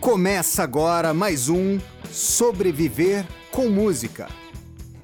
Começa 0.00 0.62
agora 0.62 1.12
mais 1.12 1.48
um 1.48 1.78
Sobreviver 2.12 3.26
com 3.50 3.68
Música. 3.68 4.28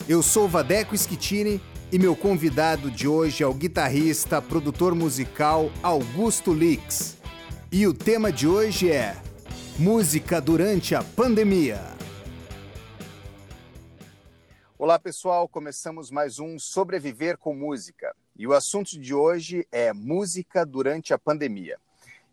Eu 0.09 0.23
sou 0.23 0.49
Vadeco 0.49 0.97
Schittini 0.97 1.61
e 1.91 1.99
meu 1.99 2.15
convidado 2.15 2.93
de 2.93 3.09
hoje 3.09 3.43
é 3.43 3.47
o 3.47 3.53
guitarrista, 3.53 4.41
produtor 4.41 4.95
musical 4.95 5.69
Augusto 5.83 6.55
Lix. 6.55 7.19
E 7.73 7.89
o 7.89 7.93
tema 7.93 8.31
de 8.31 8.47
hoje 8.47 8.91
é 8.91 9.21
Música 9.77 10.41
durante 10.41 10.95
a 10.95 11.03
pandemia. 11.03 11.81
Olá 14.79 14.97
pessoal, 14.97 15.49
começamos 15.49 16.09
mais 16.09 16.39
um 16.39 16.57
Sobreviver 16.57 17.37
com 17.37 17.53
Música. 17.53 18.15
E 18.37 18.47
o 18.47 18.53
assunto 18.53 18.99
de 18.99 19.13
hoje 19.13 19.67
é 19.73 19.93
música 19.93 20.65
durante 20.65 21.13
a 21.13 21.19
pandemia. 21.19 21.79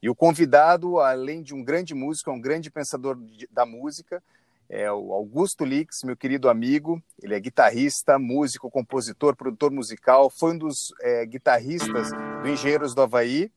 E 0.02 0.09
o 0.09 0.15
convidado, 0.15 0.99
além 0.99 1.41
de 1.43 1.54
um 1.54 1.63
grande 1.63 1.93
músico, 1.93 2.29
é 2.29 2.33
um 2.33 2.41
grande 2.41 2.71
pensador 2.71 3.18
da 3.51 3.65
música, 3.65 4.21
é 4.68 4.92
o 4.92 5.14
Augusto 5.14 5.65
Lix, 5.65 6.01
meu 6.04 6.15
querido 6.15 6.50
amigo. 6.50 7.04
Ele 7.21 7.36
é 7.36 7.39
guitarrista, 7.39 8.18
músico, 8.18 8.71
compositor, 8.71 9.36
produtor 9.36 9.69
musical, 9.69 10.29
foi 10.29 10.54
um 10.54 10.57
dos 10.57 10.93
é, 11.01 11.25
guitarristas 11.25 12.09
do 12.42 12.47
Engenheiros 12.47 12.95
do 12.95 13.01
Havaí 13.01 13.51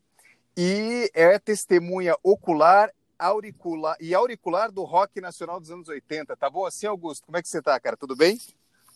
e 0.56 1.10
é 1.14 1.38
testemunha 1.38 2.16
ocular 2.22 2.90
auricular 3.16 3.96
e 4.00 4.12
auricular 4.12 4.70
do 4.70 4.82
rock 4.82 5.20
nacional 5.20 5.60
dos 5.60 5.70
anos 5.70 5.88
80. 5.88 6.36
Tá 6.36 6.50
bom 6.50 6.66
assim, 6.66 6.86
Augusto? 6.86 7.24
Como 7.24 7.38
é 7.38 7.42
que 7.42 7.48
você 7.48 7.62
tá, 7.62 7.78
cara? 7.78 7.96
Tudo 7.96 8.16
bem? 8.16 8.38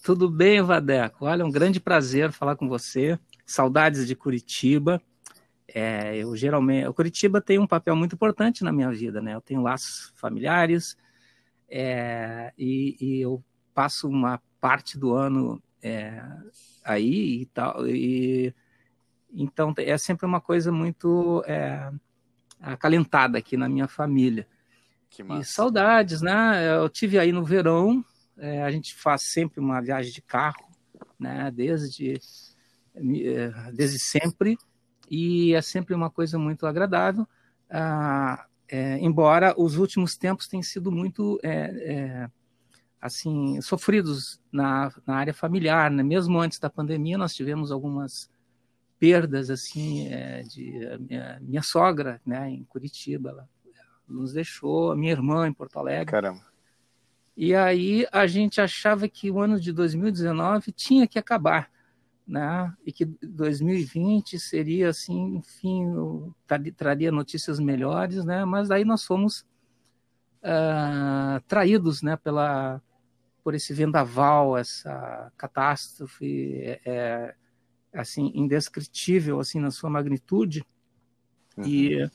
Tudo 0.03 0.29
bem, 0.29 0.61
Vadeco. 0.61 1.25
Olha, 1.25 1.45
um 1.45 1.51
grande 1.51 1.81
prazer 1.81 2.33
falar 2.33 2.57
com 2.57 2.69
você. 2.69 3.19
Saudades 3.47 4.07
de 4.07 4.15
Curitiba. 4.15 5.01
É, 5.75 6.17
eu 6.17 6.35
geralmente, 6.35 6.87
o 6.87 6.95
Curitiba 6.95 7.41
tem 7.43 7.59
um 7.59 7.67
papel 7.67 7.95
muito 7.95 8.15
importante 8.15 8.65
na 8.65 8.73
minha 8.73 8.91
vida, 8.91 9.21
né? 9.21 9.35
Eu 9.35 9.41
tenho 9.41 9.61
laços 9.61 10.13
familiares 10.17 10.97
é, 11.69 12.53
e, 12.57 12.97
e, 12.99 13.21
eu 13.21 13.45
passo 13.75 14.09
uma 14.09 14.41
parte 14.59 14.99
do 14.99 15.13
ano 15.13 15.63
é, 15.83 16.25
aí 16.83 17.43
e 17.43 17.47
tal. 17.47 17.87
E, 17.87 18.55
então 19.31 19.75
é 19.77 19.99
sempre 19.99 20.25
uma 20.25 20.41
coisa 20.41 20.73
muito 20.73 21.45
é, 21.47 21.93
acalentada 22.61 23.37
aqui 23.37 23.57
na 23.57 23.69
minha 23.69 23.87
família. 23.87 24.49
E 25.41 25.45
saudades, 25.45 26.23
né? 26.23 26.77
Eu 26.77 26.89
tive 26.89 27.19
aí 27.19 27.31
no 27.31 27.45
verão. 27.45 28.03
É, 28.39 28.63
a 28.63 28.71
gente 28.71 28.95
faz 28.95 29.23
sempre 29.33 29.61
uma 29.61 29.81
viagem 29.83 30.13
de 30.13 30.23
carro, 30.23 30.67
né? 31.19 31.51
Desde 31.51 32.19
é, 32.95 33.73
desde 33.73 33.99
sempre 33.99 34.57
e 35.11 35.55
é 35.55 35.63
sempre 35.63 35.95
uma 35.95 36.11
coisa 36.11 36.39
muito 36.39 36.67
agradável, 36.67 37.27
ah, 37.71 38.47
é, 38.69 38.99
embora 38.99 39.55
os 39.57 39.77
últimos 39.77 40.17
tempos 40.17 40.47
tenham 40.47 40.63
sido 40.63 40.93
muito 40.93 41.41
é, 41.43 41.51
é, 41.51 42.31
assim 43.01 43.61
sofridos 43.63 44.41
na, 44.53 44.93
na 45.07 45.17
área 45.17 45.33
familiar, 45.33 45.91
né? 45.91 46.03
mesmo 46.03 46.39
antes 46.39 46.59
da 46.59 46.69
pandemia 46.69 47.17
nós 47.17 47.35
tivemos 47.35 47.73
algumas 47.73 48.31
perdas 48.99 49.49
assim 49.49 50.09
é, 50.09 50.43
de 50.43 50.73
minha, 51.01 51.39
minha, 51.41 51.63
sogra, 51.63 52.21
né, 52.27 52.51
em 52.51 52.65
Curitiba, 52.65 53.31
ela, 53.31 53.49
nos 54.09 54.33
deixou, 54.33 54.91
a 54.93 54.97
minha 54.97 55.13
irmã 55.13 55.47
em 55.47 55.53
Porto 55.53 55.79
Alegre. 55.79 56.11
Caramba. 56.13 56.47
E 57.37 57.55
aí 57.55 58.07
a 58.11 58.27
gente 58.27 58.61
achava 58.61 59.09
que 59.09 59.31
o 59.31 59.39
ano 59.39 59.61
de 59.61 59.73
2019 59.73 60.73
tinha 60.73 61.07
que 61.07 61.19
acabar 61.19 61.71
né? 62.29 62.73
E 62.85 62.93
que 62.93 63.07
2020 63.07 64.39
seria 64.39 64.91
assim, 64.91 65.37
enfim, 65.37 65.87
traria 66.77 67.11
notícias 67.11 67.59
melhores, 67.59 68.23
né? 68.25 68.45
Mas 68.45 68.69
daí 68.69 68.85
nós 68.85 69.05
fomos 69.05 69.47
uh, 70.43 71.41
traídos, 71.49 72.03
né? 72.03 72.17
Pela 72.17 72.83
por 73.43 73.55
esse 73.55 73.73
vendaval, 73.73 74.59
essa 74.59 75.33
catástrofe, 75.39 76.53
é, 76.61 76.81
é, 76.85 77.35
assim 77.95 78.31
indescritível 78.35 79.41
assim 79.41 79.59
na 79.59 79.71
sua 79.71 79.89
magnitude. 79.89 80.63
Uhum. 81.57 81.65
E 81.65 82.11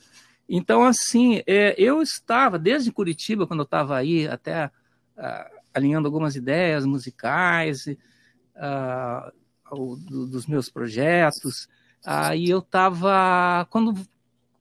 então 0.47 0.83
assim, 0.83 1.41
é, 1.47 1.73
eu 1.75 2.03
estava 2.03 2.59
desde 2.59 2.91
Curitiba 2.91 3.47
quando 3.47 3.61
eu 3.61 3.65
estava 3.65 3.97
aí 3.97 4.27
até 4.27 4.67
uh, 4.67 5.59
alinhando 5.73 6.07
algumas 6.07 6.35
ideias 6.35 6.85
musicais. 6.85 7.87
Uh, 7.87 9.42
do, 9.71 10.25
dos 10.27 10.45
meus 10.47 10.69
projetos. 10.69 11.67
Aí 12.05 12.49
eu 12.49 12.59
estava. 12.59 13.65
Quando 13.69 13.93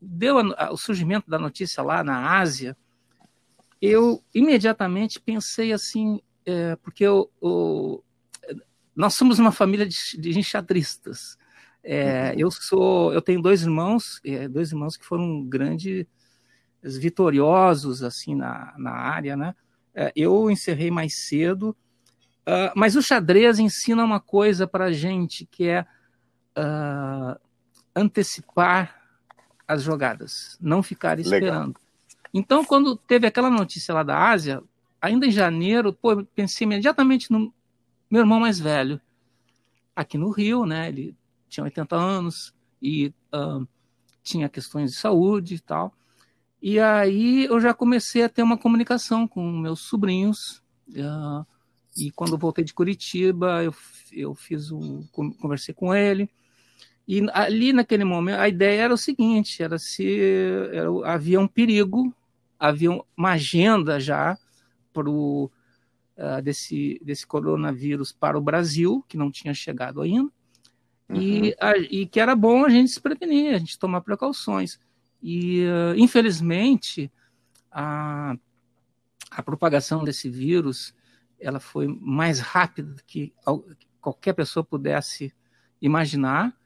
deu 0.01 0.39
a, 0.39 0.73
o 0.73 0.77
surgimento 0.77 1.31
da 1.31 1.39
notícia 1.39 1.83
lá 1.83 2.03
na 2.03 2.39
Ásia, 2.39 2.77
eu 3.81 4.23
imediatamente 4.35 5.21
pensei 5.21 5.73
assim, 5.73 6.21
é, 6.47 6.77
porque 6.77 7.05
eu, 7.05 7.31
eu, 7.43 8.05
nós 8.95 9.15
somos 9.15 9.39
uma 9.39 9.53
família 9.53 9.87
de, 9.87 9.97
de 10.19 10.39
enxadristas. 10.39 11.37
É, 11.85 12.31
uhum. 12.31 12.39
Eu 12.39 12.51
sou, 12.51 13.13
eu 13.13 13.21
tenho 13.21 13.43
dois 13.43 13.63
irmãos, 13.63 14.21
é, 14.25 14.47
dois 14.49 14.71
irmãos 14.71 14.97
que 14.97 15.05
foram 15.05 15.45
grandes 15.45 16.07
vitoriosos 16.83 18.03
assim 18.03 18.35
na, 18.35 18.75
na 18.79 18.93
área, 18.93 19.37
né? 19.37 19.55
É, 19.95 20.13
eu 20.17 20.51
encerrei 20.51 20.91
mais 20.91 21.19
cedo 21.19 21.77
Uh, 22.43 22.73
mas 22.75 22.97
o 22.97 23.03
xadrez 23.03 23.59
ensina 23.59 24.05
uma 24.05 24.21
coisa 24.21 24.67
para 24.67 24.87
a 24.87 24.93
gente 24.93 25.47
que 25.47 25.69
é 25.69 25.87
uh, 26.59 27.41
antecipar 27.95 29.01
as 29.67 29.83
jogadas, 29.83 30.59
não 30.61 30.83
ficar 30.83 31.19
esperando. 31.21 31.69
Legal. 31.69 31.83
Então, 32.35 32.65
quando 32.65 32.97
teve 32.97 33.27
aquela 33.27 33.51
notícia 33.51 33.95
lá 33.95 34.03
da 34.03 34.31
Ásia, 34.31 34.63
ainda 35.01 35.27
em 35.27 35.31
janeiro, 35.31 35.93
pô, 35.93 36.25
pensei 36.35 36.65
imediatamente 36.65 37.31
no 37.31 37.53
meu 38.11 38.21
irmão 38.21 38.41
mais 38.41 38.59
velho, 38.59 39.01
aqui 39.95 40.19
no 40.19 40.31
Rio, 40.31 40.65
né? 40.67 40.89
Ele 40.89 41.17
tinha 41.49 41.65
80 41.65 41.95
anos 41.95 42.55
e 42.81 43.13
uh, 43.33 43.67
tinha 44.23 44.49
questões 44.49 44.93
de 44.93 44.97
saúde 44.97 45.55
e 45.57 45.61
tal. 45.61 45.95
E 46.61 46.79
aí 46.79 47.45
eu 47.45 47.61
já 47.61 47.75
comecei 47.75 48.23
a 48.23 48.29
ter 48.29 48.43
uma 48.43 48.57
comunicação 48.57 49.27
com 49.29 49.51
meus 49.51 49.81
sobrinhos. 49.81 50.63
Uh, 50.89 51.45
e 51.97 52.11
quando 52.11 52.39
voltei 52.39 52.65
de 52.65 52.73
Curitiba, 52.73 53.63
eu, 53.63 53.75
eu 54.13 54.35
fiz 54.35 54.71
um, 54.71 55.07
conversei 55.41 55.75
com 55.75 55.95
ele. 55.95 56.31
E 57.07 57.21
ali 57.33 57.73
naquele 57.73 58.05
momento, 58.05 58.39
a 58.39 58.49
ideia 58.49 58.83
era 58.83 58.95
o 58.95 58.99
seguinte: 58.99 59.63
era 59.63 59.79
se 59.79 60.21
era, 60.73 60.89
havia 61.05 61.41
um 61.41 61.49
perigo, 61.49 62.15
havia 62.59 62.91
uma 63.17 63.33
agenda 63.33 64.01
já 64.01 64.39
para 64.93 65.11
uh, 65.11 66.43
desse, 66.43 67.01
desse 67.05 67.27
coronavírus 67.27 68.13
para 68.13 68.39
o 68.39 68.43
Brasil, 68.43 69.05
que 69.09 69.17
não 69.17 69.31
tinha 69.31 69.53
chegado 69.53 70.01
ainda, 70.01 70.31
uhum. 71.09 71.17
e, 71.17 71.57
a, 71.61 71.77
e 71.77 72.07
que 72.07 72.21
era 72.21 72.37
bom 72.37 72.65
a 72.65 72.69
gente 72.69 72.91
se 72.91 73.01
prevenir, 73.01 73.55
a 73.55 73.59
gente 73.59 73.79
tomar 73.79 74.01
precauções. 74.01 74.79
E, 75.23 75.65
uh, 75.65 75.97
infelizmente, 75.97 77.11
a, 77.71 78.37
a 79.31 79.43
propagação 79.43 80.05
desse 80.05 80.29
vírus 80.29 80.95
ela 81.43 81.61
foi 81.61 81.87
mais 81.89 82.41
rápida 82.41 82.93
do 82.95 83.05
que 83.05 83.33
qualquer 84.01 84.33
pessoa 84.33 84.65
pudesse 84.65 85.35
imaginar, 85.81 86.57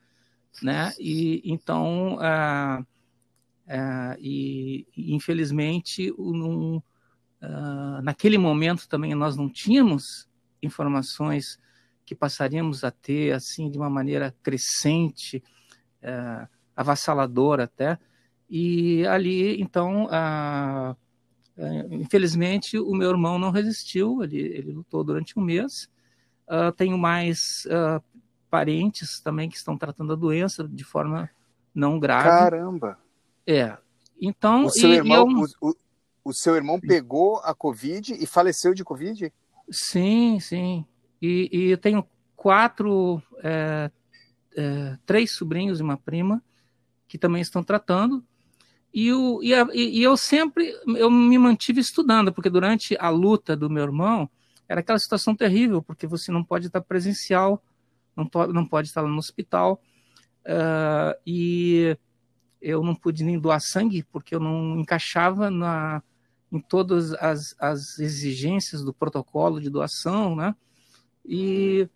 né? 0.62 0.92
E 0.98 1.42
então, 1.44 2.19
ah, 2.20 2.84
ah, 3.69 4.16
e, 4.19 4.86
infelizmente, 4.97 6.12
um, 6.19 6.81
ah, 7.41 8.00
naquele 8.03 8.38
momento 8.38 8.88
também 8.88 9.15
nós 9.15 9.36
não 9.36 9.48
tínhamos 9.48 10.28
informações 10.62 11.59
que 12.04 12.15
passaríamos 12.15 12.84
a 12.84 12.91
ter 12.91 13.32
assim 13.32 13.70
de 13.70 13.76
uma 13.76 13.91
maneira 13.91 14.34
crescente, 14.42 15.42
avassaladora 16.76 17.65
até. 17.65 17.98
E 18.48 19.04
ali, 19.06 19.60
então, 19.60 20.06
a 20.09 20.97
infelizmente, 21.91 22.78
o 22.78 22.94
meu 22.94 23.10
irmão 23.10 23.38
não 23.38 23.50
resistiu, 23.50 24.22
ele, 24.22 24.38
ele 24.38 24.72
lutou 24.72 25.03
durante 25.03 25.38
um 25.38 25.42
mês. 25.42 25.88
Uh, 26.47 26.70
tenho 26.72 26.97
mais 26.97 27.66
uh, 27.66 28.03
parentes 28.50 29.20
também 29.20 29.48
que 29.48 29.56
estão 29.56 29.76
tratando 29.76 30.12
a 30.12 30.16
doença 30.16 30.66
de 30.68 30.84
forma 30.84 31.30
não 31.74 31.98
grave. 31.98 32.28
Caramba! 32.28 32.98
É. 33.47 33.76
Então. 34.20 34.66
O 34.66 34.70
seu, 34.70 34.91
e, 34.91 34.97
irmão, 34.97 35.28
eu... 35.30 35.47
o, 35.60 35.70
o, 35.70 35.74
o, 36.24 36.32
seu 36.32 36.56
irmão 36.56 36.80
pegou 36.80 37.38
a 37.38 37.54
Covid 37.54 38.14
e 38.14 38.26
faleceu 38.26 38.74
de 38.74 38.84
Covid? 38.84 39.32
Sim, 39.70 40.38
sim. 40.41 40.86
E, 41.20 41.48
e 41.53 41.70
eu 41.70 41.78
tenho 41.78 42.06
quatro, 42.34 43.22
é, 43.42 43.91
é, 44.56 44.98
três 45.04 45.32
sobrinhos 45.32 45.80
e 45.80 45.82
uma 45.82 45.97
prima 45.97 46.42
que 47.08 47.18
também 47.18 47.42
estão 47.42 47.62
tratando. 47.62 48.24
E, 48.97 49.13
o, 49.13 49.43
e, 49.43 49.53
a, 49.53 49.69
e, 49.75 50.03
eu 50.03 50.16
sempre 50.16 50.75
eu 50.97 51.10
me 51.10 51.37
mantive 51.37 51.83
estudando, 51.83 52.33
porque 52.33 52.48
durante 52.48 52.97
a 52.98 53.10
luta 53.10 53.54
do 53.54 53.69
meu 53.69 53.84
irmão, 53.84 54.27
era 54.66 54.81
aquela 54.81 54.98
situação 54.98 55.37
terrível, 55.37 55.83
porque 55.83 56.07
você 56.07 56.33
não 56.33 56.43
pode 56.43 56.69
estar 56.69 56.81
presencial, 56.81 57.63
não, 58.16 58.27
pode, 58.27 58.54
não 58.54 58.66
pode 58.66 58.89
estar 58.89 59.03
no 59.03 59.19
hospital, 59.19 59.83
uh, 60.47 61.15
e 61.27 61.95
eu 62.59 62.83
não 62.83 62.95
pude 62.95 63.22
nem 63.22 63.39
doar 63.39 63.60
sangue, 63.60 64.03
porque 64.03 64.34
eu 64.34 64.41
não 64.41 64.81
encaixava 64.81 65.51
na, 65.51 66.03
em 66.51 66.59
todas 66.59 67.13
as, 67.13 67.54
as 67.59 67.99
exigências 67.99 68.83
do 68.83 68.95
protocolo 68.95 69.60
de 69.60 69.69
doação, 69.69 70.34
né? 70.34 70.57
E, 71.22 71.87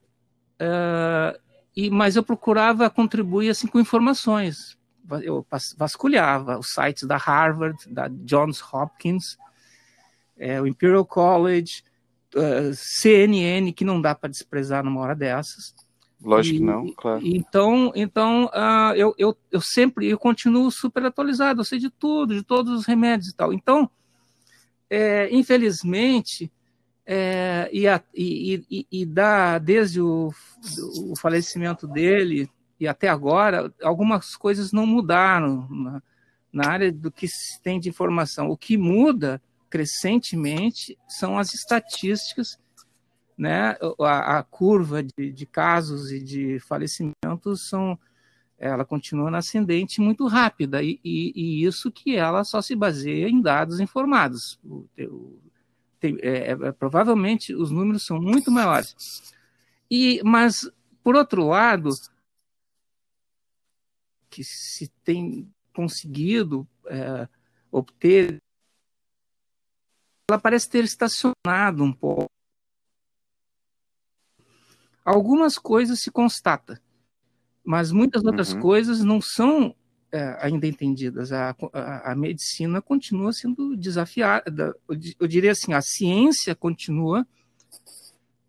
uh, 0.60 1.40
e 1.74 1.88
mas 1.88 2.16
eu 2.16 2.22
procurava 2.22 2.90
contribuir 2.90 3.48
assim 3.48 3.66
com 3.66 3.80
informações. 3.80 4.78
Eu 5.22 5.46
vasculhava 5.76 6.58
os 6.58 6.72
sites 6.72 7.04
da 7.04 7.16
Harvard, 7.16 7.78
da 7.88 8.08
Johns 8.08 8.62
Hopkins, 8.72 9.36
é, 10.38 10.60
o 10.60 10.66
Imperial 10.66 11.04
College, 11.04 11.82
uh, 12.34 12.72
CNN, 12.74 13.72
que 13.72 13.84
não 13.84 14.00
dá 14.00 14.14
para 14.14 14.30
desprezar 14.30 14.84
numa 14.84 15.00
hora 15.00 15.14
dessas. 15.14 15.74
Lógico 16.22 16.58
que 16.58 16.64
não, 16.64 16.92
claro. 16.92 17.20
Então, 17.24 17.92
então 17.94 18.44
uh, 18.46 18.94
eu, 18.94 19.14
eu, 19.16 19.36
eu 19.50 19.60
sempre 19.60 20.06
eu 20.08 20.18
continuo 20.18 20.70
super 20.70 21.04
atualizado, 21.04 21.60
eu 21.60 21.64
sei 21.64 21.78
de 21.78 21.88
tudo, 21.88 22.34
de 22.34 22.42
todos 22.42 22.78
os 22.78 22.86
remédios 22.86 23.30
e 23.30 23.34
tal. 23.34 23.52
Então, 23.52 23.90
é, 24.88 25.28
infelizmente, 25.34 26.52
é, 27.06 27.70
e, 27.72 27.88
a, 27.88 28.02
e, 28.14 28.64
e, 28.70 28.86
e, 28.92 29.06
dá, 29.06 29.58
desde 29.58 30.00
o, 30.00 30.30
o, 31.08 31.16
falecimento 31.16 31.86
dele 31.86 32.50
e 32.80 32.88
até 32.88 33.08
agora, 33.08 33.72
algumas 33.82 34.34
coisas 34.34 34.72
não 34.72 34.86
mudaram 34.86 35.68
na, 35.70 36.02
na 36.52 36.66
área 36.66 36.90
do 36.90 37.12
que 37.12 37.28
se 37.28 37.60
tem 37.62 37.78
de 37.78 37.88
informação. 37.88 38.48
O 38.48 38.56
que 38.56 38.78
muda 38.78 39.40
crescentemente 39.68 40.98
são 41.06 41.38
as 41.38 41.54
estatísticas 41.54 42.58
né, 43.40 43.74
a, 44.00 44.38
a 44.38 44.42
curva 44.42 45.02
de, 45.02 45.32
de, 45.32 45.46
casos 45.46 46.12
e 46.12 46.22
de 46.22 46.60
falecimentos 46.60 47.68
são, 47.70 47.98
ela 48.58 48.84
continua 48.84 49.34
ascendente 49.34 49.98
muito 49.98 50.26
rápida 50.26 50.82
e, 50.82 51.00
e, 51.02 51.32
e, 51.34 51.64
isso 51.64 51.90
que 51.90 52.14
ela 52.16 52.44
só 52.44 52.60
se 52.60 52.76
baseia 52.76 53.30
em 53.30 53.40
dados 53.40 53.80
informados. 53.80 54.60
O, 54.62 54.86
o, 54.98 55.38
tem, 55.98 56.18
é, 56.20 56.50
é, 56.50 56.72
provavelmente 56.72 57.54
os 57.54 57.70
números 57.70 58.04
são 58.04 58.20
muito 58.20 58.50
maiores. 58.50 59.34
E, 59.90 60.20
mas 60.22 60.70
por 61.02 61.16
outro 61.16 61.48
lado, 61.48 61.88
que 64.30 64.44
se 64.44 64.88
tem 65.04 65.52
conseguido 65.74 66.66
é, 66.86 67.28
obter, 67.70 68.40
ela 70.28 70.38
parece 70.38 70.70
ter 70.70 70.84
estacionado 70.84 71.82
um 71.82 71.92
pouco 71.92 72.30
algumas 75.04 75.58
coisas 75.58 76.00
se 76.00 76.10
constata, 76.10 76.80
mas 77.64 77.90
muitas 77.90 78.24
outras 78.24 78.52
uhum. 78.52 78.60
coisas 78.60 79.00
não 79.02 79.20
são 79.20 79.74
é, 80.12 80.38
ainda 80.40 80.66
entendidas. 80.66 81.32
A, 81.32 81.54
a, 81.72 82.12
a, 82.12 82.14
medicina 82.14 82.80
continua 82.80 83.32
sendo 83.32 83.76
desafiada. 83.76 84.74
Eu 85.18 85.26
diria 85.26 85.52
assim, 85.52 85.72
a 85.72 85.80
ciência 85.80 86.54
continua 86.54 87.26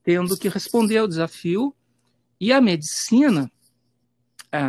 tendo 0.04 0.38
que 0.38 0.50
responder 0.50 0.98
ao 0.98 1.08
desafio 1.08 1.76
e 2.40 2.52
a 2.52 2.60
medicina 2.60 3.52
é, 4.52 4.60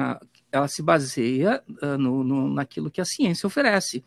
ela 0.52 0.68
se 0.68 0.82
baseia 0.82 1.62
é, 1.80 1.96
no, 1.96 2.22
no, 2.22 2.52
naquilo 2.52 2.90
que 2.90 3.00
a 3.00 3.04
ciência 3.04 3.46
oferece. 3.46 4.04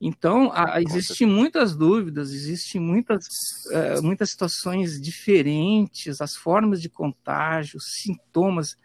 Então, 0.00 0.52
existem 0.76 1.26
muitas 1.26 1.76
dúvidas, 1.76 2.32
existem 2.32 2.80
muitas, 2.80 3.26
uh, 3.66 4.00
muitas 4.00 4.30
situações 4.30 5.00
diferentes, 5.00 6.20
as 6.20 6.36
formas 6.36 6.80
de 6.80 6.88
contágio, 6.88 7.80
sintomas. 7.80 8.76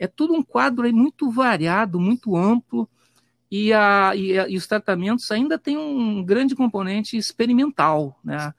É 0.00 0.08
tudo 0.08 0.34
um 0.34 0.42
quadro 0.42 0.84
aí 0.84 0.92
muito 0.92 1.30
variado, 1.30 2.00
muito 2.00 2.36
amplo, 2.36 2.88
e, 3.48 3.72
a, 3.72 4.12
e, 4.16 4.36
a, 4.36 4.48
e 4.48 4.56
os 4.56 4.66
tratamentos 4.66 5.30
ainda 5.30 5.56
têm 5.56 5.78
um 5.78 6.24
grande 6.24 6.56
componente 6.56 7.16
experimental, 7.16 8.18
né? 8.24 8.52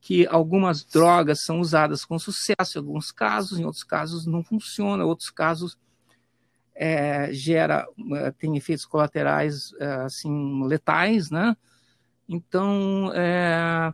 que 0.00 0.26
algumas 0.28 0.82
drogas 0.84 1.42
são 1.42 1.60
usadas 1.60 2.04
com 2.04 2.18
sucesso 2.18 2.76
em 2.76 2.78
alguns 2.78 3.12
casos, 3.12 3.58
em 3.58 3.64
outros 3.64 3.84
casos 3.84 4.24
não 4.24 4.42
funciona, 4.42 5.02
em 5.02 5.06
outros 5.06 5.30
casos 5.30 5.76
é, 6.82 7.30
gera, 7.30 7.86
é, 8.14 8.30
tem 8.30 8.56
efeitos 8.56 8.86
colaterais 8.86 9.70
é, 9.78 9.86
assim 9.96 10.66
letais, 10.66 11.30
né? 11.30 11.54
Então, 12.26 13.12
é, 13.14 13.92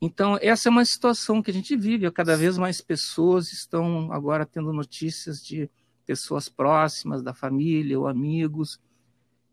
então 0.00 0.38
essa 0.40 0.68
é 0.68 0.70
uma 0.70 0.84
situação 0.84 1.42
que 1.42 1.50
a 1.50 1.54
gente 1.54 1.76
vive. 1.76 2.08
Cada 2.12 2.36
vez 2.36 2.56
mais 2.56 2.80
pessoas 2.80 3.52
estão 3.52 4.12
agora 4.12 4.46
tendo 4.46 4.72
notícias 4.72 5.44
de 5.44 5.68
pessoas 6.06 6.48
próximas 6.48 7.20
da 7.20 7.34
família 7.34 7.98
ou 7.98 8.06
amigos, 8.06 8.78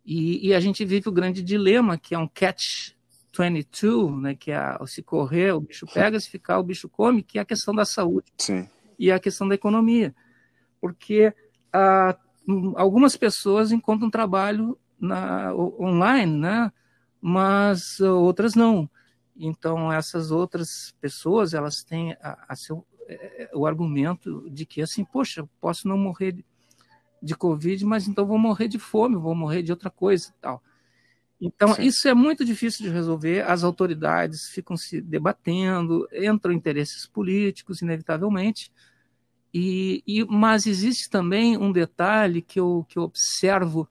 e, 0.06 0.50
e 0.50 0.54
a 0.54 0.60
gente 0.60 0.86
vive 0.86 1.10
o 1.10 1.12
grande 1.12 1.42
dilema 1.42 1.98
que 1.98 2.14
é 2.14 2.20
um 2.20 2.28
catch 2.28 2.92
22, 3.36 4.22
né? 4.22 4.36
Que 4.36 4.52
é 4.52 4.78
se 4.86 5.02
correr 5.02 5.52
o 5.54 5.62
bicho 5.62 5.88
pega, 5.92 6.20
se 6.20 6.30
ficar 6.30 6.60
o 6.60 6.64
bicho 6.64 6.88
come, 6.88 7.24
que 7.24 7.40
é 7.40 7.42
a 7.42 7.46
questão 7.46 7.74
da 7.74 7.86
saúde 7.86 8.32
Sim. 8.38 8.70
e 9.00 9.12
a 9.12 9.20
questão 9.20 9.48
da 9.48 9.56
economia, 9.56 10.14
porque 10.80 11.34
ah, 11.72 12.18
algumas 12.76 13.16
pessoas 13.16 13.72
encontram 13.72 14.10
trabalho 14.10 14.78
na, 15.00 15.54
online, 15.54 16.38
né? 16.38 16.72
mas 17.22 18.00
outras 18.00 18.56
não. 18.56 18.90
Então, 19.36 19.92
essas 19.92 20.32
outras 20.32 20.94
pessoas, 21.00 21.54
elas 21.54 21.84
têm 21.84 22.14
a, 22.22 22.46
a 22.50 22.56
seu, 22.56 22.86
é, 23.08 23.50
o 23.54 23.66
argumento 23.66 24.50
de 24.50 24.66
que, 24.66 24.82
assim, 24.82 25.06
poxa, 25.06 25.48
posso 25.62 25.88
não 25.88 25.98
morrer 25.98 26.34
de, 26.34 26.46
de 27.22 27.36
Covid, 27.36 27.86
mas 27.86 28.08
então 28.08 28.26
vou 28.26 28.38
morrer 28.38 28.68
de 28.68 28.80
fome, 28.80 29.16
vou 29.16 29.36
morrer 29.36 29.64
de 29.64 29.72
outra 29.72 29.90
coisa 29.90 30.30
e 30.30 30.42
tal. 30.42 30.62
Então, 31.40 31.74
Sim. 31.74 31.84
isso 31.84 32.08
é 32.08 32.14
muito 32.14 32.44
difícil 32.44 32.86
de 32.86 32.92
resolver. 32.92 33.42
As 33.50 33.64
autoridades 33.64 34.50
ficam 34.50 34.76
se 34.76 35.00
debatendo, 35.00 36.06
entram 36.12 36.52
interesses 36.52 37.06
políticos, 37.06 37.82
inevitavelmente, 37.82 38.74
e, 39.54 40.04
e, 40.06 40.24
mas 40.26 40.68
existe 40.68 41.10
também 41.10 41.58
um 41.58 41.72
detalhe 41.72 42.42
que 42.42 42.60
eu, 42.60 42.86
que 42.88 42.98
eu 43.00 43.04
observo, 43.04 43.88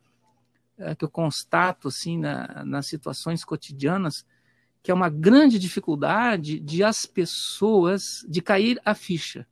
é, 0.79 0.95
que 0.95 1.05
eu 1.05 1.11
constato 1.11 1.89
assim, 1.89 2.19
na, 2.19 2.65
nas 2.65 2.87
situações 2.87 3.45
cotidianas, 3.45 4.25
que 4.83 4.91
é 4.91 4.95
uma 4.95 5.09
grande 5.09 5.59
dificuldade 5.59 6.61
de 6.61 6.85
as 6.85 7.05
pessoas 7.05 8.25
de 8.29 8.41
cair 8.41 8.81
a 8.85 8.95
ficha. 8.95 9.47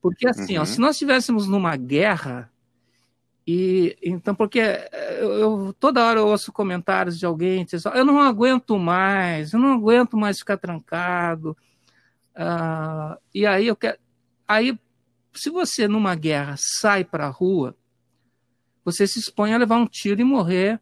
Porque 0.00 0.28
assim, 0.28 0.56
uhum. 0.56 0.62
ó, 0.62 0.64
se 0.64 0.80
nós 0.80 0.92
estivéssemos 0.92 1.46
numa 1.46 1.76
guerra, 1.76 2.50
e 3.46 3.96
então, 4.00 4.34
porque 4.34 4.60
eu, 5.18 5.32
eu, 5.32 5.72
toda 5.78 6.04
hora 6.04 6.20
eu 6.20 6.28
ouço 6.28 6.52
comentários 6.52 7.18
de 7.18 7.26
alguém 7.26 7.64
dizendo, 7.64 7.96
eu 7.96 8.04
não 8.04 8.20
aguento 8.20 8.78
mais, 8.78 9.52
eu 9.52 9.58
não 9.58 9.72
aguento 9.72 10.16
mais 10.16 10.38
ficar 10.38 10.56
trancado. 10.56 11.56
Uh, 12.36 13.18
e 13.34 13.44
aí 13.44 13.66
eu 13.66 13.74
quero. 13.74 13.98
Aí 14.46 14.78
se 15.32 15.50
você 15.50 15.86
numa 15.86 16.14
guerra 16.14 16.54
sai 16.58 17.04
para 17.04 17.26
a 17.26 17.30
rua, 17.30 17.76
você 18.84 19.06
se 19.06 19.18
expõe 19.18 19.52
a 19.52 19.58
levar 19.58 19.76
um 19.76 19.86
tiro 19.86 20.20
e 20.20 20.24
morrer 20.24 20.80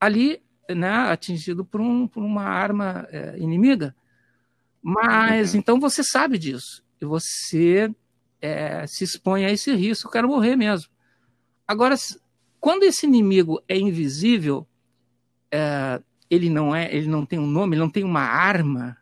ali, 0.00 0.42
né, 0.68 0.90
atingido 0.90 1.64
por, 1.64 1.80
um, 1.80 2.08
por 2.08 2.22
uma 2.22 2.44
arma 2.44 3.06
é, 3.10 3.38
inimiga. 3.38 3.94
Mas 4.82 5.52
uhum. 5.52 5.60
então 5.60 5.80
você 5.80 6.02
sabe 6.02 6.38
disso 6.38 6.82
e 7.00 7.04
você 7.04 7.94
é, 8.40 8.86
se 8.86 9.04
expõe 9.04 9.44
a 9.44 9.50
esse 9.50 9.74
risco. 9.74 10.08
Eu 10.08 10.12
quero 10.12 10.28
morrer 10.28 10.56
mesmo. 10.56 10.90
Agora, 11.66 11.94
quando 12.58 12.82
esse 12.82 13.06
inimigo 13.06 13.62
é 13.68 13.78
invisível, 13.78 14.66
é, 15.50 16.00
ele 16.28 16.48
não 16.48 16.74
é, 16.74 16.92
ele 16.94 17.08
não 17.08 17.26
tem 17.26 17.38
um 17.38 17.46
nome, 17.46 17.74
ele 17.74 17.82
não 17.82 17.90
tem 17.90 18.04
uma 18.04 18.22
arma 18.22 18.96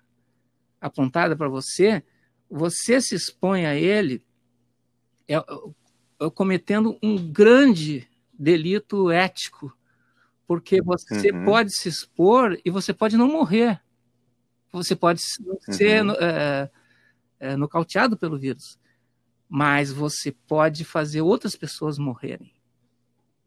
apontada 0.80 1.36
para 1.36 1.48
você. 1.48 2.02
Você 2.50 3.00
se 3.00 3.14
expõe 3.14 3.66
a 3.66 3.74
ele 3.74 4.22
é, 5.28 5.36
é, 5.36 6.30
cometendo 6.34 6.98
um 7.02 7.16
grande 7.30 8.08
delito 8.32 9.10
ético, 9.10 9.76
porque 10.46 10.80
você 10.80 11.30
uhum. 11.30 11.44
pode 11.44 11.76
se 11.76 11.88
expor 11.88 12.58
e 12.64 12.70
você 12.70 12.94
pode 12.94 13.16
não 13.16 13.28
morrer. 13.28 13.80
Você 14.72 14.96
pode 14.96 15.20
ser 15.70 16.04
uhum. 16.04 16.12
é, 16.12 16.70
é, 17.38 17.56
nocauteado 17.56 18.16
pelo 18.16 18.38
vírus, 18.38 18.78
mas 19.48 19.92
você 19.92 20.32
pode 20.32 20.84
fazer 20.84 21.20
outras 21.20 21.54
pessoas 21.54 21.98
morrerem. 21.98 22.52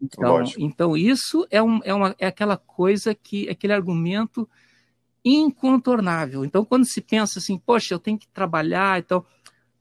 Então, 0.02 0.44
então 0.58 0.98
isso 0.98 1.46
é, 1.52 1.62
um, 1.62 1.80
é, 1.84 1.94
uma, 1.94 2.16
é 2.18 2.28
aquela 2.28 2.58
coisa 2.58 3.14
que, 3.14 3.48
aquele 3.50 3.74
argumento 3.74 4.50
incontornável. 5.24 6.44
Então, 6.44 6.66
quando 6.66 6.86
se 6.86 7.02
pensa 7.02 7.38
assim, 7.38 7.58
poxa, 7.58 7.94
eu 7.94 8.00
tenho 8.00 8.18
que 8.18 8.28
trabalhar, 8.28 9.00
então 9.00 9.24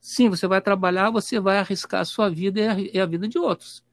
Sim, 0.01 0.29
você 0.29 0.47
vai 0.47 0.59
trabalhar, 0.59 1.11
você 1.11 1.39
vai 1.39 1.59
arriscar 1.59 2.01
a 2.01 2.05
sua 2.05 2.27
vida 2.27 2.59
e 2.59 2.67
a, 2.67 2.79
e 2.95 2.99
a 2.99 3.05
vida 3.05 3.27
de 3.27 3.37
outros. 3.37 3.83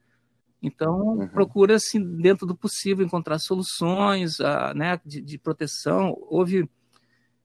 Então, 0.61 1.19
uhum. 1.19 1.27
procura, 1.27 1.75
assim, 1.75 2.03
dentro 2.17 2.47
do 2.47 2.55
possível, 2.55 3.05
encontrar 3.05 3.37
soluções 3.37 4.39
uh, 4.39 4.73
né, 4.75 4.99
de, 5.05 5.21
de, 5.21 5.37
proteção. 5.37 6.17
Houve. 6.27 6.67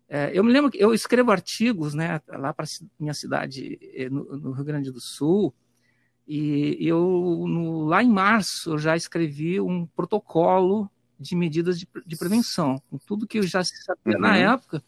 É, 0.09 0.31
eu 0.33 0.43
me 0.43 0.51
lembro 0.51 0.71
que 0.71 0.83
eu 0.83 0.95
escrevo 0.95 1.31
artigos 1.31 1.93
né, 1.93 2.21
lá 2.27 2.55
para 2.55 2.67
minha 2.99 3.15
cidade, 3.15 3.79
eh, 3.95 4.09
no, 4.09 4.25
no, 4.37 4.53
Rio 4.53 4.65
Grande 4.65 4.91
do 4.91 5.01
Sul, 5.01 5.55
e 6.27 6.77
eu, 6.81 6.99
no, 7.47 7.85
lá 7.85 8.03
em 8.03 8.11
março, 8.11 8.73
eu 8.73 8.79
já 8.79 8.97
escrevi 8.97 9.61
um 9.61 9.87
protocolo 9.87 10.91
de 11.19 11.37
medidas 11.37 11.79
de, 11.79 11.89
de 12.07 12.17
prevenção, 12.17 12.81
com 12.91 12.99
tudo 12.99 13.27
que 13.27 13.39
eu 13.39 13.43
já 13.43 13.63
sabia 13.63 14.17
uhum. 14.17 14.21
na 14.21 14.37
época, 14.37 14.83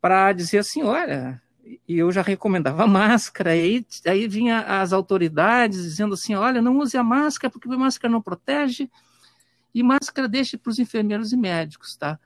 para 0.00 0.32
dizer 0.32 0.58
assim, 0.58 0.82
olha, 0.82 1.42
e 1.86 1.98
eu 1.98 2.10
já 2.10 2.22
recomendava 2.22 2.86
máscara, 2.86 3.54
e 3.56 3.60
aí, 3.60 3.86
aí 4.06 4.28
vinha 4.28 4.60
as 4.60 4.92
autoridades 4.92 5.82
dizendo 5.82 6.14
assim, 6.14 6.34
olha, 6.34 6.62
não 6.62 6.78
use 6.78 6.96
a 6.96 7.02
máscara, 7.02 7.50
porque 7.50 7.68
a 7.68 7.76
máscara 7.78 8.12
não 8.12 8.22
protege, 8.22 8.90
e 9.74 9.82
máscara 9.82 10.28
deixe 10.28 10.56
para 10.56 10.70
os 10.70 10.78
enfermeiros 10.78 11.32
e 11.32 11.36
médicos, 11.36 11.96
tá? 11.96 12.18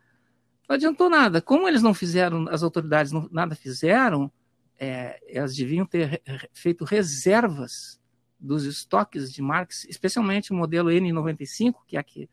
Não 0.68 0.76
adiantou 0.76 1.10
nada. 1.10 1.40
Como 1.42 1.68
eles 1.68 1.82
não 1.82 1.92
fizeram, 1.92 2.46
as 2.48 2.62
autoridades 2.62 3.12
não, 3.12 3.28
nada 3.32 3.54
fizeram, 3.54 4.30
é, 4.78 5.20
elas 5.28 5.54
deviam 5.54 5.84
ter 5.84 6.22
feito 6.52 6.84
reservas 6.84 8.00
dos 8.38 8.64
estoques 8.64 9.32
de 9.32 9.42
marcas, 9.42 9.84
especialmente 9.88 10.52
o 10.52 10.56
modelo 10.56 10.90
N95, 10.90 11.74
que 11.86 11.96
é 11.96 12.00
a 12.00 12.02
que 12.02 12.28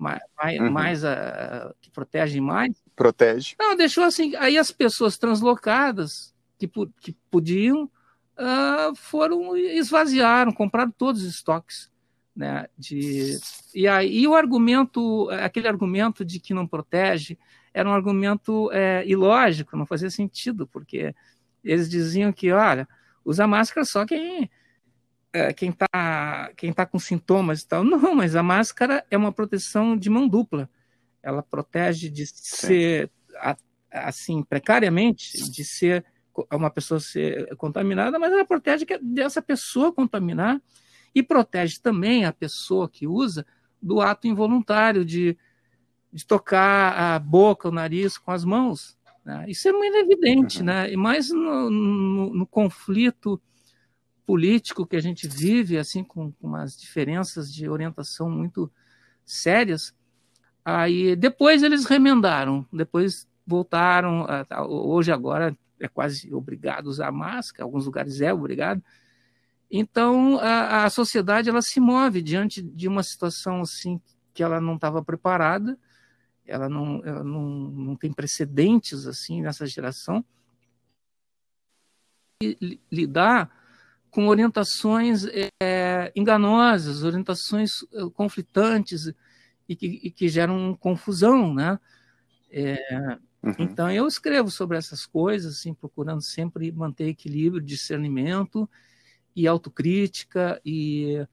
mais, 0.00 0.22
uhum. 0.58 0.70
mais 0.70 1.04
a, 1.04 1.74
que 1.80 1.90
protege 1.90 2.40
mais. 2.40 2.82
Protege. 2.96 3.54
Não, 3.58 3.76
deixou 3.76 4.04
assim. 4.04 4.34
Aí 4.36 4.56
as 4.56 4.70
pessoas 4.70 5.18
translocadas 5.18 6.34
que, 6.58 6.70
que 7.00 7.12
podiam 7.30 7.84
uh, 7.84 8.94
foram 8.96 9.56
esvaziaram, 9.56 10.52
compraram 10.52 10.90
todos 10.90 11.22
os 11.22 11.34
estoques. 11.34 11.90
Né, 12.34 12.68
de, 12.78 13.38
e 13.74 13.86
aí 13.86 14.26
o 14.26 14.34
argumento, 14.34 15.28
aquele 15.42 15.68
argumento 15.68 16.24
de 16.24 16.40
que 16.40 16.54
não 16.54 16.66
protege, 16.66 17.36
era 17.74 17.86
um 17.86 17.92
argumento 17.92 18.70
é, 18.72 19.04
ilógico, 19.06 19.76
não 19.76 19.84
fazia 19.84 20.08
sentido, 20.08 20.66
porque 20.66 21.14
eles 21.62 21.90
diziam 21.90 22.32
que, 22.32 22.50
olha, 22.50 22.88
usa 23.24 23.46
máscara 23.46 23.84
só 23.84 24.06
quem 24.06 24.48
quem 25.56 25.70
está 25.70 26.50
quem 26.56 26.72
tá 26.72 26.84
com 26.84 26.98
sintomas 26.98 27.62
e 27.62 27.68
tal. 27.68 27.84
Não, 27.84 28.14
mas 28.14 28.34
a 28.34 28.42
máscara 28.42 29.04
é 29.10 29.16
uma 29.16 29.32
proteção 29.32 29.96
de 29.96 30.10
mão 30.10 30.28
dupla. 30.28 30.68
Ela 31.22 31.42
protege 31.42 32.08
de 32.08 32.26
ser, 32.26 33.10
assim, 33.90 34.42
precariamente, 34.42 35.50
de 35.50 35.64
ser 35.64 36.04
uma 36.52 36.70
pessoa 36.70 37.00
ser 37.00 37.54
contaminada, 37.56 38.18
mas 38.18 38.32
ela 38.32 38.44
protege 38.44 38.86
dessa 39.02 39.42
pessoa 39.42 39.92
contaminar 39.92 40.60
e 41.14 41.22
protege 41.22 41.78
também 41.80 42.24
a 42.24 42.32
pessoa 42.32 42.88
que 42.88 43.06
usa 43.06 43.44
do 43.82 44.00
ato 44.00 44.26
involuntário 44.26 45.04
de, 45.04 45.36
de 46.12 46.24
tocar 46.24 47.14
a 47.14 47.18
boca, 47.18 47.68
o 47.68 47.72
nariz 47.72 48.16
com 48.16 48.30
as 48.30 48.44
mãos. 48.44 48.96
Né? 49.24 49.46
Isso 49.48 49.68
é 49.68 49.72
muito 49.72 49.96
evidente, 49.96 50.60
uhum. 50.60 50.64
né? 50.66 50.92
E 50.92 50.96
mais 50.96 51.30
no, 51.30 51.70
no, 51.70 52.34
no 52.34 52.46
conflito 52.46 53.40
político 54.30 54.86
que 54.86 54.94
a 54.94 55.02
gente 55.02 55.26
vive, 55.26 55.76
assim, 55.76 56.04
com, 56.04 56.30
com 56.30 56.46
umas 56.46 56.76
diferenças 56.76 57.52
de 57.52 57.68
orientação 57.68 58.30
muito 58.30 58.70
sérias. 59.26 59.92
Aí 60.64 61.16
depois 61.16 61.64
eles 61.64 61.84
remendaram, 61.84 62.64
depois 62.72 63.28
voltaram. 63.44 64.24
Hoje 64.68 65.10
agora 65.10 65.58
é 65.80 65.88
quase 65.88 66.32
obrigado 66.32 66.86
a 66.86 66.90
usar 66.90 67.10
máscara, 67.10 67.64
alguns 67.64 67.86
lugares 67.86 68.20
é 68.20 68.32
obrigado. 68.32 68.80
Então 69.68 70.38
a, 70.38 70.84
a 70.84 70.90
sociedade 70.90 71.48
ela 71.48 71.60
se 71.60 71.80
move 71.80 72.22
diante 72.22 72.62
de 72.62 72.86
uma 72.86 73.02
situação 73.02 73.62
assim 73.62 74.00
que 74.32 74.44
ela 74.44 74.60
não 74.60 74.76
estava 74.76 75.02
preparada, 75.02 75.76
ela 76.46 76.68
não, 76.68 77.02
ela 77.04 77.24
não, 77.24 77.48
não 77.48 77.96
tem 77.96 78.12
precedentes 78.12 79.08
assim 79.08 79.42
nessa 79.42 79.66
geração. 79.66 80.24
E 82.40 82.78
lidar 82.92 83.58
com 84.10 84.26
orientações 84.26 85.24
é, 85.62 86.12
enganosas, 86.16 87.02
orientações 87.02 87.82
eh, 87.92 88.02
conflitantes 88.12 89.12
e 89.68 89.76
que, 89.76 89.86
e 90.02 90.10
que 90.10 90.28
geram 90.28 90.76
confusão, 90.76 91.54
né? 91.54 91.78
É, 92.50 92.76
uhum. 93.42 93.54
Então 93.60 93.90
eu 93.90 94.06
escrevo 94.06 94.50
sobre 94.50 94.76
essas 94.76 95.06
coisas, 95.06 95.58
assim, 95.58 95.72
procurando 95.72 96.22
sempre 96.22 96.72
manter 96.72 97.08
equilíbrio, 97.08 97.62
discernimento 97.62 98.68
e 99.34 99.46
autocrítica 99.46 100.60
e, 100.64 101.24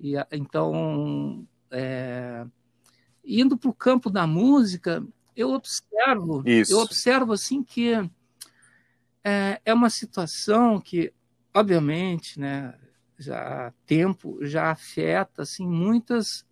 e 0.00 0.14
então 0.32 1.46
é, 1.70 2.44
indo 3.24 3.56
para 3.56 3.70
o 3.70 3.74
campo 3.74 4.10
da 4.10 4.26
música 4.26 5.06
eu 5.36 5.50
observo 5.50 6.42
Isso. 6.44 6.72
eu 6.72 6.80
observo 6.80 7.32
assim 7.32 7.62
que 7.62 7.92
é, 9.22 9.60
é 9.64 9.72
uma 9.72 9.88
situação 9.88 10.80
que 10.80 11.12
obviamente, 11.58 12.38
né, 12.38 12.74
já 13.18 13.72
tempo 13.86 14.38
já 14.42 14.70
afeta 14.70 15.42
assim 15.42 15.66
muitas 15.66 16.46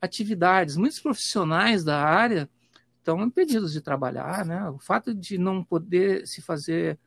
atividades, 0.00 0.76
muitos 0.76 0.98
profissionais 0.98 1.84
da 1.84 2.02
área 2.02 2.50
estão 2.98 3.22
impedidos 3.22 3.72
de 3.72 3.80
trabalhar, 3.80 4.44
né? 4.44 4.68
O 4.70 4.78
fato 4.78 5.14
de 5.14 5.38
não 5.38 5.62
poder 5.62 6.26
se 6.26 6.40
fazer 6.40 6.98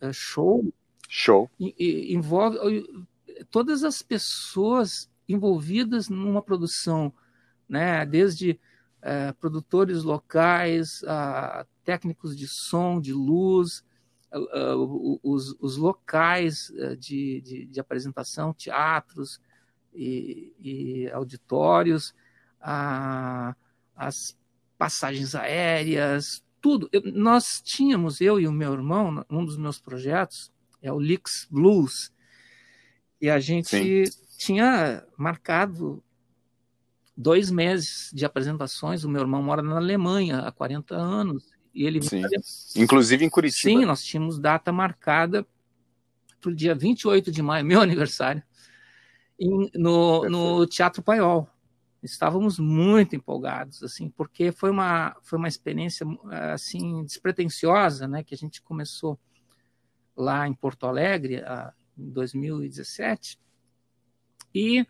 eh, 0.00 0.12
show, 0.12 0.72
show 1.08 1.50
envolve 1.58 2.58
todas 3.50 3.84
as 3.84 4.02
pessoas 4.02 5.10
envolvidas 5.28 6.08
numa 6.08 6.42
produção, 6.42 7.12
né? 7.68 8.04
Desde 8.06 8.58
é, 9.00 9.32
produtores 9.32 10.04
locais, 10.04 11.02
a 11.04 11.66
técnicos 11.84 12.36
de 12.36 12.46
som, 12.46 13.00
de 13.00 13.12
luz, 13.12 13.84
uh, 14.32 15.20
os, 15.22 15.54
os, 15.60 15.76
locais 15.76 16.70
uh, 16.70 16.96
de, 16.96 17.40
de, 17.40 17.66
de, 17.66 17.80
apresentação, 17.80 18.52
teatros 18.52 19.40
e, 19.94 20.52
e 20.60 21.10
auditórios, 21.10 22.14
a, 22.60 23.54
as 23.96 24.36
passagens 24.78 25.34
aéreas, 25.34 26.42
tudo. 26.60 26.88
Eu, 26.92 27.02
nós 27.12 27.60
tínhamos, 27.62 28.20
eu 28.20 28.40
e 28.40 28.46
o 28.46 28.52
meu 28.52 28.72
irmão, 28.72 29.24
um 29.30 29.44
dos 29.44 29.56
meus 29.56 29.78
projetos 29.78 30.50
é 30.80 30.92
o 30.92 30.98
Lix 30.98 31.46
Blues, 31.50 32.12
e 33.20 33.30
a 33.30 33.38
gente 33.38 34.06
Sim. 34.06 34.26
tinha 34.38 35.06
marcado 35.16 36.02
dois 37.16 37.50
meses 37.50 38.10
de 38.12 38.24
apresentações. 38.24 39.04
O 39.04 39.08
meu 39.08 39.20
irmão 39.20 39.42
mora 39.42 39.62
na 39.62 39.76
Alemanha 39.76 40.40
há 40.40 40.50
40 40.50 40.96
anos 40.96 41.51
e 41.74 41.86
ele 41.86 42.02
Sim. 42.02 42.22
Inclusive 42.76 43.24
em 43.24 43.30
Curitiba. 43.30 43.80
Sim, 43.80 43.84
nós 43.86 44.04
tínhamos 44.04 44.38
data 44.38 44.70
marcada 44.72 45.46
para 46.40 46.50
o 46.50 46.54
dia 46.54 46.74
28 46.74 47.30
de 47.30 47.42
maio, 47.42 47.64
meu 47.66 47.80
aniversário, 47.80 48.42
em, 49.38 49.70
no, 49.74 50.28
no 50.28 50.66
Teatro 50.66 51.02
Paiol. 51.02 51.48
Estávamos 52.02 52.58
muito 52.58 53.14
empolgados, 53.14 53.82
assim, 53.82 54.10
porque 54.10 54.50
foi 54.50 54.70
uma, 54.70 55.16
foi 55.22 55.38
uma 55.38 55.46
experiência 55.46 56.04
assim 56.52 57.04
despretensiosa, 57.04 58.08
né, 58.08 58.24
que 58.24 58.34
a 58.34 58.36
gente 58.36 58.60
começou 58.60 59.18
lá 60.16 60.48
em 60.48 60.52
Porto 60.52 60.84
Alegre, 60.84 61.42
em 61.96 62.10
2017, 62.10 63.38
e 64.52 64.84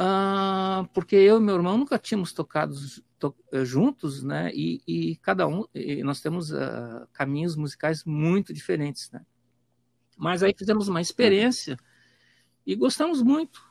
uh, 0.00 0.86
porque 0.92 1.16
eu 1.16 1.38
e 1.38 1.40
meu 1.40 1.56
irmão 1.56 1.78
nunca 1.78 1.98
tínhamos 1.98 2.32
tocado 2.32 2.74
to, 3.18 3.34
uh, 3.52 3.64
juntos, 3.64 4.22
né? 4.22 4.50
E, 4.54 4.82
e 4.86 5.16
cada 5.16 5.46
um, 5.46 5.64
e 5.74 6.02
nós 6.02 6.20
temos 6.20 6.50
uh, 6.50 7.06
caminhos 7.12 7.56
musicais 7.56 8.04
muito 8.04 8.52
diferentes, 8.52 9.10
né? 9.10 9.24
Mas 10.16 10.42
aí 10.42 10.54
fizemos 10.56 10.88
uma 10.88 11.00
experiência 11.00 11.76
e 12.66 12.74
gostamos 12.74 13.22
muito 13.22 13.62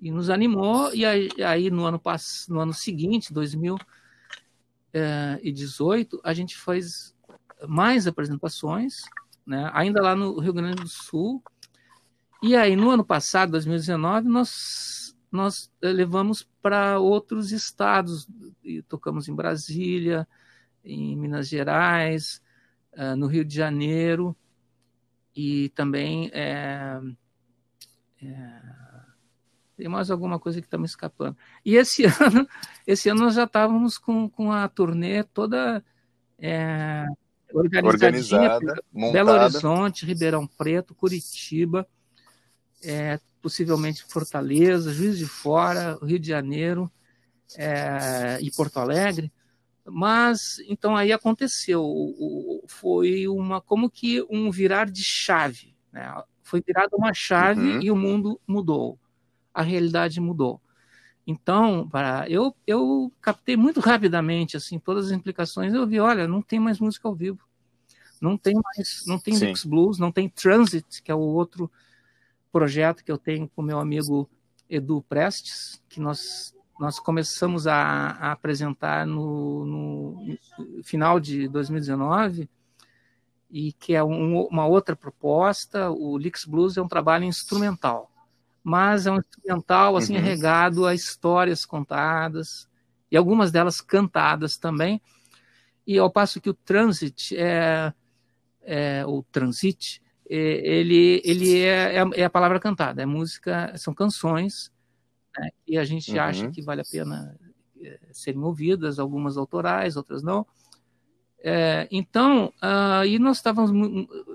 e 0.00 0.10
nos 0.10 0.30
animou 0.30 0.92
e 0.94 1.04
aí, 1.04 1.28
aí 1.44 1.70
no 1.70 1.84
ano 1.84 2.00
no 2.48 2.60
ano 2.60 2.74
seguinte, 2.74 3.32
2018, 3.32 6.20
a 6.22 6.34
gente 6.34 6.56
fez 6.56 7.14
mais 7.66 8.06
apresentações, 8.06 9.02
né? 9.46 9.70
Ainda 9.72 10.02
lá 10.02 10.14
no 10.14 10.38
Rio 10.38 10.52
Grande 10.52 10.82
do 10.82 10.88
Sul. 10.88 11.42
E 12.42 12.54
aí 12.54 12.76
no 12.76 12.90
ano 12.90 13.04
passado, 13.04 13.52
2019, 13.52 14.28
nós 14.28 15.07
nós 15.30 15.70
eh, 15.82 15.92
levamos 15.92 16.48
para 16.62 16.98
outros 16.98 17.52
estados, 17.52 18.28
e 18.62 18.82
tocamos 18.82 19.28
em 19.28 19.34
Brasília, 19.34 20.26
em 20.84 21.16
Minas 21.16 21.48
Gerais, 21.48 22.42
uh, 22.94 23.16
no 23.16 23.26
Rio 23.26 23.44
de 23.44 23.54
Janeiro, 23.54 24.36
e 25.34 25.68
também 25.70 26.30
é, 26.32 27.00
é, 28.22 28.60
tem 29.76 29.88
mais 29.88 30.10
alguma 30.10 30.38
coisa 30.38 30.60
que 30.60 30.66
está 30.66 30.76
me 30.76 30.86
escapando. 30.86 31.36
E 31.64 31.76
esse 31.76 32.04
ano, 32.20 32.48
esse 32.86 33.08
ano 33.08 33.20
nós 33.20 33.34
já 33.34 33.44
estávamos 33.44 33.98
com, 33.98 34.28
com 34.28 34.50
a 34.50 34.68
turnê 34.68 35.22
toda 35.22 35.84
é, 36.38 37.06
organizadinha, 37.52 38.52
Organizada, 38.52 38.82
Belo 38.92 39.30
Horizonte, 39.30 40.06
Ribeirão 40.06 40.46
Preto, 40.46 40.94
Curitiba, 40.94 41.86
é, 42.82 43.18
possivelmente 43.40 44.04
Fortaleza, 44.04 44.92
Juiz 44.92 45.18
de 45.18 45.26
Fora, 45.26 45.98
Rio 46.02 46.18
de 46.18 46.28
Janeiro 46.28 46.90
é, 47.56 48.38
e 48.40 48.50
Porto 48.50 48.78
Alegre. 48.78 49.32
Mas 49.90 50.58
então 50.68 50.94
aí 50.94 51.12
aconteceu, 51.12 51.82
o, 51.82 52.62
foi 52.68 53.26
uma 53.26 53.60
como 53.60 53.90
que 53.90 54.22
um 54.30 54.50
virar 54.50 54.90
de 54.90 55.02
chave, 55.02 55.74
né? 55.92 56.14
Foi 56.42 56.62
virada 56.66 56.96
uma 56.96 57.14
chave 57.14 57.60
uhum. 57.60 57.82
e 57.82 57.90
o 57.90 57.96
mundo 57.96 58.40
mudou, 58.46 58.98
a 59.52 59.62
realidade 59.62 60.20
mudou. 60.20 60.60
Então, 61.26 61.88
para 61.88 62.26
eu 62.28 62.54
eu 62.66 63.12
captei 63.20 63.56
muito 63.56 63.80
rapidamente 63.80 64.56
assim 64.56 64.78
todas 64.78 65.06
as 65.06 65.12
implicações. 65.12 65.74
Eu 65.74 65.86
vi, 65.86 66.00
olha, 66.00 66.28
não 66.28 66.42
tem 66.42 66.58
mais 66.58 66.78
música 66.78 67.08
ao 67.08 67.14
vivo, 67.14 67.40
não 68.20 68.36
tem 68.36 68.54
mais, 68.54 69.04
não 69.06 69.18
tem 69.18 69.38
Mix 69.38 69.64
Blues, 69.64 69.98
não 69.98 70.12
tem 70.12 70.28
Transit, 70.28 71.02
que 71.02 71.10
é 71.10 71.14
o 71.14 71.20
outro 71.20 71.70
projeto 72.52 73.04
que 73.04 73.12
eu 73.12 73.18
tenho 73.18 73.48
com 73.48 73.62
meu 73.62 73.78
amigo 73.78 74.28
Edu 74.68 75.02
Prestes, 75.08 75.82
que 75.88 76.00
nós 76.00 76.54
nós 76.78 77.00
começamos 77.00 77.66
a, 77.66 77.74
a 77.74 78.32
apresentar 78.32 79.04
no, 79.04 79.66
no, 79.66 80.38
final 80.84 81.18
de 81.18 81.48
2019 81.48 82.48
e 83.50 83.72
que 83.72 83.94
é 83.94 84.04
um, 84.04 84.42
uma 84.42 84.64
outra 84.66 84.94
proposta. 84.94 85.90
O 85.90 86.16
Lix 86.16 86.44
Blues 86.44 86.76
é 86.76 86.82
um 86.82 86.86
trabalho 86.86 87.24
instrumental, 87.24 88.10
mas 88.62 89.06
é 89.06 89.10
um 89.10 89.18
instrumental 89.18 89.96
assim 89.96 90.16
uhum. 90.16 90.22
regado 90.22 90.86
a 90.86 90.94
histórias 90.94 91.66
contadas 91.66 92.68
e 93.10 93.16
algumas 93.16 93.50
delas 93.50 93.80
cantadas 93.80 94.56
também. 94.56 95.02
E 95.84 95.98
ao 95.98 96.10
passo 96.10 96.40
que 96.40 96.50
o 96.50 96.54
Transit 96.54 97.36
é, 97.36 97.92
é 98.62 99.04
o 99.04 99.24
Transit 99.32 100.00
ele 100.28 101.22
ele 101.24 101.60
é, 101.60 101.96
é, 101.96 102.04
é 102.16 102.24
a 102.24 102.30
palavra 102.30 102.60
cantada, 102.60 103.02
é 103.02 103.06
música, 103.06 103.72
são 103.76 103.94
canções 103.94 104.70
né, 105.36 105.48
e 105.66 105.78
a 105.78 105.84
gente 105.84 106.12
uhum. 106.12 106.20
acha 106.20 106.50
que 106.50 106.62
vale 106.62 106.82
a 106.82 106.84
pena 106.90 107.38
é, 107.80 107.98
serem 108.12 108.42
ouvidas, 108.42 108.98
algumas 108.98 109.36
autorais, 109.36 109.96
outras 109.96 110.22
não. 110.22 110.46
É, 111.40 111.86
então, 111.90 112.52
uh, 112.62 113.18
nós 113.20 113.36
estávamos, 113.36 113.70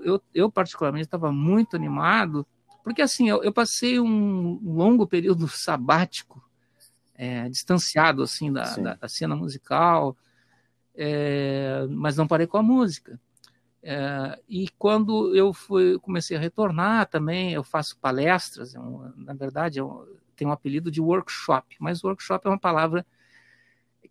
eu, 0.02 0.20
eu 0.34 0.50
particularmente 0.50 1.04
estava 1.04 1.30
muito 1.30 1.76
animado, 1.76 2.46
porque 2.82 3.02
assim, 3.02 3.28
eu, 3.28 3.42
eu 3.44 3.52
passei 3.52 4.00
um 4.00 4.58
longo 4.64 5.06
período 5.06 5.46
sabático, 5.48 6.42
é, 7.14 7.48
distanciado 7.48 8.22
assim 8.22 8.52
da, 8.52 8.74
da, 8.76 8.94
da 8.94 9.08
cena 9.08 9.36
musical, 9.36 10.16
é, 10.94 11.86
mas 11.90 12.16
não 12.16 12.26
parei 12.26 12.46
com 12.46 12.56
a 12.56 12.62
música. 12.62 13.20
É, 13.86 14.40
e 14.48 14.66
quando 14.78 15.36
eu 15.36 15.52
fui, 15.52 15.98
comecei 15.98 16.34
a 16.34 16.40
retornar 16.40 17.06
também, 17.06 17.52
eu 17.52 17.62
faço 17.62 17.98
palestras, 17.98 18.74
é 18.74 18.78
na 19.14 19.34
verdade, 19.34 19.78
eu 19.78 20.18
tenho 20.34 20.48
um 20.48 20.54
apelido 20.54 20.90
de 20.90 21.02
workshop, 21.02 21.76
mas 21.78 22.02
workshop 22.02 22.46
é 22.46 22.50
uma 22.50 22.58
palavra 22.58 23.06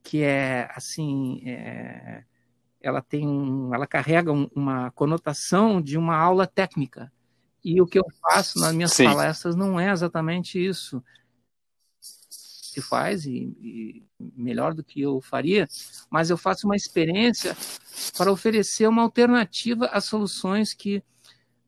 que 0.04 0.22
é 0.22 0.70
assim, 0.76 1.42
é, 1.50 2.24
ela 2.80 3.02
tem 3.02 3.28
um, 3.28 3.74
ela 3.74 3.88
carrega 3.88 4.32
um, 4.32 4.48
uma 4.54 4.92
conotação 4.92 5.82
de 5.82 5.98
uma 5.98 6.16
aula 6.16 6.46
técnica. 6.46 7.12
E 7.64 7.82
o 7.82 7.88
que 7.88 7.98
eu 7.98 8.06
faço 8.22 8.60
nas 8.60 8.76
minhas 8.76 8.92
Sim. 8.92 9.06
palestras 9.06 9.56
não 9.56 9.80
é 9.80 9.90
exatamente 9.90 10.64
isso 10.64 11.04
que 12.74 12.82
faz 12.82 13.26
e, 13.26 13.56
e, 13.62 14.04
melhor 14.20 14.74
do 14.74 14.84
que 14.84 15.02
eu 15.02 15.22
faria, 15.22 15.68
mas 16.10 16.30
eu 16.30 16.38
faço 16.38 16.66
uma 16.66 16.76
experiência 16.76 17.56
para 18.18 18.32
oferecer 18.32 18.88
uma 18.88 19.02
alternativa 19.02 19.86
às 19.88 20.06
soluções 20.06 20.74
que 20.74 20.98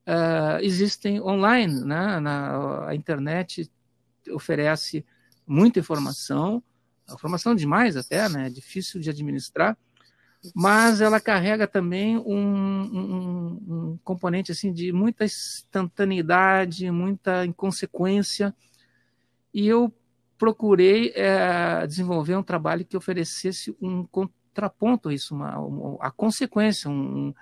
uh, 0.07 0.59
existem 0.61 1.21
online, 1.21 1.81
né? 1.85 2.19
Na 2.19 2.87
a 2.87 2.95
internet 2.95 3.69
oferece 4.31 5.05
muita 5.45 5.79
informação, 5.79 6.63
informação 7.11 7.53
demais 7.53 7.95
até, 7.95 8.27
né? 8.27 8.47
É 8.47 8.49
difícil 8.49 8.99
de 8.99 9.09
administrar 9.09 9.77
mas 10.53 11.01
ela 11.01 11.19
carrega 11.19 11.67
também 11.67 12.17
um, 12.17 12.23
um, 12.27 13.61
um, 13.67 13.99
componente 14.03 14.51
assim 14.51 14.71
de 14.71 14.91
muita 14.91 15.25
instantaneidade, 15.25 16.91
muita 16.91 17.45
inconsequência. 17.45 18.53
E 19.53 19.67
eu 19.67 19.93
procurei 20.37 21.11
é, 21.15 21.85
desenvolver 21.87 22.35
um 22.35 22.43
trabalho 22.43 22.85
que 22.85 22.97
oferecesse 22.97 23.75
um 23.81 24.05
contraponto 24.05 25.09
a 25.09 25.13
isso, 25.13 25.33
uma, 25.33 25.57
uma 25.59 25.97
a 25.99 26.11
consequência, 26.11 26.89
um, 26.89 27.33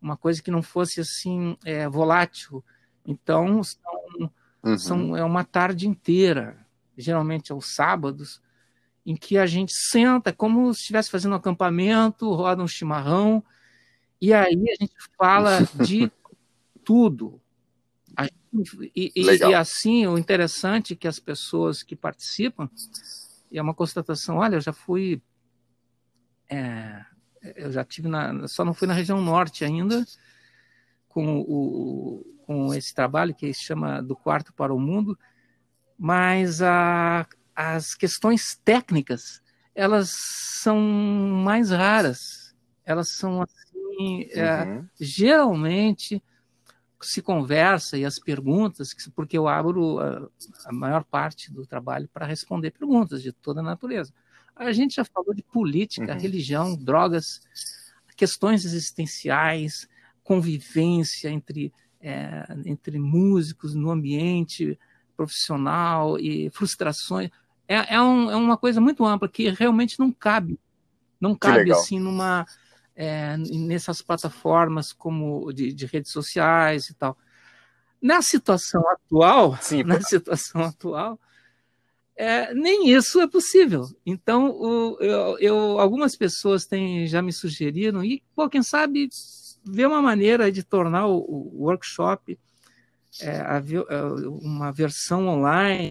uma 0.00 0.16
coisa 0.16 0.42
que 0.42 0.50
não 0.50 0.62
fosse 0.62 1.00
assim 1.00 1.56
é, 1.64 1.88
volátil. 1.88 2.62
Então 3.06 3.62
são, 3.62 4.30
uhum. 4.62 4.78
são, 4.78 5.16
é 5.16 5.24
uma 5.24 5.44
tarde 5.44 5.88
inteira, 5.88 6.58
geralmente 6.96 7.52
aos 7.52 7.74
sábados, 7.74 8.42
em 9.06 9.16
que 9.16 9.36
a 9.36 9.46
gente 9.46 9.72
senta 9.74 10.32
como 10.32 10.72
se 10.72 10.80
estivesse 10.80 11.10
fazendo 11.10 11.32
um 11.32 11.36
acampamento, 11.36 12.32
roda 12.32 12.62
um 12.62 12.68
chimarrão, 12.68 13.44
e 14.20 14.32
aí 14.32 14.64
a 14.70 14.82
gente 14.82 14.94
fala 15.18 15.58
de 15.84 16.10
tudo. 16.82 17.40
E, 18.94 19.12
e, 19.14 19.22
e, 19.22 19.54
assim, 19.54 20.06
o 20.06 20.16
interessante 20.16 20.92
é 20.92 20.96
que 20.96 21.08
as 21.08 21.18
pessoas 21.18 21.82
que 21.82 21.96
participam, 21.96 22.68
é 23.52 23.60
uma 23.60 23.74
constatação, 23.74 24.36
olha, 24.36 24.56
eu 24.56 24.60
já 24.60 24.72
fui, 24.72 25.20
é, 26.48 27.04
eu 27.56 27.70
já 27.70 27.84
tive 27.84 28.08
na, 28.08 28.46
só 28.48 28.64
não 28.64 28.74
fui 28.74 28.86
na 28.88 28.94
região 28.94 29.20
norte 29.20 29.64
ainda, 29.64 30.04
com, 31.08 31.40
o, 31.40 32.24
com 32.46 32.74
esse 32.74 32.92
trabalho 32.94 33.34
que 33.34 33.52
se 33.52 33.62
chama 33.62 34.02
Do 34.02 34.16
Quarto 34.16 34.52
para 34.52 34.74
o 34.74 34.80
Mundo, 34.80 35.18
mas 35.98 36.60
a, 36.62 37.26
as 37.54 37.94
questões 37.94 38.58
técnicas 38.64 39.42
elas 39.74 40.10
são 40.12 40.78
mais 40.80 41.70
raras. 41.70 42.54
Elas 42.84 43.16
são 43.16 43.42
assim, 43.42 44.28
é, 44.32 44.64
uhum. 44.64 44.78
é, 44.78 44.84
geralmente 45.00 46.22
se 47.04 47.22
conversa 47.22 47.96
e 47.96 48.04
as 48.04 48.18
perguntas, 48.18 48.94
porque 49.14 49.36
eu 49.36 49.46
abro 49.46 49.98
a, 50.00 50.28
a 50.66 50.72
maior 50.72 51.04
parte 51.04 51.52
do 51.52 51.66
trabalho 51.66 52.08
para 52.12 52.26
responder 52.26 52.70
perguntas 52.70 53.22
de 53.22 53.32
toda 53.32 53.60
a 53.60 53.62
natureza. 53.62 54.12
A 54.56 54.72
gente 54.72 54.96
já 54.96 55.04
falou 55.04 55.34
de 55.34 55.42
política, 55.42 56.12
uhum. 56.12 56.18
religião, 56.18 56.76
drogas, 56.76 57.40
questões 58.16 58.64
existenciais, 58.64 59.88
convivência 60.22 61.28
entre, 61.28 61.72
é, 62.00 62.46
entre 62.64 62.98
músicos 62.98 63.74
no 63.74 63.90
ambiente 63.90 64.78
profissional 65.16 66.18
e 66.18 66.50
frustrações 66.50 67.30
é, 67.68 67.94
é, 67.94 68.00
um, 68.00 68.30
é 68.30 68.36
uma 68.36 68.56
coisa 68.56 68.80
muito 68.80 69.04
ampla 69.04 69.28
que 69.28 69.48
realmente 69.50 69.98
não 69.98 70.12
cabe. 70.12 70.58
Não 71.20 71.34
cabe 71.34 71.72
assim 71.72 71.98
numa 71.98 72.46
é, 72.94 73.36
nessas 73.36 74.00
plataformas 74.00 74.92
como 74.92 75.52
de, 75.52 75.72
de, 75.72 75.86
redes 75.86 76.12
sociais 76.12 76.88
e 76.88 76.94
tal. 76.94 77.16
Na 78.00 78.22
situação 78.22 78.82
atual, 78.90 79.56
Sim, 79.60 79.82
na 79.84 80.00
situação 80.00 80.62
atual, 80.62 81.18
é, 82.16 82.54
nem 82.54 82.90
isso 82.90 83.20
é 83.20 83.26
possível. 83.26 83.84
Então, 84.06 84.50
o, 84.50 84.96
eu, 85.00 85.38
eu, 85.38 85.80
algumas 85.80 86.16
pessoas 86.16 86.66
têm 86.66 87.06
já 87.06 87.20
me 87.20 87.32
sugeriram 87.32 88.04
e, 88.04 88.22
pô, 88.34 88.48
quem 88.48 88.62
sabe 88.62 89.08
ver 89.64 89.86
uma 89.86 90.00
maneira 90.00 90.52
de 90.52 90.62
tornar 90.62 91.06
o, 91.06 91.18
o 91.18 91.64
workshop 91.64 92.38
é, 93.20 93.40
a, 93.40 93.62
uma 94.28 94.72
versão 94.72 95.28
online 95.28 95.90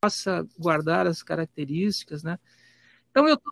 possa 0.00 0.46
guardar 0.58 1.06
as 1.06 1.22
características, 1.22 2.22
né? 2.22 2.38
Então 3.10 3.28
eu 3.28 3.36
tô... 3.36 3.50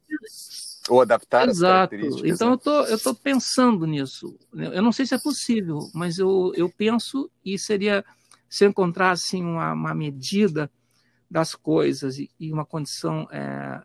ou 0.88 1.00
adaptar 1.00 1.48
Exato. 1.48 1.94
Então 2.24 2.48
né? 2.48 2.54
eu 2.54 2.58
tô 2.58 2.84
eu 2.84 2.98
tô 2.98 3.14
pensando 3.14 3.86
nisso. 3.86 4.38
Eu 4.54 4.82
não 4.82 4.92
sei 4.92 5.06
se 5.06 5.14
é 5.14 5.18
possível, 5.18 5.78
mas 5.94 6.18
eu, 6.18 6.52
eu 6.54 6.68
penso 6.70 7.30
e 7.44 7.58
seria 7.58 8.04
se 8.48 8.64
eu 8.64 8.70
encontrar 8.70 9.10
assim 9.10 9.42
uma, 9.42 9.72
uma 9.72 9.94
medida 9.94 10.70
das 11.30 11.54
coisas 11.54 12.18
e, 12.18 12.30
e 12.40 12.52
uma 12.52 12.64
condição 12.64 13.28
é, 13.30 13.82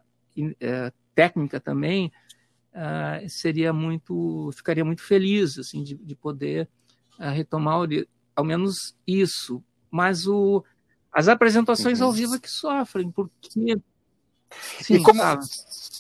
é, 0.60 0.94
técnica 1.14 1.60
também 1.60 2.12
é, 2.74 3.28
seria 3.28 3.74
muito 3.74 4.50
ficaria 4.56 4.86
muito 4.86 5.02
feliz 5.02 5.60
assim 5.60 5.84
de, 5.84 5.96
de 5.96 6.16
poder 6.16 6.70
é, 7.20 7.30
retomar 7.30 7.80
ao 8.34 8.46
menos 8.46 8.96
isso 9.06 9.62
mas 9.92 10.26
o 10.26 10.64
as 11.14 11.28
apresentações 11.28 12.02
uhum. 12.02 12.08
ao 12.08 12.12
vivo 12.12 12.36
é 12.36 12.40
que 12.40 12.50
sofrem, 12.50 13.12
porque. 13.12 13.80
Sim, 14.82 14.96
e, 14.96 15.04
como, 15.04 15.22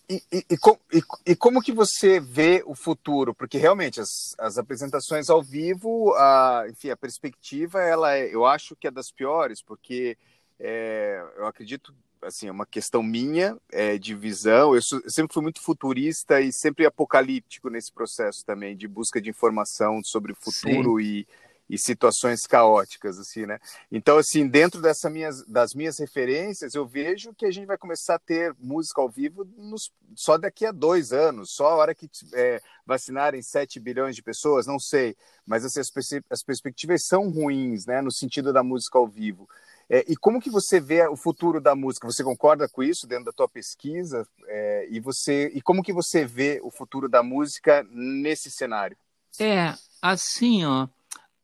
e, 0.09 0.23
e, 0.31 0.45
e, 0.51 1.03
e, 1.27 1.35
como 1.35 1.61
que 1.61 1.71
você 1.71 2.19
vê 2.19 2.63
o 2.65 2.75
futuro? 2.75 3.33
Porque 3.33 3.57
realmente 3.57 4.01
as, 4.01 4.35
as 4.37 4.57
apresentações 4.57 5.29
ao 5.29 5.41
vivo, 5.41 6.13
a, 6.15 6.65
enfim, 6.69 6.89
a 6.89 6.97
perspectiva, 6.97 7.81
ela 7.81 8.15
é, 8.15 8.33
eu 8.33 8.45
acho 8.45 8.75
que 8.75 8.87
é 8.87 8.91
das 8.91 9.11
piores, 9.11 9.61
porque 9.61 10.17
é, 10.59 11.23
eu 11.37 11.47
acredito 11.47 11.93
assim, 12.21 12.47
é 12.47 12.51
uma 12.51 12.65
questão 12.65 13.03
minha 13.03 13.57
é, 13.71 13.97
de 13.97 14.15
visão. 14.15 14.73
Eu, 14.73 14.81
sou, 14.81 14.99
eu, 15.03 15.09
sempre 15.09 15.33
fui 15.33 15.43
muito 15.43 15.61
futurista 15.61 16.39
e 16.41 16.51
sempre 16.51 16.85
apocalíptico 16.85 17.69
nesse 17.69 17.91
processo 17.91 18.45
também 18.45 18.75
de 18.75 18.87
busca 18.87 19.21
de 19.21 19.29
informação 19.29 20.01
sobre 20.03 20.31
o 20.31 20.35
futuro 20.35 20.99
Sim. 20.99 21.05
e 21.05 21.27
e 21.69 21.77
situações 21.77 22.41
caóticas, 22.41 23.17
assim, 23.17 23.45
né? 23.45 23.59
Então, 23.91 24.17
assim, 24.17 24.47
dentro 24.47 24.81
dessa 24.81 25.09
minhas, 25.09 25.45
das 25.45 25.73
minhas 25.73 25.97
referências, 25.97 26.75
eu 26.75 26.85
vejo 26.85 27.33
que 27.33 27.45
a 27.45 27.51
gente 27.51 27.65
vai 27.65 27.77
começar 27.77 28.15
a 28.15 28.19
ter 28.19 28.55
música 28.59 29.01
ao 29.01 29.09
vivo 29.09 29.47
nos, 29.57 29.91
só 30.15 30.37
daqui 30.37 30.65
a 30.65 30.71
dois 30.71 31.11
anos, 31.11 31.53
só 31.53 31.67
a 31.67 31.75
hora 31.75 31.95
que 31.95 32.09
é, 32.33 32.61
vacinarem 32.85 33.41
7 33.41 33.79
bilhões 33.79 34.15
de 34.15 34.21
pessoas, 34.21 34.67
não 34.67 34.79
sei. 34.79 35.15
Mas 35.45 35.65
assim, 35.65 35.79
as, 35.79 35.91
as 36.29 36.43
perspectivas 36.43 37.05
são 37.05 37.29
ruins, 37.29 37.85
né? 37.85 38.01
No 38.01 38.11
sentido 38.11 38.51
da 38.51 38.63
música 38.63 38.97
ao 38.97 39.07
vivo. 39.07 39.47
É, 39.89 40.03
e 40.07 40.15
como 40.15 40.39
que 40.39 40.49
você 40.49 40.79
vê 40.79 41.07
o 41.07 41.15
futuro 41.15 41.59
da 41.59 41.75
música? 41.75 42.07
Você 42.07 42.23
concorda 42.23 42.67
com 42.69 42.81
isso 42.81 43.05
dentro 43.05 43.25
da 43.25 43.31
tua 43.31 43.49
pesquisa? 43.49 44.27
É, 44.47 44.87
e 44.89 44.99
você 44.99 45.51
e 45.53 45.61
como 45.61 45.83
que 45.83 45.93
você 45.93 46.25
vê 46.25 46.59
o 46.63 46.71
futuro 46.71 47.09
da 47.09 47.21
música 47.21 47.85
nesse 47.91 48.49
cenário? 48.49 48.97
É 49.39 49.73
assim, 50.01 50.65
ó, 50.65 50.87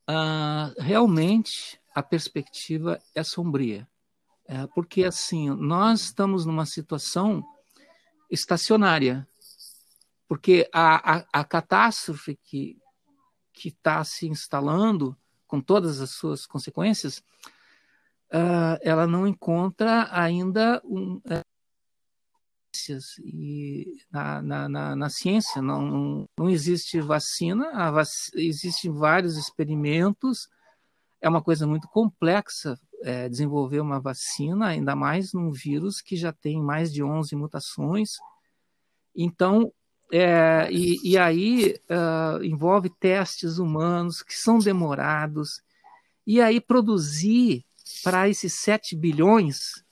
uh, 0.09 0.81
realmente 0.81 1.79
a 1.93 2.01
perspectiva 2.01 2.99
é 3.13 3.23
sombria, 3.23 3.87
é, 4.47 4.65
porque 4.67 5.03
assim 5.03 5.49
nós 5.49 6.01
estamos 6.01 6.45
numa 6.45 6.65
situação 6.65 7.43
estacionária, 8.29 9.27
porque 10.27 10.67
a, 10.73 11.17
a, 11.17 11.25
a 11.33 11.43
catástrofe 11.43 12.37
que 12.43 12.77
que 13.59 13.67
está 13.67 14.01
se 14.05 14.25
instalando 14.25 15.17
com 15.45 15.59
todas 15.59 15.99
as 15.99 16.11
suas 16.11 16.45
consequências, 16.45 17.17
uh, 18.31 18.79
ela 18.81 19.05
não 19.05 19.27
encontra 19.27 20.07
ainda 20.11 20.81
um, 20.85 21.15
uh, 21.15 21.48
e 23.23 23.97
na, 24.11 24.41
na, 24.41 24.69
na, 24.69 24.95
na, 24.95 25.09
ciência 25.09 25.61
não, 25.61 26.25
não 26.37 26.49
existe 26.49 27.01
vacina, 27.01 27.91
vac... 27.91 28.07
existem 28.35 28.91
vários 28.91 29.37
experimentos, 29.37 30.47
é 31.21 31.27
uma 31.27 31.41
coisa 31.41 31.65
muito 31.67 31.87
complexa 31.87 32.79
é, 33.01 33.29
desenvolver 33.29 33.79
uma 33.79 33.99
vacina, 33.99 34.67
ainda 34.67 34.95
mais 34.95 35.33
num 35.33 35.51
vírus 35.51 36.01
que 36.01 36.15
já 36.15 36.31
tem 36.31 36.61
mais 36.61 36.91
de 36.91 37.03
11 37.03 37.35
mutações. 37.35 38.17
Então, 39.15 39.71
é, 40.11 40.67
e, 40.71 41.11
e, 41.11 41.17
aí 41.17 41.75
uh, 41.89 42.43
envolve 42.43 42.89
testes 42.89 43.57
humanos 43.57 44.23
que 44.23 44.33
são 44.33 44.57
demorados, 44.57 45.61
e 46.25 46.41
aí 46.41 46.59
produzir 46.59 47.63
para 48.03 48.27
esses 48.27 48.53
7 48.53 48.95
bilhões, 48.95 49.83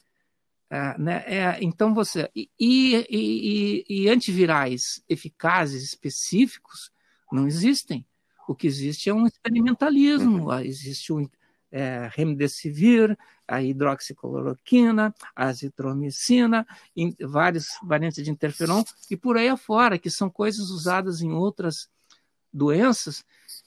uh, 0.72 1.02
né, 1.02 1.24
é, 1.26 1.58
então 1.62 1.94
você. 1.94 2.30
E, 2.36 2.50
e, 2.60 3.86
e, 3.88 4.10
antivirais 4.10 5.02
eficazes 5.08 5.84
específicos 5.84 6.92
não 7.32 7.48
existem. 7.48 8.06
O 8.48 8.56
que 8.56 8.68
existe 8.68 9.10
é 9.10 9.14
um 9.14 9.28
experimentalismo, 9.28 10.46
uhum. 10.50 10.60
existe 10.60 11.12
um, 11.12 11.28
é, 11.72 12.10
remdesivir, 12.14 13.18
a 13.48 13.62
hidroxicloroquina, 13.62 15.14
a 15.36 15.46
azitromicina, 15.46 16.68
várias 17.22 17.68
variantes 17.82 18.24
de 18.24 18.30
interferon 18.30 18.84
e 19.10 19.16
por 19.16 19.38
aí 19.38 19.48
afora, 19.48 19.98
que 19.98 20.10
são 20.10 20.30
coisas 20.30 20.70
usadas 20.70 21.22
em 21.22 21.32
outras 21.32 21.90
doenças 22.52 23.24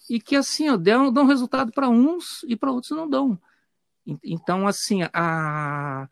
e 0.08 0.20
que 0.20 0.36
assim 0.36 0.68
ó, 0.68 0.76
dão, 0.76 1.12
dão 1.12 1.26
resultado 1.26 1.72
para 1.72 1.88
uns 1.88 2.42
e 2.46 2.56
para 2.56 2.70
outros 2.72 2.90
não 2.90 3.08
dão. 3.08 3.38
Então 4.22 4.66
assim, 4.66 5.00
a 5.12 6.08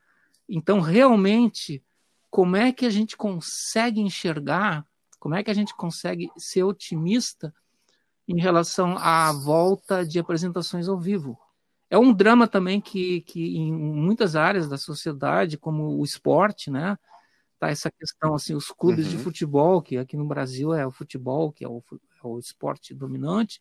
então 0.48 0.80
realmente 0.80 1.82
como 2.30 2.56
é 2.56 2.72
que 2.72 2.86
a 2.86 2.90
gente 2.90 3.16
consegue 3.16 4.00
enxergar, 4.00 4.86
como 5.18 5.34
é 5.34 5.42
que 5.42 5.50
a 5.50 5.54
gente 5.54 5.74
consegue 5.74 6.30
ser 6.36 6.62
otimista 6.62 7.54
em 8.26 8.38
relação 8.38 8.96
à 8.98 9.32
volta 9.32 10.04
de 10.04 10.18
apresentações 10.18 10.88
ao 10.88 10.98
vivo? 10.98 11.38
É 11.90 11.98
um 11.98 12.12
drama 12.12 12.46
também 12.46 12.80
que, 12.80 13.22
que 13.22 13.56
em 13.56 13.72
muitas 13.72 14.36
áreas 14.36 14.68
da 14.68 14.76
sociedade, 14.76 15.56
como 15.56 15.98
o 15.98 16.04
esporte, 16.04 16.70
né? 16.70 16.98
Tá 17.58 17.70
essa 17.70 17.90
questão 17.90 18.34
assim, 18.34 18.54
os 18.54 18.70
clubes 18.70 19.06
uhum. 19.06 19.16
de 19.16 19.18
futebol, 19.18 19.82
que 19.82 19.96
aqui 19.96 20.16
no 20.16 20.26
Brasil 20.26 20.74
é 20.74 20.86
o 20.86 20.92
futebol, 20.92 21.50
que 21.50 21.64
é 21.64 21.68
o, 21.68 21.82
é 21.92 22.26
o 22.26 22.38
esporte 22.38 22.94
dominante, 22.94 23.60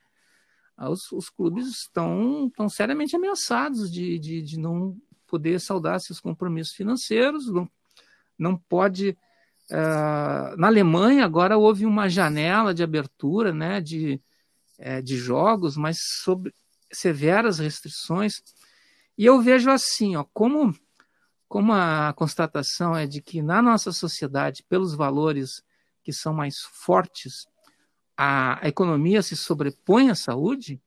ah, 0.75 0.91
os, 0.91 1.11
os, 1.11 1.29
clubes 1.29 1.67
estão, 1.67 2.47
estão 2.47 2.69
seriamente 2.69 3.15
ameaçados 3.15 3.91
de, 3.91 4.19
de, 4.19 4.43
de 4.43 4.59
não 4.59 4.95
poder 5.27 5.59
saldar 5.59 5.99
seus 5.99 6.19
compromissos 6.19 6.73
financeiros, 6.73 7.47
não, 7.51 7.69
não 8.37 8.57
pode. 8.57 9.17
Uh, 9.69 10.55
na 10.57 10.67
Alemanha 10.67 11.25
agora 11.25 11.57
houve 11.57 11.85
uma 11.85 12.07
janela 12.07 12.73
de 12.73 12.81
abertura 12.81 13.53
né, 13.53 13.81
de, 13.81 14.21
é, 14.77 15.01
de 15.01 15.17
jogos, 15.17 15.75
mas 15.75 15.97
sobre, 16.23 16.53
severas 16.91 17.59
restrições. 17.59 18.41
E 19.17 19.25
eu 19.25 19.41
vejo 19.41 19.69
assim, 19.69 20.15
ó, 20.15 20.23
como, 20.33 20.73
como 21.49 21.73
a 21.73 22.13
constatação 22.15 22.95
é 22.95 23.05
de 23.05 23.21
que 23.21 23.41
na 23.41 23.61
nossa 23.61 23.91
sociedade, 23.91 24.63
pelos 24.69 24.95
valores 24.95 25.61
que 26.03 26.13
são 26.13 26.33
mais 26.33 26.59
fortes, 26.61 27.45
a, 28.15 28.63
a 28.65 28.67
economia 28.69 29.21
se 29.21 29.35
sobrepõe 29.35 30.09
à 30.09 30.15
saúde, 30.15 30.81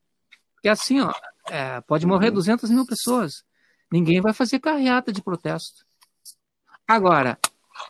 que 0.63 0.69
é 0.69 0.71
assim, 0.73 1.01
ó, 1.01 1.13
é, 1.49 1.81
pode 1.83 2.07
morrer 2.07 2.31
200 2.31 2.69
uhum. 2.69 2.77
mil 2.77 2.87
pessoas. 2.87 3.45
Ninguém 3.91 4.21
vai 4.21 4.33
fazer 4.33 4.61
carreata 4.61 5.13
de 5.13 5.23
protesto. 5.23 5.85
Agora, 6.87 7.39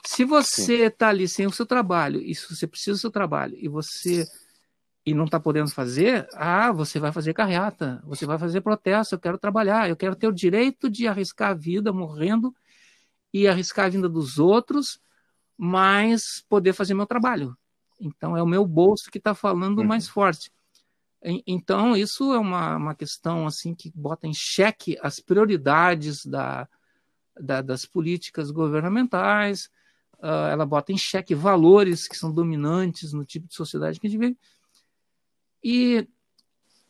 se 0.05 0.25
você 0.25 0.87
está 0.87 1.09
ali 1.09 1.29
sem 1.29 1.47
o 1.47 1.53
seu 1.53 1.67
trabalho, 1.67 2.21
e 2.21 2.35
se 2.35 2.55
você 2.55 2.67
precisa 2.67 2.97
do 2.97 3.01
seu 3.01 3.11
trabalho, 3.11 3.57
e 3.59 3.69
você 3.69 4.27
e 5.05 5.15
não 5.15 5.25
está 5.25 5.41
podendo 5.41 5.71
fazer, 5.71 6.29
ah, 6.35 6.71
você 6.71 6.99
vai 6.99 7.11
fazer 7.11 7.33
carreata, 7.33 8.03
você 8.05 8.27
vai 8.27 8.39
fazer 8.39 8.61
protesto, 8.61 9.15
eu 9.15 9.19
quero 9.19 9.39
trabalhar, 9.39 9.89
eu 9.89 9.97
quero 9.97 10.15
ter 10.15 10.29
o 10.29 10.33
direito 10.33 10.91
de 10.91 11.09
arriscar 11.09 11.51
a 11.51 11.55
vida 11.55 11.93
morrendo 11.93 12.55
e 13.33 13.49
arriscar 13.49 13.87
a 13.87 13.89
vida 13.89 14.09
dos 14.09 14.39
outros, 14.39 15.01
mas 15.57 16.45
poder 16.49 16.73
fazer 16.75 16.95
meu 16.95 17.07
trabalho. 17.07 17.57
Então 17.99 18.37
é 18.37 18.43
o 18.43 18.47
meu 18.47 18.67
bolso 18.67 19.11
que 19.11 19.19
está 19.19 19.35
falando 19.35 19.79
uhum. 19.79 19.87
mais 19.87 20.09
forte. 20.09 20.53
Então 21.47 21.95
isso 21.95 22.33
é 22.33 22.39
uma, 22.39 22.77
uma 22.77 22.95
questão 22.95 23.47
assim 23.47 23.75
que 23.75 23.93
bota 23.95 24.27
em 24.27 24.33
xeque 24.33 24.97
as 25.03 25.21
prioridades 25.21 26.25
da, 26.25 26.67
da 27.39 27.61
das 27.61 27.85
políticas 27.85 28.51
governamentais, 28.51 29.67
uh, 30.19 30.49
ela 30.51 30.65
bota 30.65 30.93
em 30.93 30.99
xeque 30.99 31.35
valores 31.35 32.09
que 32.09 32.17
são 32.17 32.33
dominantes 32.33 33.13
no 33.13 33.25
tipo 33.25 33.47
de 33.47 33.55
sociedade 33.55 34.01
que 34.01 34.07
a 34.07 34.11
gente 34.11 34.19
vive. 34.21 34.39
E, 35.63 36.09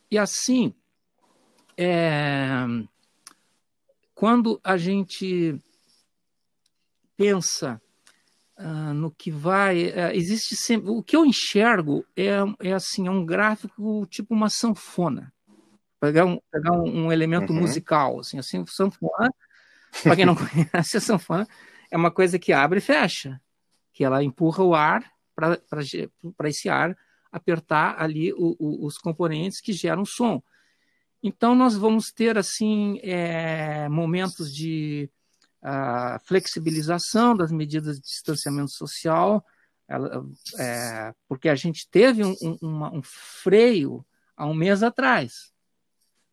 e 0.08 0.16
assim, 0.16 0.72
é, 1.76 2.64
quando 4.14 4.60
a 4.62 4.76
gente 4.76 5.60
pensa 7.16 7.80
uh, 8.61 8.94
no 8.94 9.11
que 9.11 9.31
vai, 9.31 9.87
uh, 9.87 10.12
existe 10.12 10.55
sempre. 10.55 10.90
O 10.90 11.03
que 11.03 11.16
eu 11.16 11.25
enxergo 11.25 12.05
é, 12.16 12.37
é 12.61 12.73
assim, 12.73 13.07
é 13.07 13.11
um 13.11 13.25
gráfico 13.25 14.07
tipo 14.07 14.35
uma 14.35 14.51
sanfona. 14.51 15.33
Pegar 15.99 16.25
um, 16.25 16.38
pegar 16.51 16.73
um, 16.73 17.07
um 17.07 17.12
elemento 17.12 17.53
uhum. 17.53 17.61
musical, 17.61 18.20
assim, 18.20 18.38
assim, 18.38 18.64
sanfona. 18.66 19.33
Para 20.03 20.16
quem 20.16 20.25
não 20.25 20.37
conhece, 20.37 20.96
a 20.96 21.01
sanfona 21.01 21.49
é 21.90 21.96
uma 21.96 22.11
coisa 22.11 22.38
que 22.38 22.53
abre 22.53 22.79
e 22.79 22.83
fecha, 22.83 23.40
que 23.92 24.05
ela 24.05 24.23
empurra 24.23 24.62
o 24.62 24.75
ar 24.75 25.05
para 25.35 26.49
esse 26.49 26.68
ar 26.68 26.96
apertar 27.33 28.01
ali 28.01 28.33
o, 28.33 28.57
o, 28.59 28.87
os 28.87 28.99
componentes 28.99 29.61
que 29.61 29.73
geram 29.73 30.05
som. 30.05 30.42
Então, 31.23 31.55
nós 31.55 31.77
vamos 31.77 32.11
ter, 32.12 32.38
assim, 32.38 32.99
é, 33.03 33.88
momentos 33.88 34.55
de 34.55 35.11
uh, 35.62 36.18
flexibilização 36.25 37.37
das 37.37 37.53
medidas 37.53 37.96
de 37.96 38.03
distanciamento 38.03 38.70
social, 38.70 39.44
ela, 39.88 40.25
é, 40.59 41.12
porque 41.29 41.49
a 41.49 41.55
gente 41.55 41.88
teve 41.90 42.25
um, 42.25 42.37
um, 42.40 42.59
uma, 42.62 42.94
um, 42.94 43.03
freio 43.03 44.07
há 44.37 44.46
um 44.46 44.55
mês 44.55 44.83
atrás. 44.83 45.53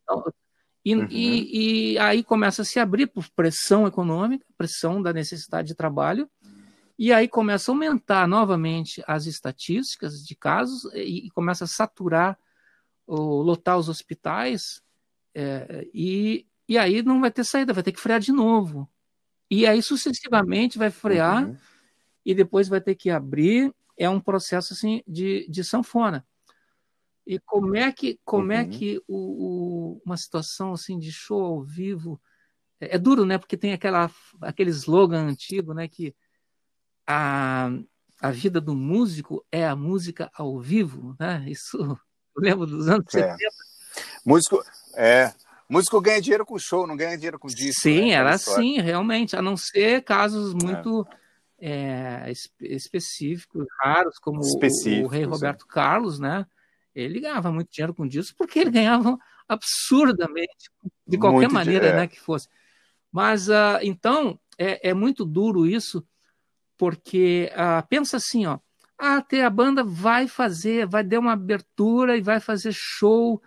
Então, 0.03 0.23
e, 0.85 0.95
uhum. 0.95 1.07
e, 1.09 1.93
e, 1.93 1.99
aí 1.99 2.23
começa 2.23 2.61
a 2.61 2.65
se 2.65 2.79
abrir 2.79 3.07
por 3.07 3.27
pressão 3.29 3.87
econômica, 3.87 4.45
pressão 4.57 5.01
da 5.01 5.11
necessidade 5.11 5.69
de 5.69 5.75
trabalho, 5.75 6.29
e 6.99 7.11
aí 7.11 7.27
começa 7.27 7.71
a 7.71 7.73
aumentar 7.73 8.27
novamente 8.27 9.03
as 9.07 9.25
estatísticas 9.25 10.23
de 10.23 10.35
casos 10.35 10.85
e, 10.93 11.27
e 11.27 11.29
começa 11.31 11.65
a 11.65 11.67
saturar, 11.67 12.37
ou 13.05 13.41
lotar 13.41 13.77
os 13.77 13.89
hospitais, 13.89 14.81
é, 15.33 15.87
e, 15.93 16.45
e 16.69 16.77
aí 16.77 17.01
não 17.01 17.21
vai 17.21 17.31
ter 17.31 17.43
saída, 17.43 17.73
vai 17.73 17.83
ter 17.83 17.91
que 17.91 17.99
frear 17.99 18.19
de 18.19 18.31
novo. 18.31 18.89
E 19.49 19.65
aí 19.65 19.81
sucessivamente 19.81 20.77
vai 20.77 20.91
frear 20.91 21.45
uhum. 21.45 21.57
e 22.25 22.33
depois 22.33 22.67
vai 22.67 22.81
ter 22.81 22.95
que 22.95 23.09
abrir. 23.09 23.73
É 23.97 24.09
um 24.09 24.19
processo 24.19 24.73
assim 24.73 25.01
de, 25.07 25.47
de 25.49 25.63
sanfona. 25.63 26.25
E 27.25 27.39
como 27.39 27.75
é 27.75 27.91
que, 27.91 28.19
como 28.23 28.51
é 28.51 28.61
uhum. 28.61 28.61
é 28.61 28.65
que 28.67 29.01
o, 29.07 29.17
o, 29.17 30.01
uma 30.05 30.15
situação 30.15 30.73
assim 30.73 30.97
de 30.97 31.11
show 31.11 31.43
ao 31.43 31.61
vivo 31.61 32.21
é, 32.79 32.95
é, 32.95 32.97
duro, 32.97 33.25
né? 33.25 33.37
Porque 33.37 33.57
tem 33.57 33.73
aquela, 33.73 34.09
aquele 34.41 34.69
slogan 34.69 35.27
antigo, 35.27 35.73
né? 35.73 35.87
Que 35.87 36.15
a, 37.05 37.69
a 38.21 38.31
vida 38.31 38.61
do 38.61 38.75
músico 38.75 39.45
é 39.51 39.65
a 39.65 39.75
música 39.75 40.29
ao 40.33 40.59
vivo, 40.59 41.15
né? 41.19 41.43
Isso 41.47 41.77
eu 42.35 42.41
lembro 42.41 42.65
dos 42.65 42.87
anos 42.87 43.13
é. 43.15 43.35
70. 43.35 43.37
Músico, 44.25 44.63
é, 44.93 45.33
músico 45.69 45.99
ganha 46.01 46.21
dinheiro 46.21 46.45
com 46.45 46.57
show, 46.57 46.87
não 46.87 46.95
ganha 46.95 47.15
dinheiro 47.15 47.39
com 47.39 47.47
disco. 47.47 47.81
Sim, 47.81 48.07
né? 48.07 48.11
era 48.11 48.31
assim, 48.31 48.79
realmente, 48.79 49.35
a 49.35 49.41
não 49.41 49.57
ser 49.57 50.03
casos 50.03 50.53
muito 50.53 51.07
é. 51.59 52.25
É, 52.29 52.31
específicos, 52.61 53.65
raros, 53.81 54.17
como 54.19 54.41
o, 54.41 55.03
o, 55.03 55.07
rei 55.07 55.23
Roberto 55.23 55.65
é. 55.69 55.73
Carlos, 55.73 56.19
né? 56.19 56.45
Ele 56.95 57.19
ganhava 57.19 57.51
muito 57.51 57.71
dinheiro 57.71 57.93
com 57.93 58.07
disco 58.07 58.35
porque 58.37 58.59
ele 58.59 58.71
ganhava 58.71 59.17
absurdamente, 59.47 60.69
de 61.07 61.17
qualquer 61.17 61.47
muito 61.47 61.53
maneira, 61.53 61.95
né, 61.95 62.07
que 62.07 62.19
fosse. 62.19 62.49
Mas, 63.11 63.47
uh, 63.47 63.79
então, 63.81 64.39
é, 64.57 64.89
é, 64.89 64.93
muito 64.93 65.23
duro 65.23 65.65
isso, 65.65 66.05
porque 66.77 67.51
uh, 67.53 67.85
pensa 67.87 68.17
assim, 68.17 68.45
ó, 68.45 68.59
ah, 68.99 69.17
até 69.17 69.43
a 69.43 69.49
banda 69.49 69.83
vai 69.83 70.27
fazer, 70.27 70.87
vai 70.87 71.03
dar 71.03 71.19
uma 71.19 71.33
abertura 71.33 72.17
e 72.17 72.21
vai 72.21 72.39
fazer 72.39 72.71
show. 72.73 73.41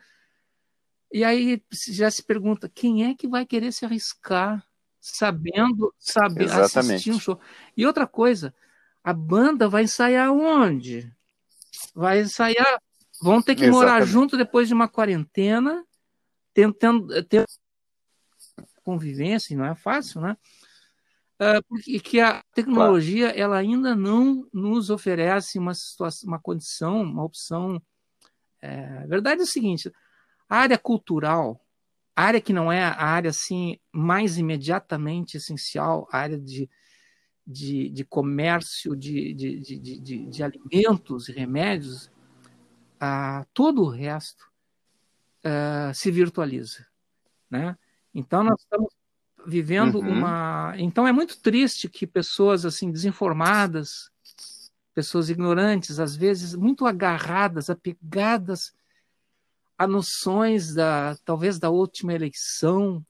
E 1.12 1.24
aí 1.24 1.62
já 1.88 2.10
se 2.10 2.22
pergunta, 2.22 2.68
quem 2.68 3.10
é 3.10 3.14
que 3.14 3.26
vai 3.26 3.44
querer 3.44 3.72
se 3.72 3.84
arriscar 3.84 4.64
sabendo, 5.00 5.92
sabe, 5.98 6.44
assistir 6.44 7.10
um 7.10 7.18
show? 7.18 7.40
E 7.76 7.84
outra 7.84 8.06
coisa, 8.06 8.54
a 9.02 9.12
banda 9.12 9.68
vai 9.68 9.84
ensaiar 9.84 10.30
onde? 10.30 11.12
Vai 11.94 12.20
ensaiar, 12.20 12.80
vão 13.20 13.42
ter 13.42 13.54
que 13.54 13.64
Exatamente. 13.64 13.90
morar 13.90 14.04
junto 14.04 14.36
depois 14.36 14.68
de 14.68 14.74
uma 14.74 14.88
quarentena, 14.88 15.84
tentando 16.54 17.22
ter 17.24 17.44
convivência, 18.84 19.56
não 19.56 19.64
é 19.64 19.74
fácil, 19.74 20.20
né? 20.20 20.36
Uh, 21.40 21.62
porque 21.66 21.98
que 22.00 22.20
a 22.20 22.44
tecnologia 22.54 23.28
claro. 23.28 23.40
ela 23.40 23.56
ainda 23.56 23.96
não 23.96 24.46
nos 24.52 24.90
oferece 24.90 25.58
uma 25.58 25.72
situação, 25.72 26.28
uma 26.28 26.38
condição, 26.38 27.00
uma 27.00 27.24
opção. 27.24 27.80
É, 28.60 28.84
a 29.04 29.06
verdade 29.06 29.40
é 29.40 29.44
o 29.44 29.46
seguinte: 29.46 29.90
a 30.50 30.56
área 30.56 30.76
cultural, 30.76 31.64
a 32.16 32.24
área 32.24 32.40
que 32.40 32.52
não 32.52 32.72
é 32.72 32.82
a 32.82 33.04
área 33.04 33.30
assim 33.30 33.78
mais 33.92 34.36
imediatamente 34.36 35.36
essencial, 35.36 36.08
a 36.10 36.18
área 36.18 36.38
de, 36.38 36.68
de, 37.46 37.88
de 37.88 38.04
comércio 38.04 38.96
de, 38.96 39.32
de, 39.32 39.60
de, 39.60 39.78
de, 39.78 40.26
de, 40.26 40.42
alimentos 40.42 41.28
e 41.28 41.32
remédios, 41.32 42.06
uh, 42.96 43.46
todo 43.54 43.82
o 43.82 43.88
resto 43.88 44.44
uh, 45.44 45.94
se 45.94 46.10
virtualiza, 46.10 46.84
né? 47.48 47.78
Então 48.12 48.42
nós 48.42 48.60
estamos 48.60 48.92
vivendo 49.46 50.00
uhum. 50.00 50.10
uma. 50.10 50.74
Então 50.78 51.06
é 51.06 51.12
muito 51.12 51.40
triste 51.40 51.88
que 51.88 52.08
pessoas 52.08 52.66
assim 52.66 52.90
desinformadas, 52.90 54.10
pessoas 54.92 55.30
ignorantes, 55.30 56.00
às 56.00 56.16
vezes 56.16 56.56
muito 56.56 56.86
agarradas, 56.86 57.70
apegadas 57.70 58.74
a 59.80 59.86
noções 59.86 60.74
da 60.74 61.16
talvez 61.24 61.58
da 61.58 61.70
última 61.70 62.12
eleição, 62.12 63.02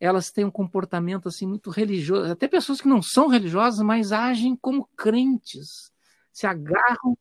elas 0.00 0.32
têm 0.32 0.44
um 0.44 0.50
comportamento 0.50 1.28
assim 1.28 1.46
muito 1.46 1.70
religioso. 1.70 2.32
Até 2.32 2.48
pessoas 2.48 2.80
que 2.80 2.88
não 2.88 3.00
são 3.00 3.28
religiosas, 3.28 3.86
mas 3.86 4.10
agem 4.10 4.56
como 4.56 4.88
crentes, 4.96 5.92
se 6.32 6.44
agarram. 6.44 7.16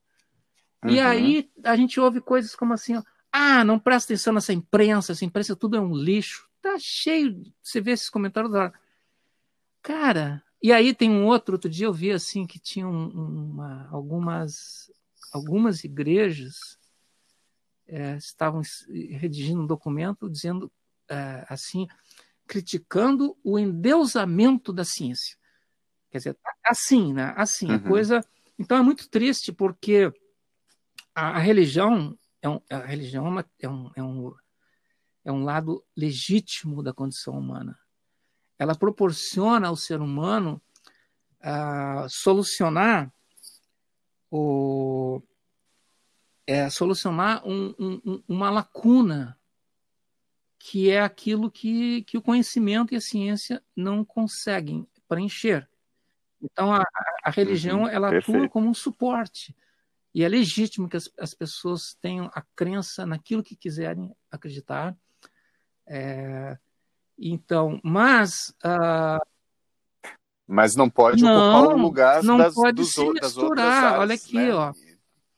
Uhum. 0.84 0.89
E 0.89 0.99
aí 0.99 1.47
a 1.63 1.75
gente 1.75 1.99
ouve 1.99 2.19
coisas 2.19 2.56
como 2.56 2.73
assim: 2.73 2.99
ah, 3.32 3.63
não 3.63 3.78
presta 3.78 4.13
atenção 4.13 4.34
nessa 4.34 4.51
imprensa, 4.51 5.12
essa 5.12 5.23
imprensa 5.23 5.56
tudo 5.56 5.78
é 5.78 5.80
um 5.80 5.95
lixo 5.95 6.49
tá 6.60 6.75
cheio. 6.80 7.43
Você 7.62 7.80
vê 7.80 7.91
esses 7.91 8.10
comentários 8.10 8.51
da 8.51 8.73
Cara, 9.84 10.43
e 10.60 10.73
aí 10.73 10.91
tem 10.91 11.12
um 11.12 11.28
outro, 11.28 11.54
outro 11.54 11.69
dia 11.69 11.86
eu 11.86 11.93
vi 11.93 12.12
assim 12.12 12.47
que 12.47 12.58
tinha 12.58 12.88
uma, 12.88 13.88
algumas, 13.91 14.91
algumas 15.32 15.84
igrejas 15.84 16.80
é, 17.87 18.17
estavam 18.17 18.61
redigindo 19.11 19.61
um 19.61 19.67
documento 19.67 20.29
dizendo 20.29 20.71
é, 21.09 21.45
assim, 21.49 21.87
criticando 22.47 23.37
o 23.43 23.59
endeusamento 23.59 24.73
da 24.73 24.83
ciência. 24.83 25.37
Quer 26.09 26.17
dizer, 26.19 26.37
assim, 26.63 27.13
né? 27.13 27.33
Assim, 27.35 27.67
uhum. 27.67 27.75
a 27.75 27.79
coisa. 27.79 28.21
Então 28.57 28.77
é 28.77 28.81
muito 28.81 29.09
triste 29.09 29.51
porque 29.51 30.11
a, 31.13 31.31
a 31.31 31.39
religião 31.39 32.17
é 32.41 32.49
um, 32.49 32.61
a 32.69 32.77
religião 32.79 33.25
é, 33.25 33.29
uma, 33.29 33.45
é, 33.59 33.69
um, 33.69 33.91
é 33.95 34.03
um 34.03 34.35
é 35.25 35.31
um 35.31 35.43
lado 35.43 35.83
legítimo 35.97 36.83
da 36.83 36.93
condição 36.93 37.37
humana. 37.37 37.77
Ela 38.59 38.75
proporciona 38.75 39.67
ao 39.67 39.75
ser 39.75 39.99
humano 39.99 40.61
uh, 41.41 42.07
solucionar 42.07 43.11
o 44.29 45.21
é, 46.47 46.69
solucionar 46.69 47.45
um, 47.45 47.73
um, 47.79 48.23
uma 48.27 48.49
lacuna 48.49 49.38
que 50.60 50.89
é 50.89 51.01
aquilo 51.01 51.51
que, 51.51 52.03
que 52.03 52.17
o 52.17 52.21
conhecimento 52.21 52.93
e 52.93 52.97
a 52.97 53.01
ciência 53.01 53.63
não 53.75 54.03
conseguem 54.03 54.88
preencher. 55.08 55.69
Então 56.41 56.73
a, 56.73 56.84
a 57.23 57.29
religião 57.29 57.81
uhum, 57.81 57.88
ela 57.88 58.10
perfeito. 58.10 58.38
atua 58.38 58.49
como 58.49 58.69
um 58.69 58.73
suporte 58.73 59.55
e 60.13 60.23
é 60.23 60.29
legítimo 60.29 60.89
que 60.89 60.97
as, 60.97 61.10
as 61.19 61.34
pessoas 61.34 61.95
tenham 62.01 62.29
a 62.34 62.41
crença 62.55 63.05
naquilo 63.05 63.43
que 63.43 63.55
quiserem 63.55 64.15
acreditar 64.31 64.95
é, 65.88 66.58
então, 67.17 67.79
mas. 67.84 68.53
Uh, 68.63 69.23
mas 70.47 70.75
não 70.75 70.89
pode 70.89 71.23
não, 71.23 71.60
ocupar 71.60 71.75
o 71.75 71.81
lugar 71.81 72.23
não 72.23 72.38
das, 72.38 72.53
pode 72.53 72.75
dos, 72.75 72.91
se 72.91 73.03
misturar. 73.10 73.84
Áreas, 73.84 73.99
Olha 73.99 74.15
aqui, 74.15 74.36
né? 74.36 74.53
ó. 74.53 74.73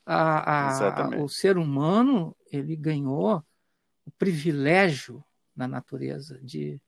A, 0.10 1.10
a, 1.10 1.17
o 1.17 1.28
ser 1.28 1.58
humano 1.58 2.34
ele 2.50 2.76
ganhou 2.76 3.43
o 4.06 4.12
privilégio 4.12 5.22
na 5.54 5.67
natureza 5.67 6.39
de, 6.41 6.80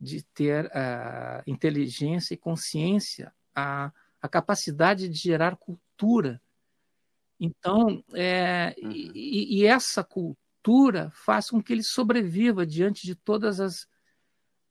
de 0.00 0.22
ter 0.34 0.68
a 0.76 1.44
inteligência 1.46 2.34
e 2.34 2.38
consciência, 2.38 3.32
a, 3.54 3.92
a 4.20 4.28
capacidade 4.28 5.08
de 5.08 5.16
gerar 5.16 5.56
cultura. 5.56 6.42
Então, 7.38 8.02
é, 8.12 8.74
uhum. 8.82 8.90
e, 8.90 9.60
e, 9.60 9.66
essa 9.66 10.02
cultura 10.02 10.46
cultura 10.66 11.10
faz 11.12 11.48
com 11.48 11.62
que 11.62 11.72
ele 11.72 11.82
sobreviva 11.84 12.66
diante 12.66 13.06
de 13.06 13.14
todas 13.14 13.60
as, 13.60 13.86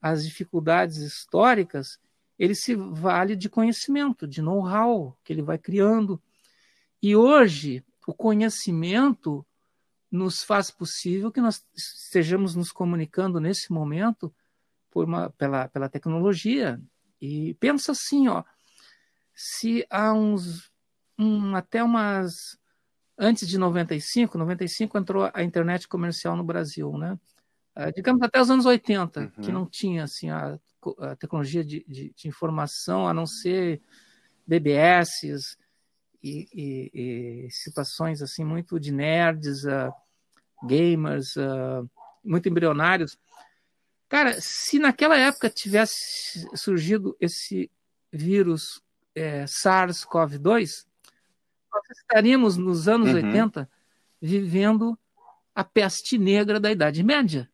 as 0.00 0.26
dificuldades 0.26 0.98
históricas, 0.98 1.98
ele 2.38 2.54
se 2.54 2.74
vale 2.74 3.34
de 3.34 3.48
conhecimento, 3.48 4.28
de 4.28 4.42
know-how 4.42 5.16
que 5.24 5.32
ele 5.32 5.40
vai 5.40 5.56
criando. 5.56 6.20
E 7.06 7.14
hoje, 7.14 7.84
o 8.04 8.12
conhecimento 8.12 9.46
nos 10.10 10.42
faz 10.42 10.72
possível 10.72 11.30
que 11.30 11.40
nós 11.40 11.64
estejamos 11.72 12.56
nos 12.56 12.72
comunicando 12.72 13.38
nesse 13.38 13.72
momento 13.72 14.34
uma, 14.92 15.30
pela, 15.30 15.68
pela 15.68 15.88
tecnologia. 15.88 16.82
E 17.20 17.54
pensa 17.60 17.92
assim, 17.92 18.26
ó, 18.26 18.42
se 19.32 19.86
há 19.88 20.12
uns 20.12 20.68
um, 21.16 21.54
até 21.54 21.80
umas 21.80 22.58
antes 23.16 23.46
de 23.46 23.56
95, 23.56 24.36
95 24.36 24.98
entrou 24.98 25.30
a 25.32 25.44
internet 25.44 25.86
comercial 25.86 26.34
no 26.34 26.42
Brasil, 26.42 26.98
né? 26.98 27.16
Uh, 27.76 27.92
digamos 27.94 28.20
até 28.20 28.40
os 28.40 28.50
anos 28.50 28.66
80, 28.66 29.20
uhum. 29.20 29.30
que 29.44 29.52
não 29.52 29.64
tinha 29.64 30.02
assim 30.02 30.30
a, 30.30 30.58
a 30.98 31.14
tecnologia 31.14 31.64
de, 31.64 31.84
de, 31.86 32.12
de, 32.12 32.26
informação, 32.26 33.06
a 33.06 33.14
não 33.14 33.28
ser 33.28 33.80
BBS 34.44 35.56
e, 36.22 36.48
e, 36.52 36.90
e, 37.46 37.50
situações 37.50 38.22
assim 38.22 38.44
muito 38.44 38.78
de 38.80 38.92
nerds, 38.92 39.64
uh, 39.64 39.92
gamers, 40.62 41.36
uh, 41.36 41.88
muito 42.24 42.48
embrionários. 42.48 43.18
Cara, 44.08 44.40
se 44.40 44.78
naquela 44.78 45.16
época 45.16 45.50
tivesse 45.50 46.48
surgido 46.54 47.16
esse 47.20 47.70
vírus 48.12 48.80
é, 49.14 49.44
SARS-CoV-2, 49.44 50.86
nós 51.72 51.98
estaríamos 51.98 52.56
nos 52.56 52.88
anos 52.88 53.08
uhum. 53.08 53.16
80 53.16 53.68
vivendo 54.20 54.98
a 55.54 55.64
peste 55.64 56.18
negra 56.18 56.60
da 56.60 56.70
Idade 56.70 57.02
Média. 57.02 57.50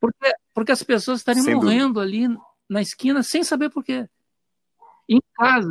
Porque, 0.00 0.34
porque 0.52 0.72
as 0.72 0.82
pessoas 0.82 1.20
estariam 1.20 1.44
morrendo 1.56 1.98
ali 1.98 2.28
na 2.68 2.82
esquina 2.82 3.22
sem 3.22 3.42
saber 3.42 3.70
por 3.70 3.82
quê. 3.82 4.08
Em 5.08 5.20
casa. 5.34 5.70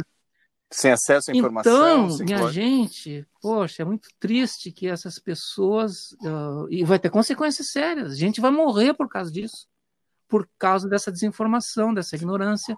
Sem 0.73 0.91
acesso 0.91 1.29
à 1.29 1.35
informação. 1.35 2.07
Então, 2.07 2.25
minha 2.25 2.39
pode... 2.39 2.53
gente, 2.53 3.27
poxa, 3.39 3.83
é 3.83 3.85
muito 3.85 4.09
triste 4.19 4.71
que 4.71 4.87
essas 4.87 5.19
pessoas. 5.19 6.11
Uh, 6.13 6.67
e 6.69 6.83
vai 6.83 6.97
ter 6.97 7.11
consequências 7.11 7.69
sérias. 7.71 8.11
A 8.11 8.15
gente 8.15 8.41
vai 8.41 8.49
morrer 8.49 8.93
por 8.93 9.07
causa 9.07 9.31
disso. 9.31 9.67
Por 10.27 10.49
causa 10.57 10.89
dessa 10.89 11.11
desinformação, 11.11 11.93
dessa 11.93 12.15
ignorância, 12.15 12.75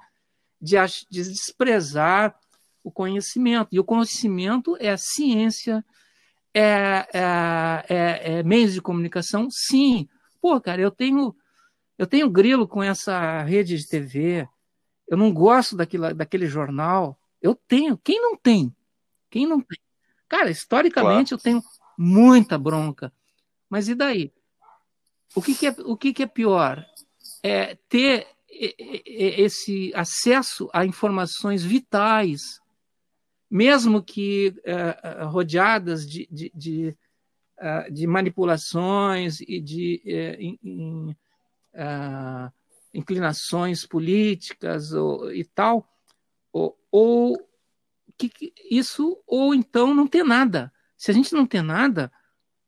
de, 0.62 0.76
de 1.10 1.24
desprezar 1.24 2.38
o 2.84 2.92
conhecimento. 2.92 3.70
E 3.72 3.80
o 3.80 3.84
conhecimento 3.84 4.76
é 4.80 4.90
a 4.90 4.98
ciência, 4.98 5.84
é, 6.54 7.08
é, 7.14 7.86
é, 7.88 8.34
é 8.40 8.44
meios 8.44 8.74
de 8.74 8.82
comunicação, 8.82 9.48
sim. 9.50 10.08
Pô, 10.42 10.60
cara, 10.60 10.82
eu 10.82 10.92
tenho, 10.92 11.34
eu 11.98 12.06
tenho 12.06 12.30
grilo 12.30 12.68
com 12.68 12.84
essa 12.84 13.42
rede 13.44 13.78
de 13.78 13.88
TV, 13.88 14.48
eu 15.08 15.18
não 15.18 15.34
gosto 15.34 15.78
daquilo, 15.78 16.14
daquele 16.14 16.46
jornal. 16.46 17.18
Eu 17.46 17.54
tenho. 17.54 17.96
Quem 17.98 18.20
não 18.20 18.36
tem? 18.36 18.76
Quem 19.30 19.46
não 19.46 19.62
tem? 19.62 19.78
Cara, 20.28 20.50
historicamente 20.50 21.30
claro. 21.30 21.40
eu 21.40 21.44
tenho 21.44 21.64
muita 21.96 22.58
bronca. 22.58 23.14
Mas 23.70 23.88
e 23.88 23.94
daí? 23.94 24.34
O 25.36 25.42
que, 25.42 25.54
que 25.54 25.68
é, 25.68 25.76
o 25.86 25.96
que, 25.96 26.12
que 26.12 26.24
é 26.24 26.28
pior? 26.28 26.84
É 27.44 27.76
ter 27.88 28.28
esse 28.50 29.92
acesso 29.94 30.70
a 30.74 30.86
informações 30.86 31.64
vitais 31.64 32.60
mesmo 33.50 34.02
que 34.02 34.54
uh, 34.66 35.28
rodeadas 35.28 36.10
de, 36.10 36.28
de, 36.32 36.52
de, 36.54 36.98
uh, 37.60 37.92
de, 37.92 38.08
manipulações 38.08 39.40
e 39.42 39.62
de 39.62 40.02
uh, 40.06 40.42
in, 40.42 40.60
in, 40.64 41.16
inclinações 42.94 43.86
políticas 43.86 44.94
ou, 44.94 45.32
e 45.32 45.44
tal, 45.44 45.88
ou, 46.98 47.38
que, 48.18 48.30
que, 48.30 48.54
isso, 48.72 49.22
ou 49.28 49.54
então 49.54 49.94
não 49.94 50.08
ter 50.08 50.24
nada. 50.24 50.72
Se 50.96 51.12
a 51.12 51.14
gente 51.14 51.34
não 51.34 51.46
ter 51.46 51.62
nada, 51.62 52.10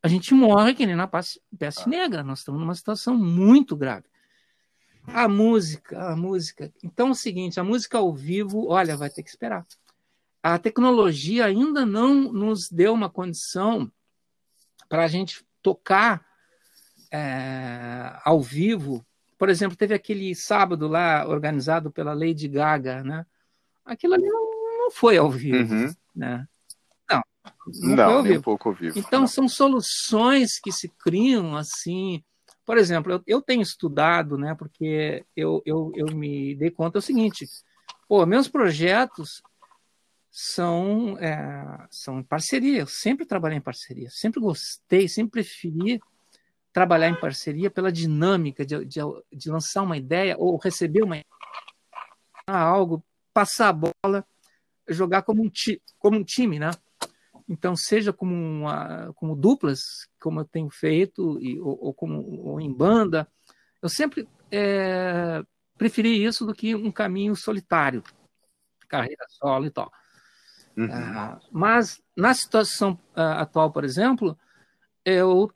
a 0.03 0.09
gente 0.09 0.33
morre 0.33 0.75
que 0.75 0.85
nem 0.85 0.97
na 0.97 1.07
peste 1.07 1.39
ah. 1.85 1.87
negra. 1.87 2.23
Nós 2.23 2.39
estamos 2.39 2.59
numa 2.59 2.75
situação 2.75 3.17
muito 3.17 3.73
grave. 3.73 4.05
A 5.05 5.29
música, 5.29 6.11
a 6.11 6.15
música. 6.17 6.73
Então 6.83 7.07
é 7.07 7.11
o 7.11 7.15
seguinte, 7.15 7.57
a 7.57 7.63
música 7.63 7.99
ao 7.99 8.13
vivo, 8.13 8.67
olha, 8.67 8.97
vai 8.97 9.09
ter 9.09 9.23
que 9.23 9.29
esperar. 9.29 9.65
A 10.43 10.59
tecnologia 10.59 11.45
ainda 11.45 11.85
não 11.85 12.33
nos 12.33 12.69
deu 12.69 12.93
uma 12.93 13.09
condição 13.09 13.89
para 14.89 15.05
a 15.05 15.07
gente 15.07 15.45
tocar 15.61 16.25
é, 17.09 18.13
ao 18.25 18.41
vivo. 18.41 19.05
Por 19.37 19.47
exemplo, 19.47 19.77
teve 19.77 19.93
aquele 19.93 20.35
sábado 20.35 20.85
lá 20.85 21.25
organizado 21.25 21.89
pela 21.89 22.13
Lady 22.13 22.49
Gaga, 22.49 23.05
né? 23.05 23.25
Aquilo 23.87 24.13
ali 24.13 24.27
não, 24.27 24.77
não 24.79 24.91
foi 24.91 25.17
ao 25.17 25.31
vivo, 25.31 25.73
uhum. 25.73 25.93
né? 26.15 26.47
Não, 27.09 27.21
não, 27.47 27.87
não 27.87 27.95
foi 27.95 28.03
ao 28.03 28.23
vivo. 28.23 28.39
um 28.39 28.41
pouco 28.43 28.69
ao 28.69 28.75
vivo. 28.75 28.99
Então 28.99 29.21
não. 29.21 29.27
são 29.27 29.47
soluções 29.47 30.59
que 30.59 30.71
se 30.71 30.89
criam 30.89 31.55
assim 31.55 32.23
por 32.67 32.77
exemplo, 32.77 33.13
eu, 33.13 33.23
eu 33.25 33.41
tenho 33.41 33.61
estudado, 33.61 34.37
né, 34.37 34.53
porque 34.53 35.23
eu, 35.33 35.63
eu, 35.65 35.89
eu 35.95 36.07
me 36.13 36.53
dei 36.53 36.69
conta 36.69 36.97
é 36.97 36.99
o 36.99 37.01
seguinte, 37.01 37.47
pô, 38.09 38.25
meus 38.25 38.49
projetos 38.49 39.41
são, 40.29 41.17
é, 41.17 41.87
são 41.89 42.19
em 42.19 42.23
parceria, 42.23 42.81
eu 42.81 42.85
sempre 42.85 43.25
trabalhei 43.25 43.57
em 43.57 43.61
parceria, 43.61 44.09
sempre 44.09 44.41
gostei, 44.41 45.07
sempre 45.07 45.41
preferi 45.41 46.01
trabalhar 46.73 47.07
em 47.07 47.15
parceria 47.15 47.71
pela 47.71 47.89
dinâmica 47.89 48.65
de, 48.65 48.83
de, 48.83 48.99
de 49.31 49.49
lançar 49.49 49.83
uma 49.83 49.95
ideia 49.95 50.35
ou 50.37 50.57
receber 50.57 51.03
uma 51.03 51.23
algo, 52.45 53.01
passar 53.37 53.69
a 53.69 53.73
bola, 53.73 54.25
jogar 54.89 55.21
como 55.21 55.43
um, 55.43 55.49
ti, 55.49 55.79
como 55.99 56.17
um 56.17 56.23
time, 56.23 56.57
né? 56.57 56.71
Então, 57.47 57.75
seja 57.75 58.11
como, 58.11 58.33
uma, 58.33 59.13
como 59.13 59.35
duplas, 59.35 59.79
como 60.19 60.39
eu 60.39 60.45
tenho 60.45 60.71
feito, 60.71 61.39
e, 61.39 61.59
ou, 61.59 61.77
ou, 61.79 61.93
como 61.93 62.19
ou 62.43 62.59
em 62.59 62.73
banda, 62.73 63.27
eu 63.79 63.89
sempre 63.89 64.27
é, 64.51 65.43
preferi 65.77 66.25
isso 66.25 66.47
do 66.47 66.53
que 66.53 66.73
um 66.73 66.91
caminho 66.91 67.35
solitário, 67.35 68.03
carreira 68.87 69.23
solo 69.29 69.67
e 69.67 69.69
tal. 69.69 69.91
Uhum. 70.75 70.89
Ah, 70.91 71.39
mas 71.51 72.01
na 72.15 72.33
situação 72.33 72.93
uh, 73.15 73.37
atual, 73.37 73.71
por 73.71 73.83
exemplo, 73.83 74.35
eu 75.05 75.51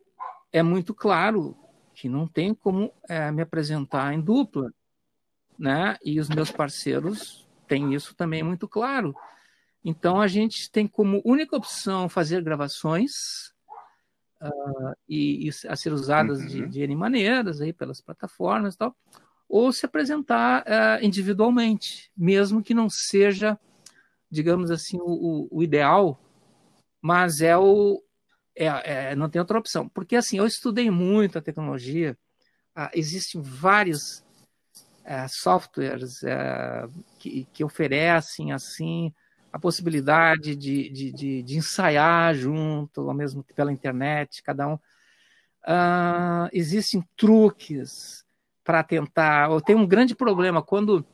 é 0.54 0.62
muito 0.62 0.94
claro 0.94 1.58
que 1.96 2.08
não 2.08 2.28
tem 2.28 2.54
como 2.54 2.94
é, 3.10 3.32
me 3.32 3.42
apresentar 3.42 4.14
em 4.14 4.22
dupla, 4.22 4.72
né? 5.58 5.98
E 6.04 6.20
os 6.20 6.30
meus 6.30 6.52
parceiros 6.52 7.42
têm 7.72 7.94
isso 7.94 8.14
também 8.14 8.44
muito 8.44 8.68
claro. 8.68 9.16
Então 9.84 10.20
a 10.20 10.28
gente 10.28 10.70
tem 10.70 10.86
como 10.86 11.22
única 11.24 11.56
opção 11.56 12.10
fazer 12.10 12.44
gravações 12.44 13.54
uh, 14.42 14.94
e, 15.08 15.48
e, 15.48 15.50
a 15.70 15.76
ser 15.78 15.94
usadas 15.94 16.42
uhum. 16.42 16.48
de, 16.48 16.68
de 16.68 16.82
N 16.82 16.98
maneiras 16.98 17.62
aí 17.62 17.72
pelas 17.72 18.02
plataformas 18.02 18.76
e 18.76 18.78
tal, 18.78 18.94
ou 19.48 19.72
se 19.72 19.86
apresentar 19.86 20.64
uh, 20.64 21.06
individualmente, 21.06 22.12
mesmo 22.16 22.62
que 22.62 22.74
não 22.74 22.90
seja, 22.90 23.58
digamos 24.30 24.70
assim, 24.70 24.98
o, 25.00 25.48
o 25.50 25.64
ideal, 25.64 26.20
mas 27.02 27.40
é 27.40 27.58
o 27.58 28.04
é, 28.54 28.66
é, 29.12 29.16
não 29.16 29.30
tem 29.30 29.40
outra 29.40 29.58
opção, 29.58 29.88
porque 29.88 30.18
assim 30.18 30.40
eu 30.40 30.46
estudei 30.46 30.92
muito 30.92 31.38
a 31.38 31.42
tecnologia, 31.42 32.18
uh, 32.78 32.90
existem 32.94 33.42
vários 33.42 34.26
é, 35.04 35.28
softwares 35.28 36.24
é, 36.24 36.88
que, 37.20 37.48
que 37.54 37.64
oferecem 37.64 38.52
assim 38.52 39.14
a 39.52 39.60
possibilidade 39.60 40.56
de, 40.56 40.90
de, 40.90 41.12
de, 41.12 41.44
de, 41.44 41.58
ensaiar 41.58 42.34
junto, 42.34 43.10
ao 43.10 43.14
mesmo 43.14 43.44
pela 43.56 43.72
internet, 43.72 44.42
cada 44.42 44.68
um. 44.68 44.76
Uh, 45.64 46.50
existem 46.54 47.04
truques 47.18 48.26
para 48.64 48.82
tentar. 48.84 49.52
Eu 49.52 49.62
tenho 49.62 49.80
um 49.80 49.88
grande 49.88 50.16
problema 50.16 50.62
quando, 50.62 51.06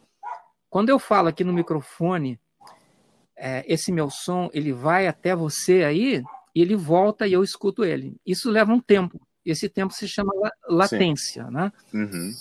quando 0.69 0.89
eu 0.89 0.99
falo 0.99 1.27
aqui 1.27 1.43
no 1.43 1.51
microfone, 1.51 2.39
é, 3.35 3.63
esse 3.67 3.91
meu 3.91 4.09
som 4.09 4.49
ele 4.53 4.71
vai 4.71 5.07
até 5.07 5.35
você 5.35 5.83
aí 5.83 6.23
e 6.53 6.61
ele 6.61 6.75
volta 6.75 7.27
e 7.27 7.33
eu 7.33 7.43
escuto 7.43 7.83
ele. 7.83 8.15
Isso 8.25 8.49
leva 8.49 8.71
um 8.71 8.79
tempo. 8.79 9.19
Esse 9.45 9.69
tempo 9.69 9.93
se 9.93 10.07
chama 10.07 10.31
latência, 10.67 11.45
Sim. 11.45 11.51
né? 11.51 11.71
Uhum. 11.93 12.33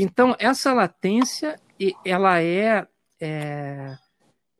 Então 0.00 0.34
essa 0.38 0.72
latência 0.72 1.60
ela 2.04 2.40
é, 2.40 2.86
é 3.20 3.98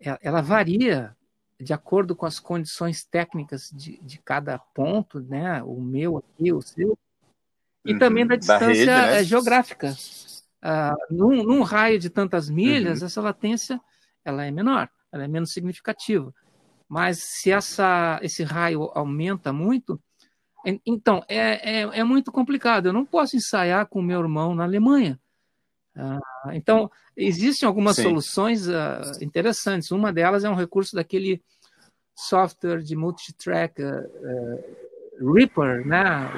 é, 0.01 0.19
ela 0.23 0.41
varia 0.41 1.17
de 1.61 1.73
acordo 1.73 2.15
com 2.15 2.25
as 2.25 2.39
condições 2.39 3.05
técnicas 3.05 3.71
de, 3.75 3.99
de 4.01 4.19
cada 4.19 4.59
ponto, 4.59 5.21
né? 5.21 5.61
O 5.65 5.81
meu 5.81 6.19
aqui, 6.19 6.53
o 6.53 6.63
seu, 6.63 6.97
e 7.85 7.93
uhum, 7.93 7.99
também 7.99 8.27
da 8.27 8.37
distância 8.37 8.87
da 8.87 9.01
rede, 9.01 9.13
né? 9.13 9.25
geográfica. 9.25 9.97
Uh, 10.63 11.15
num, 11.15 11.43
num, 11.43 11.63
raio 11.63 11.99
de 11.99 12.11
tantas 12.11 12.49
milhas, 12.49 13.01
uhum. 13.01 13.07
essa 13.07 13.21
latência 13.21 13.81
ela 14.25 14.45
é 14.45 14.51
menor, 14.51 14.89
ela 15.11 15.25
é 15.25 15.29
menos 15.29 15.53
significativa. 15.53 16.33
Mas 16.89 17.19
se 17.19 17.51
essa, 17.51 18.19
esse 18.23 18.45
raio 18.45 18.91
aumenta 18.95 19.53
muito, 19.53 20.01
então 20.87 21.25
é, 21.29 21.81
é, 21.81 21.99
é 22.01 22.05
muito 22.05 22.31
complicado. 22.31 22.87
Eu 22.87 22.93
não 22.93 23.05
posso 23.05 23.37
ensaiar 23.37 23.87
com 23.87 24.01
o 24.01 24.03
meu 24.03 24.21
irmão 24.21 24.55
na 24.55 24.65
Alemanha. 24.65 25.19
Uh, 25.99 26.53
então, 26.53 26.89
existem 27.17 27.67
algumas 27.67 27.97
Sim. 27.97 28.05
soluções 28.05 28.69
uh, 28.69 29.03
interessantes. 29.21 29.91
Uma 29.91 30.13
delas 30.13 30.45
é 30.45 30.51
um 30.51 30.55
recurso 30.55 30.95
daquele 30.95 31.43
software 32.15 32.83
de 32.83 32.95
multitrack 32.95 33.83
uh, 33.83 35.35
Reaper, 35.35 35.85
né? 35.85 36.31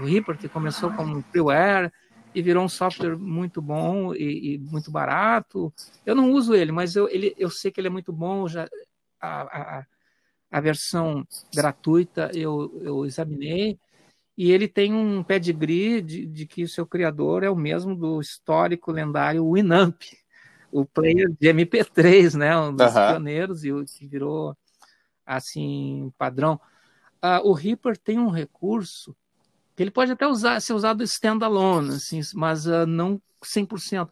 O 0.00 0.04
Reaper 0.04 0.38
que 0.38 0.48
começou 0.48 0.92
como 0.92 1.20
freeware 1.32 1.92
e 2.32 2.40
virou 2.40 2.64
um 2.64 2.68
software 2.68 3.16
muito 3.16 3.60
bom 3.60 4.14
e, 4.14 4.54
e, 4.54 4.58
muito 4.58 4.92
barato. 4.92 5.72
Eu 6.06 6.14
não 6.14 6.30
uso 6.30 6.54
ele, 6.54 6.70
mas 6.70 6.94
eu, 6.94 7.08
ele, 7.08 7.34
eu 7.36 7.50
sei 7.50 7.72
que 7.72 7.80
ele 7.80 7.88
é 7.88 7.90
muito 7.90 8.12
bom. 8.12 8.46
Já 8.46 8.68
a, 9.20 9.78
a, 9.78 9.86
a 10.52 10.60
versão 10.60 11.26
gratuita 11.52 12.30
eu, 12.32 12.80
eu 12.84 13.04
examinei 13.04 13.78
e 14.38 14.52
ele 14.52 14.68
tem 14.68 14.94
um 14.94 15.20
pedigree 15.20 16.00
de, 16.00 16.24
de 16.24 16.46
que 16.46 16.62
o 16.62 16.68
seu 16.68 16.86
criador 16.86 17.42
é 17.42 17.50
o 17.50 17.56
mesmo 17.56 17.96
do 17.96 18.20
histórico 18.20 18.92
lendário 18.92 19.52
Winamp, 19.52 20.00
o 20.70 20.86
player 20.86 21.28
de 21.28 21.48
MP3, 21.48 22.38
né, 22.38 22.56
um 22.56 22.72
dos 22.72 22.94
uhum. 22.94 23.08
pioneiros 23.08 23.64
e 23.64 23.72
o 23.72 23.84
que 23.84 24.06
virou 24.06 24.56
assim 25.26 26.12
padrão. 26.16 26.60
Uh, 27.16 27.48
o 27.48 27.52
Reaper 27.52 27.98
tem 27.98 28.20
um 28.20 28.28
recurso 28.28 29.16
que 29.74 29.82
ele 29.82 29.90
pode 29.90 30.12
até 30.12 30.24
usar, 30.24 30.60
ser 30.60 30.72
usado 30.72 31.02
standalone, 31.02 31.96
assim, 31.96 32.20
mas 32.34 32.64
uh, 32.64 32.86
não 32.86 33.20
100%. 33.42 34.06
O 34.06 34.10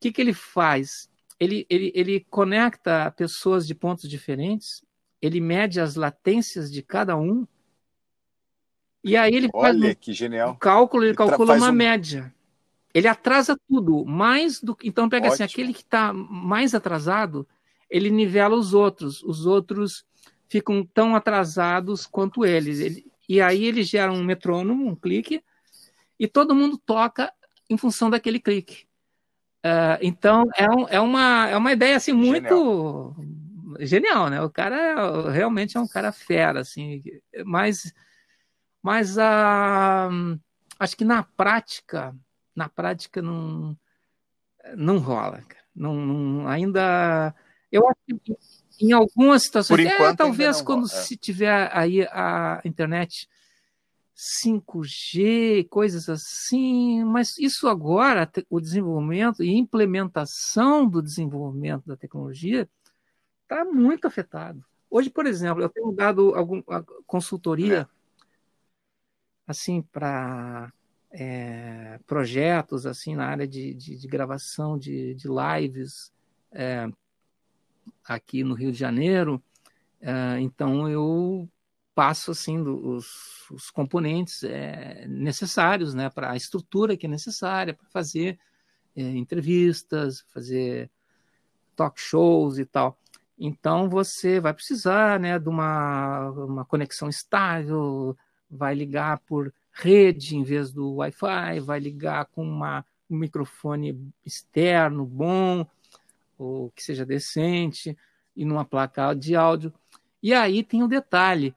que, 0.00 0.10
que 0.10 0.20
ele 0.20 0.34
faz? 0.34 1.08
Ele, 1.38 1.64
ele, 1.70 1.92
ele 1.94 2.26
conecta 2.28 3.08
pessoas 3.12 3.68
de 3.68 3.74
pontos 3.74 4.10
diferentes, 4.10 4.84
ele 5.22 5.40
mede 5.40 5.80
as 5.80 5.94
latências 5.94 6.72
de 6.72 6.82
cada 6.82 7.16
um 7.16 7.46
e 9.04 9.16
aí 9.16 9.34
ele 9.34 9.50
Olha, 9.52 9.80
faz 9.80 9.96
que 10.00 10.12
genial. 10.14 10.52
um 10.52 10.56
cálculo, 10.56 11.02
ele, 11.02 11.10
ele 11.10 11.16
calcula 11.16 11.54
uma 11.54 11.68
um... 11.68 11.72
média. 11.72 12.32
Ele 12.94 13.06
atrasa 13.06 13.58
tudo, 13.68 14.04
mais 14.04 14.60
do 14.60 14.76
Então 14.82 15.08
pega 15.08 15.26
assim, 15.26 15.42
Ótimo. 15.42 15.44
assim, 15.44 15.52
aquele 15.52 15.74
que 15.74 15.82
está 15.82 16.12
mais 16.12 16.74
atrasado, 16.74 17.46
ele 17.90 18.10
nivela 18.10 18.56
os 18.56 18.72
outros. 18.72 19.22
Os 19.22 19.44
outros 19.44 20.06
ficam 20.48 20.84
tão 20.84 21.14
atrasados 21.14 22.06
quanto 22.06 22.46
eles. 22.46 22.80
Ele... 22.80 23.06
E 23.28 23.40
aí 23.40 23.64
ele 23.64 23.82
gera 23.82 24.12
um 24.12 24.24
metrônomo, 24.24 24.88
um 24.88 24.94
clique, 24.94 25.42
e 26.18 26.26
todo 26.26 26.54
mundo 26.54 26.78
toca 26.78 27.32
em 27.68 27.76
função 27.76 28.08
daquele 28.08 28.38
clique. 28.40 28.86
Uh, 29.64 29.98
então 30.00 30.44
é, 30.56 30.68
um, 30.68 30.88
é, 30.88 31.00
uma, 31.00 31.48
é 31.48 31.56
uma 31.56 31.72
ideia 31.72 31.96
assim 31.96 32.12
muito 32.12 33.14
genial. 33.78 34.26
genial, 34.26 34.30
né? 34.30 34.42
O 34.42 34.50
cara 34.50 34.76
é, 34.76 35.30
realmente 35.30 35.76
é 35.76 35.80
um 35.80 35.88
cara 35.88 36.12
fera, 36.12 36.60
assim, 36.60 37.02
mas 37.44 37.92
mas 38.84 39.16
a, 39.16 40.08
ah, 40.08 40.10
acho 40.78 40.94
que 40.94 41.06
na 41.06 41.22
prática, 41.22 42.14
na 42.54 42.68
prática 42.68 43.22
não, 43.22 43.74
não 44.76 44.98
rola. 44.98 45.42
Não, 45.74 45.94
não 45.94 46.46
ainda. 46.46 47.34
Eu 47.72 47.88
acho 47.88 48.20
que 48.20 48.36
em 48.78 48.92
algumas 48.92 49.44
situações, 49.44 49.86
é, 49.86 50.14
talvez 50.14 50.60
quando 50.60 50.86
rola. 50.86 51.00
É. 51.00 51.02
se 51.02 51.16
tiver 51.16 51.70
aí 51.72 52.02
a 52.02 52.60
internet 52.62 53.26
5G, 54.14 55.66
coisas 55.70 56.10
assim, 56.10 57.02
mas 57.04 57.38
isso 57.38 57.66
agora, 57.66 58.30
o 58.50 58.60
desenvolvimento 58.60 59.42
e 59.42 59.56
implementação 59.56 60.86
do 60.86 61.00
desenvolvimento 61.00 61.86
da 61.86 61.96
tecnologia 61.96 62.68
está 63.44 63.64
muito 63.64 64.06
afetado. 64.06 64.62
Hoje, 64.90 65.08
por 65.08 65.24
exemplo, 65.24 65.62
eu 65.62 65.70
tenho 65.70 65.90
dado 65.90 66.34
alguma 66.34 66.62
consultoria 67.06 67.88
é 67.90 67.94
assim 69.46 69.82
para 69.82 70.72
é, 71.10 71.98
projetos 72.06 72.86
assim 72.86 73.14
na 73.14 73.26
área 73.26 73.46
de, 73.46 73.72
de, 73.74 73.96
de 73.96 74.08
gravação 74.08 74.76
de, 74.76 75.14
de 75.14 75.28
lives 75.28 76.12
é, 76.50 76.88
aqui 78.04 78.42
no 78.42 78.54
Rio 78.54 78.72
de 78.72 78.78
Janeiro. 78.78 79.42
É, 80.00 80.40
então 80.40 80.88
eu 80.88 81.48
passo 81.94 82.32
assim 82.32 82.58
os, 82.58 83.48
os 83.50 83.70
componentes 83.70 84.42
necessários 85.08 85.94
né, 85.94 86.10
para 86.10 86.32
a 86.32 86.36
estrutura 86.36 86.96
que 86.96 87.06
é 87.06 87.08
necessária 87.08 87.72
para 87.72 87.86
fazer 87.86 88.38
entrevistas, 88.96 90.24
fazer 90.32 90.90
talk 91.76 92.00
shows 92.00 92.58
e 92.58 92.64
tal. 92.64 92.98
Então 93.38 93.88
você 93.88 94.40
vai 94.40 94.54
precisar 94.54 95.18
né, 95.18 95.38
de 95.38 95.48
uma, 95.48 96.30
uma 96.30 96.64
conexão 96.64 97.08
estável, 97.08 98.16
vai 98.54 98.74
ligar 98.74 99.18
por 99.20 99.52
rede 99.72 100.36
em 100.36 100.42
vez 100.42 100.72
do 100.72 100.94
Wi-Fi, 100.94 101.60
vai 101.60 101.80
ligar 101.80 102.26
com 102.26 102.46
uma, 102.46 102.84
um 103.10 103.18
microfone 103.18 104.12
externo 104.24 105.04
bom, 105.04 105.66
ou 106.38 106.70
que 106.70 106.82
seja 106.82 107.04
decente, 107.04 107.96
e 108.36 108.44
numa 108.44 108.64
placa 108.64 109.12
de 109.14 109.34
áudio. 109.34 109.72
E 110.22 110.32
aí 110.32 110.62
tem 110.62 110.82
o 110.82 110.86
um 110.86 110.88
detalhe: 110.88 111.54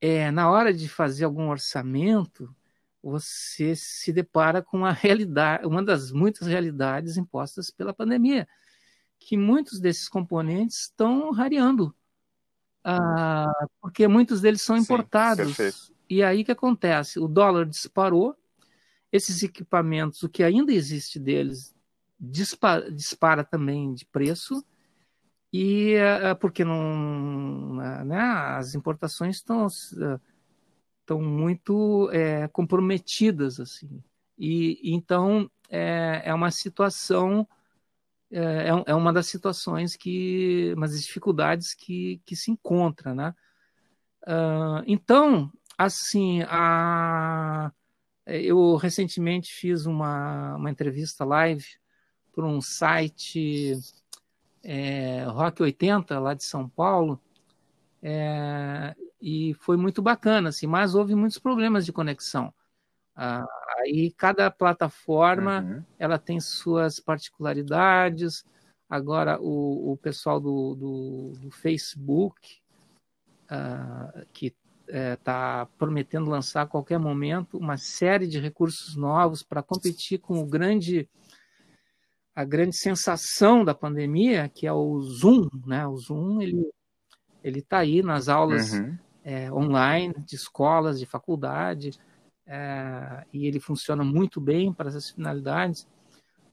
é, 0.00 0.30
na 0.30 0.50
hora 0.50 0.74
de 0.74 0.88
fazer 0.88 1.24
algum 1.24 1.48
orçamento, 1.48 2.54
você 3.02 3.76
se 3.76 4.12
depara 4.12 4.60
com 4.60 4.84
a 4.84 4.90
realidade, 4.92 5.66
uma 5.66 5.82
das 5.82 6.10
muitas 6.10 6.48
realidades 6.48 7.16
impostas 7.16 7.70
pela 7.70 7.94
pandemia, 7.94 8.48
que 9.18 9.36
muitos 9.36 9.78
desses 9.78 10.08
componentes 10.08 10.82
estão 10.82 11.30
rareando, 11.30 11.94
ah, 12.82 13.50
porque 13.80 14.06
muitos 14.06 14.40
deles 14.40 14.62
são 14.62 14.76
importados. 14.76 15.56
Sim, 15.56 15.94
e 16.08 16.22
aí 16.22 16.44
que 16.44 16.52
acontece? 16.52 17.18
O 17.18 17.28
dólar 17.28 17.66
disparou, 17.66 18.36
esses 19.12 19.42
equipamentos, 19.42 20.22
o 20.22 20.28
que 20.28 20.42
ainda 20.42 20.72
existe 20.72 21.18
deles, 21.18 21.74
dispara, 22.18 22.90
dispara 22.90 23.44
também 23.44 23.94
de 23.94 24.04
preço, 24.06 24.64
e 25.52 25.94
uh, 25.96 26.36
porque 26.38 26.64
não, 26.64 27.78
uh, 27.78 28.04
né, 28.04 28.20
as 28.20 28.74
importações 28.74 29.36
estão 29.36 29.66
estão 29.66 31.22
muito 31.22 32.10
é, 32.12 32.48
comprometidas 32.48 33.60
assim. 33.60 34.02
E 34.36 34.80
então 34.82 35.50
é, 35.70 36.22
é 36.24 36.34
uma 36.34 36.50
situação 36.50 37.46
é, 38.30 38.68
é 38.86 38.94
uma 38.94 39.12
das 39.12 39.28
situações 39.28 39.96
que 39.96 40.74
umas 40.76 41.00
dificuldades 41.00 41.74
que, 41.74 42.20
que 42.26 42.34
se 42.34 42.50
encontra 42.50 43.14
né? 43.14 43.34
Uh, 44.26 44.82
então 44.86 45.52
assim 45.78 46.42
a 46.48 47.72
eu 48.26 48.74
recentemente 48.74 49.52
fiz 49.52 49.86
uma, 49.86 50.56
uma 50.56 50.70
entrevista 50.70 51.24
live 51.24 51.64
para 52.34 52.44
um 52.44 52.60
site 52.60 53.72
é, 54.64 55.22
Rock 55.24 55.62
80, 55.62 56.18
lá 56.18 56.34
de 56.34 56.42
São 56.42 56.68
Paulo, 56.68 57.20
é, 58.02 58.96
e 59.20 59.54
foi 59.54 59.76
muito 59.76 60.02
bacana, 60.02 60.48
assim, 60.48 60.66
mas 60.66 60.94
houve 60.94 61.14
muitos 61.14 61.38
problemas 61.38 61.86
de 61.86 61.92
conexão. 61.92 62.52
Ah, 63.14 63.46
aí 63.78 64.12
cada 64.12 64.50
plataforma 64.50 65.62
uhum. 65.62 65.84
ela 65.98 66.18
tem 66.18 66.38
suas 66.38 67.00
particularidades. 67.00 68.44
Agora 68.90 69.40
o, 69.40 69.92
o 69.92 69.96
pessoal 69.96 70.38
do, 70.38 70.74
do, 70.74 71.32
do 71.40 71.50
Facebook 71.50 72.60
ah, 73.48 74.24
que 74.32 74.54
está 74.88 75.68
é, 75.68 75.78
prometendo 75.78 76.30
lançar 76.30 76.62
a 76.62 76.66
qualquer 76.66 76.98
momento 76.98 77.58
uma 77.58 77.76
série 77.76 78.26
de 78.26 78.38
recursos 78.38 78.96
novos 78.96 79.42
para 79.42 79.62
competir 79.62 80.18
com 80.18 80.38
o 80.40 80.46
grande 80.46 81.08
a 82.34 82.44
grande 82.44 82.76
sensação 82.76 83.64
da 83.64 83.74
pandemia, 83.74 84.46
que 84.48 84.66
é 84.66 84.72
o 84.72 85.00
Zoom, 85.00 85.48
né? 85.66 85.86
O 85.86 85.96
Zoom 85.96 86.42
ele 86.42 86.70
ele 87.42 87.60
está 87.60 87.78
aí 87.78 88.02
nas 88.02 88.28
aulas 88.28 88.72
uhum. 88.72 88.98
é, 89.24 89.52
online 89.52 90.14
de 90.18 90.34
escolas, 90.34 90.98
de 90.98 91.06
faculdade, 91.06 91.92
é, 92.44 93.24
e 93.32 93.46
ele 93.46 93.60
funciona 93.60 94.02
muito 94.02 94.40
bem 94.40 94.72
para 94.72 94.88
essas 94.88 95.10
finalidades. 95.10 95.86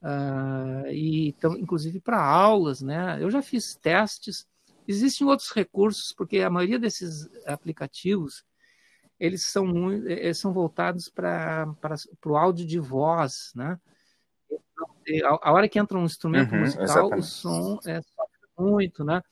Uh, 0.04 0.86
e 0.90 1.28
então, 1.28 1.56
inclusive 1.56 1.98
para 1.98 2.22
aulas, 2.22 2.82
né? 2.82 3.16
Eu 3.20 3.30
já 3.30 3.40
fiz 3.40 3.74
testes. 3.74 4.46
Existem 4.86 5.26
outros 5.26 5.50
recursos, 5.50 6.12
porque 6.12 6.40
a 6.40 6.50
maioria 6.50 6.78
desses 6.78 7.28
aplicativos 7.46 8.44
eles 9.18 9.46
são 9.46 9.66
muito, 9.66 10.08
eles 10.08 10.38
são 10.38 10.52
voltados 10.52 11.08
para 11.08 11.66
o 12.26 12.36
áudio 12.36 12.66
de 12.66 12.78
voz, 12.78 13.52
né? 13.54 13.78
a, 15.42 15.52
hora 15.52 15.68
que 15.68 15.78
entra 15.78 15.98
um 15.98 16.04
instrumento 16.04 16.52
uhum, 16.52 16.60
musical, 16.60 16.84
exatamente. 16.84 17.20
o 17.20 17.22
som 17.22 17.78
é, 17.86 18.00
muito, 18.58 19.04
né? 19.04 19.22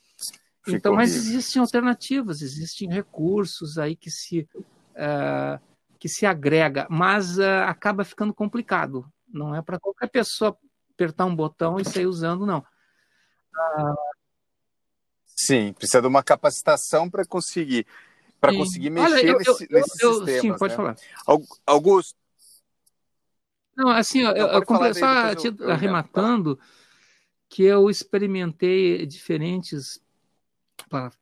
Ficou 0.65 0.77
então, 0.77 0.95
mas 0.95 1.15
existem 1.15 1.61
alternativas, 1.61 2.41
existem 2.41 2.89
recursos 2.89 3.79
aí 3.79 3.97
que 3.97 4.11
se 4.11 4.49
uh, 4.93 5.61
que 5.99 6.09
se 6.09 6.25
agrega, 6.27 6.87
mas 6.89 7.39
uh, 7.39 7.65
acaba 7.67 8.05
ficando 8.05 8.33
complicado. 8.33 9.07
Não 9.27 9.55
é 9.55 9.63
para 9.63 9.81
qualquer 9.81 10.09
pessoa 10.09 10.57
apertar 10.95 11.25
um 11.25 11.35
botão 11.35 11.81
e 11.81 11.85
sair 11.85 12.07
usando, 12.07 12.47
não. 12.47 12.59
Uh, 12.59 13.97
sim, 15.47 15.73
precisa 15.73 16.01
de 16.01 16.09
uma 16.09 16.23
capacitação 16.23 17.09
para 17.09 17.25
conseguir 17.25 17.87
para 18.41 18.53
conseguir 18.53 18.91
mexer 18.91 19.13
Olha, 19.13 19.27
eu, 19.27 19.39
nesse, 19.39 19.51
eu, 19.51 19.69
nesses 19.71 20.01
eu, 20.01 20.15
sistemas. 20.15 20.41
Sim, 20.41 20.59
pode 20.59 20.73
né? 20.73 20.77
falar. 20.77 20.97
Augusto, 21.65 22.17
não, 23.77 23.89
assim, 23.89 24.21
eu, 24.21 24.33
eu, 24.33 24.47
eu 24.49 24.95
só 24.95 25.35
te 25.35 25.49
arrematando 25.65 26.59
que 27.49 27.63
eu 27.63 27.91
experimentei 27.91 29.05
diferentes 29.07 30.01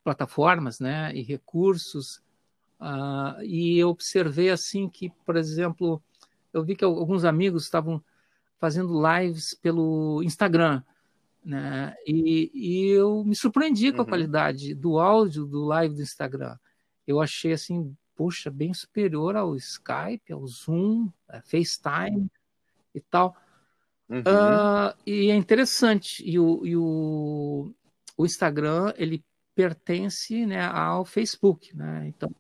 plataformas, 0.03 0.81
né, 0.81 1.13
e 1.15 1.23
recursos, 1.23 2.17
uh, 2.81 3.41
e 3.43 3.79
eu 3.79 3.89
observei 3.89 4.51
assim 4.51 4.89
que, 4.89 5.11
por 5.25 5.37
exemplo, 5.37 6.03
eu 6.53 6.65
vi 6.65 6.75
que 6.75 6.85
alguns 6.85 7.25
amigos 7.25 7.65
estavam 7.65 8.03
fazendo 8.59 9.01
lives 9.01 9.55
pelo 9.55 10.23
Instagram, 10.23 10.83
né, 11.45 11.95
e, 12.07 12.51
e 12.53 12.89
eu 12.91 13.25
me 13.25 13.35
surpreendi 13.35 13.93
com 13.93 13.99
a 13.99 14.05
uhum. 14.05 14.09
qualidade 14.09 14.75
do 14.75 14.99
áudio 14.99 15.47
do 15.47 15.65
live 15.65 15.95
do 15.95 16.03
Instagram. 16.03 16.57
Eu 17.07 17.21
achei 17.21 17.53
assim, 17.53 17.97
puxa, 18.15 18.51
bem 18.51 18.75
superior 18.75 19.37
ao 19.37 19.57
Skype, 19.57 20.33
ao 20.33 20.47
Zoom, 20.47 21.11
a 21.29 21.41
FaceTime 21.41 22.31
e 22.95 23.01
tal. 23.01 23.35
Uhum. 24.09 24.21
Uh, 24.21 24.95
e 25.07 25.31
é 25.31 25.35
interessante. 25.35 26.23
E 26.29 26.39
o, 26.39 26.67
e 26.67 26.77
o, 26.77 27.73
o 28.17 28.27
Instagram, 28.27 28.93
ele 28.97 29.25
pertence 29.55 30.45
né, 30.45 30.65
ao 30.65 31.05
Facebook, 31.05 31.77
né? 31.77 32.09
Então, 32.09 32.35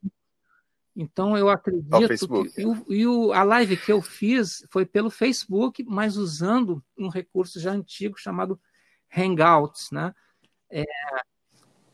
então 0.95 1.39
eu 1.39 1.49
acredito 1.49 2.45
que 2.45 2.61
e, 2.61 2.67
o, 2.67 2.87
e 2.89 3.07
o, 3.07 3.33
a 3.33 3.43
live 3.43 3.77
que 3.77 3.93
eu 3.93 4.03
fiz 4.03 4.67
foi 4.71 4.85
pelo 4.85 5.11
Facebook, 5.11 5.83
mas 5.85 6.17
usando 6.17 6.83
um 6.99 7.09
recurso 7.09 7.59
já 7.61 7.73
antigo 7.73 8.19
chamado 8.19 8.61
Hangouts, 9.17 9.91
né? 9.91 10.15
É, 10.71 10.85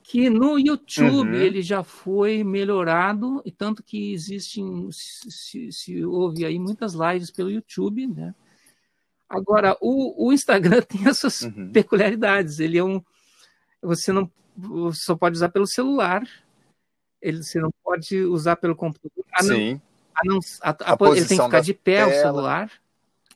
que 0.03 0.31
no 0.31 0.59
YouTube 0.59 1.31
uhum. 1.31 1.35
ele 1.35 1.63
já 1.63 1.83
foi 1.83 2.45
melhorado 2.45 3.43
e 3.45 3.51
tanto 3.51 3.83
que 3.83 4.13
existem 4.13 4.89
se, 4.93 5.31
se, 5.31 5.73
se 5.73 6.05
houve 6.05 6.45
aí 6.45 6.59
muitas 6.59 6.95
lives 6.95 7.31
pelo 7.31 7.51
YouTube, 7.51 8.07
né? 8.07 8.35
Agora, 9.29 9.77
o, 9.81 10.29
o 10.29 10.33
Instagram 10.33 10.83
tem 10.87 11.07
as 11.07 11.19
suas 11.19 11.43
uhum. 11.43 11.73
peculiaridades. 11.73 12.61
Ele 12.61 12.79
é 12.79 12.85
um. 12.85 13.03
Você 13.83 14.13
não 14.13 14.31
você 14.57 15.01
só 15.05 15.15
pode 15.15 15.37
usar 15.37 15.51
pelo 15.51 15.67
celular. 15.67 16.23
Ele, 17.21 17.43
você 17.43 17.61
não 17.61 17.71
pode 17.83 18.19
usar 18.25 18.57
pelo 18.57 18.75
computador. 18.75 19.25
A 19.33 19.43
Sim. 19.43 19.75
Não, 19.75 19.81
a 20.15 20.25
não, 20.25 20.39
a, 20.63 20.71
a, 20.71 20.93
a 20.93 21.17
ele 21.17 21.27
tem 21.27 21.37
que 21.37 21.45
ficar 21.45 21.61
de 21.61 21.75
pé 21.75 21.97
tela. 21.97 22.11
o 22.11 22.15
celular. 22.15 22.73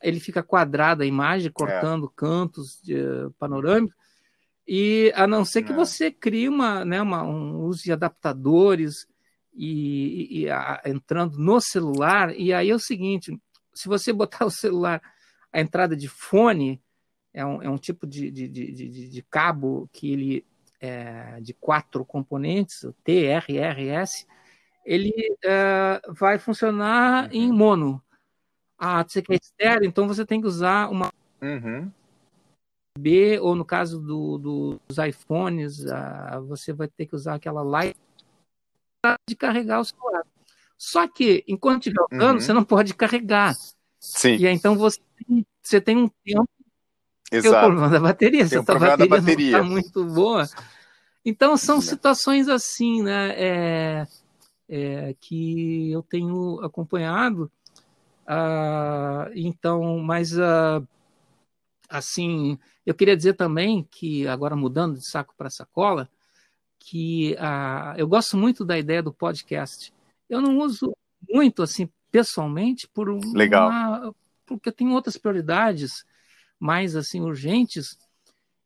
Ele 0.01 0.19
fica 0.19 0.43
quadrado 0.43 1.03
a 1.03 1.05
imagem, 1.05 1.51
cortando 1.51 2.07
é. 2.07 2.09
cantos 2.15 2.81
de, 2.81 2.95
uh, 2.95 3.31
panorâmicos. 3.37 3.95
E 4.67 5.11
a 5.15 5.27
não 5.27 5.43
ser 5.43 5.63
que 5.63 5.71
é. 5.71 5.75
você 5.75 6.11
crie 6.11 6.47
uma, 6.47 6.85
né, 6.85 7.01
uma, 7.01 7.23
um 7.23 7.61
uso 7.61 7.83
de 7.83 7.91
adaptadores 7.91 9.07
e, 9.53 10.29
e, 10.29 10.41
e 10.41 10.49
a, 10.49 10.81
entrando 10.85 11.37
no 11.37 11.59
celular. 11.59 12.33
E 12.35 12.53
aí 12.53 12.69
é 12.69 12.75
o 12.75 12.79
seguinte: 12.79 13.37
se 13.73 13.87
você 13.87 14.11
botar 14.13 14.45
o 14.45 14.51
celular 14.51 15.01
a 15.51 15.59
entrada 15.59 15.95
de 15.95 16.07
fone 16.07 16.81
é 17.33 17.45
um, 17.45 17.61
é 17.61 17.69
um 17.69 17.77
tipo 17.77 18.05
de, 18.07 18.29
de, 18.31 18.47
de, 18.47 19.09
de, 19.09 19.21
cabo 19.23 19.89
que 19.91 20.11
ele 20.11 20.45
é 20.79 21.39
de 21.41 21.53
quatro 21.53 22.03
componentes, 22.03 22.83
o 22.83 22.93
TRRS, 23.03 24.25
ele 24.85 25.13
é, 25.43 26.01
vai 26.09 26.39
funcionar 26.39 27.25
uhum. 27.25 27.29
em 27.31 27.51
mono. 27.51 28.03
Ah, 28.83 29.05
você 29.07 29.21
quer 29.21 29.35
estéreo, 29.35 29.85
então 29.85 30.07
você 30.07 30.25
tem 30.25 30.41
que 30.41 30.47
usar 30.47 30.89
uma 30.89 31.13
uhum. 31.39 31.91
B, 32.97 33.39
ou 33.39 33.55
no 33.55 33.63
caso 33.63 33.99
do, 33.99 34.39
do, 34.39 34.79
dos 34.87 34.97
iPhones, 34.97 35.85
ah, 35.85 36.39
você 36.47 36.73
vai 36.73 36.87
ter 36.87 37.05
que 37.05 37.15
usar 37.15 37.35
aquela 37.35 37.61
light 37.61 37.95
de 39.29 39.35
carregar 39.35 39.81
o 39.81 39.85
celular. 39.85 40.23
Só 40.75 41.07
que, 41.07 41.43
enquanto 41.47 41.87
estiver 41.87 42.03
usando, 42.11 42.33
uhum. 42.33 42.39
você 42.39 42.53
não 42.53 42.63
pode 42.63 42.95
carregar. 42.95 43.53
Sim. 43.99 44.37
E 44.37 44.47
aí, 44.47 44.55
então 44.55 44.75
você, 44.75 44.99
você 45.61 45.79
tem 45.79 45.95
um 45.95 46.09
tempo. 46.25 46.49
Exato. 47.31 47.51
Tem 47.51 47.51
o 47.51 47.65
problema 47.65 47.89
da 47.89 47.99
bateria. 47.99 48.47
Se 48.47 48.57
a 48.57 48.63
bateria, 48.63 49.07
bateria. 49.07 49.51
não 49.51 49.59
está 49.59 49.63
muito 49.63 50.05
boa. 50.05 50.49
Então 51.23 51.55
são 51.55 51.79
situações 51.79 52.49
assim, 52.49 53.03
né? 53.03 53.33
É, 53.37 54.07
é, 54.67 55.15
que 55.19 55.91
eu 55.91 56.01
tenho 56.01 56.59
acompanhado. 56.61 57.51
Uh, 58.27 59.31
então, 59.35 59.99
mas 59.99 60.37
uh, 60.37 60.87
assim, 61.89 62.57
eu 62.85 62.93
queria 62.93 63.17
dizer 63.17 63.33
também 63.33 63.87
que 63.89 64.27
agora 64.27 64.55
mudando 64.55 64.97
de 64.97 65.05
saco 65.05 65.33
para 65.37 65.49
sacola, 65.49 66.09
que 66.79 67.33
uh, 67.33 67.97
eu 67.97 68.07
gosto 68.07 68.37
muito 68.37 68.65
da 68.65 68.77
ideia 68.77 69.03
do 69.03 69.13
podcast. 69.13 69.93
Eu 70.29 70.41
não 70.41 70.57
uso 70.59 70.95
muito 71.29 71.61
assim 71.61 71.89
pessoalmente 72.09 72.87
por 72.87 73.09
Legal. 73.33 73.69
Uma, 73.69 74.15
porque 74.45 74.69
eu 74.69 74.73
tenho 74.73 74.93
outras 74.93 75.17
prioridades 75.17 76.05
mais 76.59 76.95
assim 76.95 77.21
urgentes. 77.21 77.97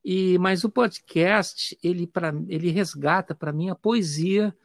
E 0.04 0.38
mas 0.38 0.64
o 0.64 0.70
podcast 0.70 1.78
ele 1.82 2.06
para 2.06 2.34
ele 2.48 2.70
resgata 2.70 3.34
para 3.34 3.52
mim 3.52 3.70
a 3.70 3.76
poesia 3.76 4.56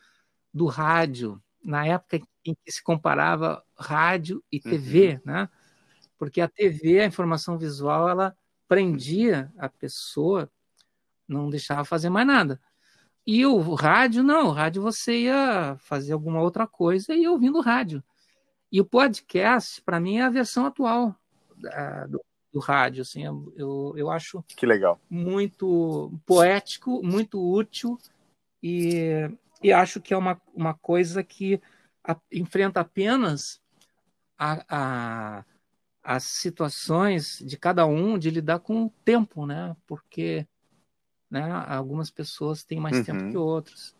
do 0.52 0.66
rádio 0.66 1.42
na 1.62 1.86
época 1.86 2.20
em 2.44 2.54
que 2.54 2.72
se 2.72 2.82
comparava 2.82 3.62
rádio 3.76 4.42
e 4.50 4.60
TV, 4.60 5.14
uhum. 5.14 5.20
né? 5.32 5.48
Porque 6.18 6.40
a 6.40 6.48
TV, 6.48 7.00
a 7.00 7.06
informação 7.06 7.56
visual, 7.56 8.08
ela 8.08 8.36
prendia 8.68 9.50
a 9.58 9.68
pessoa, 9.68 10.50
não 11.26 11.48
deixava 11.48 11.84
fazer 11.84 12.10
mais 12.10 12.26
nada. 12.26 12.60
E 13.26 13.44
o 13.44 13.74
rádio, 13.74 14.22
não, 14.22 14.48
o 14.48 14.52
rádio 14.52 14.82
você 14.82 15.22
ia 15.22 15.76
fazer 15.78 16.12
alguma 16.12 16.40
outra 16.40 16.66
coisa 16.66 17.14
e 17.14 17.22
ia 17.22 17.30
ouvindo 17.30 17.60
rádio. 17.60 18.02
E 18.72 18.80
o 18.80 18.84
podcast, 18.84 19.82
para 19.82 20.00
mim, 20.00 20.18
é 20.18 20.22
a 20.22 20.30
versão 20.30 20.66
atual 20.66 21.14
da, 21.56 22.06
do, 22.06 22.20
do, 22.52 22.60
rádio. 22.60 23.02
Assim, 23.02 23.24
eu, 23.24 23.94
eu 23.96 24.10
acho 24.10 24.42
que 24.48 24.64
legal. 24.64 25.00
muito 25.08 26.12
poético, 26.24 27.02
muito 27.02 27.40
útil 27.40 27.98
e, 28.62 29.28
e 29.62 29.72
acho 29.72 30.00
que 30.00 30.14
é 30.14 30.16
uma, 30.16 30.40
uma 30.54 30.74
coisa 30.74 31.22
que 31.22 31.60
a, 32.02 32.16
enfrenta 32.32 32.80
apenas 32.80 33.60
a, 34.38 34.64
a, 34.68 35.44
as 36.02 36.24
situações 36.24 37.38
de 37.44 37.56
cada 37.56 37.86
um 37.86 38.18
de 38.18 38.30
lidar 38.30 38.60
com 38.60 38.86
o 38.86 38.90
tempo, 39.04 39.46
né? 39.46 39.76
Porque 39.86 40.46
né, 41.30 41.42
algumas 41.68 42.10
pessoas 42.10 42.64
têm 42.64 42.80
mais 42.80 42.96
uhum. 42.98 43.04
tempo 43.04 43.30
que 43.30 43.36
outras. 43.36 43.94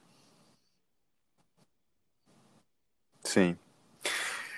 Sim. 3.23 3.57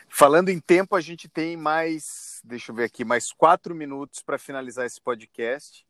Falando 0.09 0.51
em 0.51 0.61
tempo, 0.61 0.95
a 0.95 1.01
gente 1.01 1.29
tem 1.29 1.57
mais, 1.57 2.41
deixa 2.45 2.71
eu 2.71 2.77
ver 2.77 2.85
aqui, 2.85 3.05
mais 3.05 3.33
quatro 3.33 3.75
minutos 3.75 4.23
para 4.23 4.39
finalizar 4.39 4.87
esse 4.87 5.01
podcast. 5.01 5.85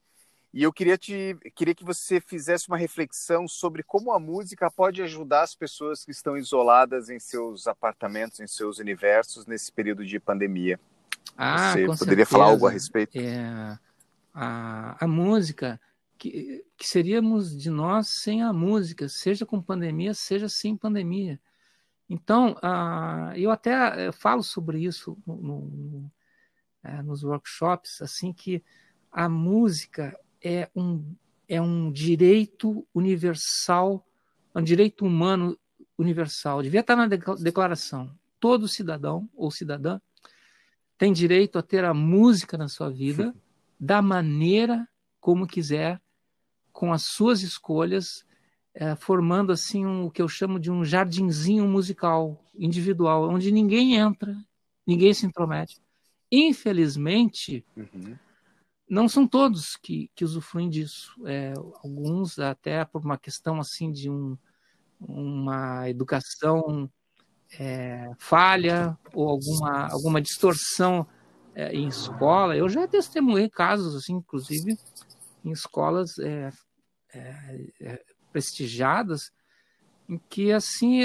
E 0.52 0.62
eu 0.62 0.72
queria, 0.72 0.98
te, 0.98 1.34
queria 1.54 1.74
que 1.74 1.84
você 1.84 2.20
fizesse 2.20 2.68
uma 2.68 2.76
reflexão 2.76 3.48
sobre 3.48 3.82
como 3.82 4.12
a 4.12 4.20
música 4.20 4.70
pode 4.70 5.00
ajudar 5.00 5.42
as 5.42 5.54
pessoas 5.54 6.04
que 6.04 6.10
estão 6.10 6.36
isoladas 6.36 7.08
em 7.08 7.18
seus 7.18 7.66
apartamentos, 7.66 8.38
em 8.38 8.46
seus 8.46 8.78
universos, 8.78 9.46
nesse 9.46 9.72
período 9.72 10.04
de 10.04 10.20
pandemia. 10.20 10.78
Ah, 11.36 11.72
você 11.72 11.86
poderia 11.86 11.98
certeza. 11.98 12.26
falar 12.26 12.44
algo 12.46 12.66
a 12.66 12.70
respeito? 12.70 13.18
É, 13.18 13.78
a, 14.34 15.02
a 15.02 15.08
música, 15.08 15.80
que, 16.18 16.62
que 16.76 16.86
seríamos 16.86 17.56
de 17.56 17.70
nós 17.70 18.08
sem 18.08 18.42
a 18.42 18.52
música, 18.52 19.08
seja 19.08 19.46
com 19.46 19.62
pandemia, 19.62 20.12
seja 20.12 20.50
sem 20.50 20.76
pandemia. 20.76 21.40
Então, 22.10 22.52
uh, 22.62 23.34
eu 23.36 23.50
até 23.50 24.08
eh, 24.08 24.12
falo 24.12 24.42
sobre 24.42 24.80
isso 24.84 25.16
no, 25.26 25.36
no, 25.36 26.12
é, 26.84 27.00
nos 27.00 27.24
workshops, 27.24 28.02
assim 28.02 28.34
que 28.34 28.62
a 29.10 29.30
música 29.30 30.14
é 30.42 30.68
um, 30.74 31.14
é 31.48 31.60
um 31.60 31.90
direito 31.90 32.86
universal, 32.94 34.06
é 34.54 34.58
um 34.58 34.62
direito 34.62 35.04
humano 35.04 35.58
universal. 35.98 36.62
Devia 36.62 36.80
estar 36.80 36.96
na 36.96 37.06
declaração. 37.06 38.10
Todo 38.40 38.68
cidadão 38.68 39.28
ou 39.34 39.50
cidadã 39.50 40.00
tem 40.98 41.12
direito 41.12 41.58
a 41.58 41.62
ter 41.62 41.84
a 41.84 41.94
música 41.94 42.56
na 42.56 42.68
sua 42.68 42.90
vida 42.90 43.34
da 43.78 44.00
maneira 44.00 44.88
como 45.20 45.46
quiser, 45.46 46.00
com 46.72 46.92
as 46.92 47.04
suas 47.04 47.42
escolhas, 47.42 48.24
é, 48.74 48.96
formando 48.96 49.52
assim 49.52 49.86
um, 49.86 50.06
o 50.06 50.10
que 50.10 50.20
eu 50.20 50.28
chamo 50.28 50.58
de 50.58 50.70
um 50.70 50.84
jardinzinho 50.84 51.66
musical 51.68 52.44
individual, 52.54 53.28
onde 53.28 53.52
ninguém 53.52 53.94
entra, 53.94 54.36
ninguém 54.86 55.14
se 55.14 55.26
intromete. 55.26 55.80
Infelizmente, 56.30 57.64
uhum. 57.76 58.16
Não 58.92 59.08
são 59.08 59.26
todos 59.26 59.74
que, 59.82 60.10
que 60.14 60.22
usufruem 60.22 60.68
disso. 60.68 61.14
É, 61.24 61.54
alguns 61.82 62.38
até 62.38 62.84
por 62.84 63.02
uma 63.02 63.16
questão 63.16 63.58
assim 63.58 63.90
de 63.90 64.10
um, 64.10 64.36
uma 65.00 65.88
educação 65.88 66.90
é, 67.58 68.10
falha 68.18 68.98
ou 69.14 69.30
alguma, 69.30 69.88
alguma 69.90 70.20
distorção 70.20 71.06
é, 71.54 71.72
em 71.74 71.88
escola. 71.88 72.54
Eu 72.54 72.68
já 72.68 72.86
testemunhei 72.86 73.48
casos 73.48 73.96
assim, 73.96 74.12
inclusive 74.12 74.78
em 75.42 75.52
escolas 75.52 76.18
é, 76.18 76.50
é, 77.14 77.66
é 77.80 78.04
prestigiadas, 78.30 79.32
em 80.06 80.18
que 80.28 80.52
assim, 80.52 81.00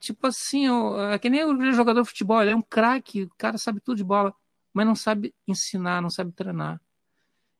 tipo 0.00 0.26
assim, 0.26 0.68
uh, 0.68 1.18
que 1.20 1.28
nem 1.28 1.44
o 1.44 1.72
jogador 1.72 2.02
de 2.02 2.08
futebol, 2.08 2.40
ele 2.40 2.52
é 2.52 2.56
um 2.56 2.62
craque, 2.62 3.24
o 3.24 3.30
cara 3.36 3.58
sabe 3.58 3.80
tudo 3.80 3.96
de 3.96 4.04
bola, 4.04 4.32
mas 4.72 4.86
não 4.86 4.94
sabe 4.94 5.34
ensinar, 5.46 6.00
não 6.00 6.10
sabe 6.10 6.32
treinar. 6.32 6.80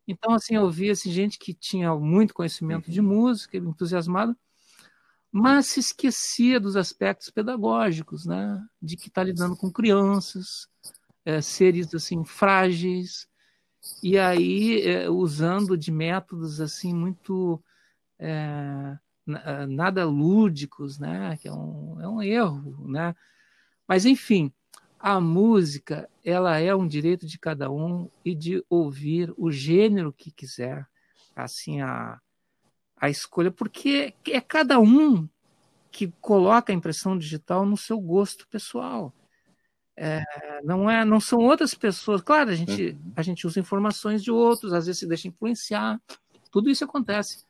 Então, 0.06 0.34
assim, 0.34 0.54
eu 0.56 0.70
vi 0.70 0.90
assim, 0.90 1.10
gente 1.10 1.38
que 1.38 1.54
tinha 1.54 1.94
muito 1.94 2.34
conhecimento 2.34 2.90
de 2.90 3.00
música, 3.00 3.56
entusiasmado, 3.56 4.36
mas 5.32 5.66
se 5.66 5.80
esquecia 5.80 6.60
dos 6.60 6.76
aspectos 6.76 7.30
pedagógicos, 7.30 8.24
né? 8.24 8.62
De 8.80 8.96
que 8.96 9.08
está 9.08 9.22
lidando 9.24 9.56
com 9.56 9.72
crianças, 9.72 10.68
é, 11.24 11.40
seres 11.40 11.92
assim 11.94 12.24
frágeis, 12.24 13.26
e 14.02 14.18
aí 14.18 14.82
é, 14.82 15.10
usando 15.10 15.76
de 15.76 15.90
métodos 15.90 16.60
assim 16.60 16.94
muito 16.94 17.62
é, 18.18 18.96
nada 19.68 20.04
lúdicos, 20.04 20.98
né? 20.98 21.36
Que 21.38 21.48
é 21.48 21.52
um, 21.52 22.00
é 22.00 22.08
um 22.08 22.22
erro, 22.22 22.86
né? 22.88 23.14
Mas 23.88 24.06
enfim, 24.06 24.52
a 25.06 25.20
música 25.20 26.08
ela 26.24 26.58
é 26.58 26.74
um 26.74 26.88
direito 26.88 27.26
de 27.26 27.38
cada 27.38 27.70
um 27.70 28.08
e 28.24 28.34
de 28.34 28.64
ouvir 28.70 29.34
o 29.36 29.52
gênero 29.52 30.10
que 30.10 30.30
quiser, 30.30 30.86
assim 31.36 31.82
a 31.82 32.18
a 32.96 33.10
escolha, 33.10 33.50
porque 33.50 34.14
é 34.26 34.40
cada 34.40 34.80
um 34.80 35.28
que 35.90 36.10
coloca 36.22 36.72
a 36.72 36.74
impressão 36.74 37.18
digital 37.18 37.66
no 37.66 37.76
seu 37.76 38.00
gosto 38.00 38.48
pessoal. 38.48 39.12
É, 39.94 40.22
não 40.64 40.88
é, 40.88 41.04
não 41.04 41.20
são 41.20 41.38
outras 41.40 41.74
pessoas. 41.74 42.22
Claro, 42.22 42.48
a 42.48 42.54
gente, 42.54 42.92
uhum. 42.92 43.12
a 43.14 43.20
gente 43.20 43.46
usa 43.46 43.60
informações 43.60 44.24
de 44.24 44.30
outros, 44.30 44.72
às 44.72 44.86
vezes 44.86 45.00
se 45.00 45.06
deixa 45.06 45.28
influenciar. 45.28 46.00
Tudo 46.50 46.70
isso 46.70 46.82
acontece. 46.82 47.44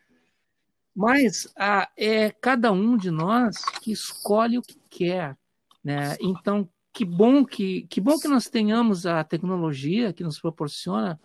Mas 0.92 1.46
ah, 1.56 1.88
é 1.96 2.32
cada 2.32 2.72
um 2.72 2.96
de 2.96 3.12
nós 3.12 3.64
que 3.80 3.92
escolhe 3.92 4.58
o 4.58 4.62
que 4.62 4.80
quer, 4.90 5.36
né? 5.84 6.16
Então, 6.20 6.68
que 6.94 7.04
bom 7.04 7.44
que 7.44 7.86
que 7.88 8.00
bom 8.00 8.18
que 8.18 8.28
nós 8.28 8.48
tenhamos 8.48 9.04
a 9.04 9.24
tecnologia 9.24 10.12
que 10.12 10.22
nos 10.22 10.40
proporciona 10.40 11.20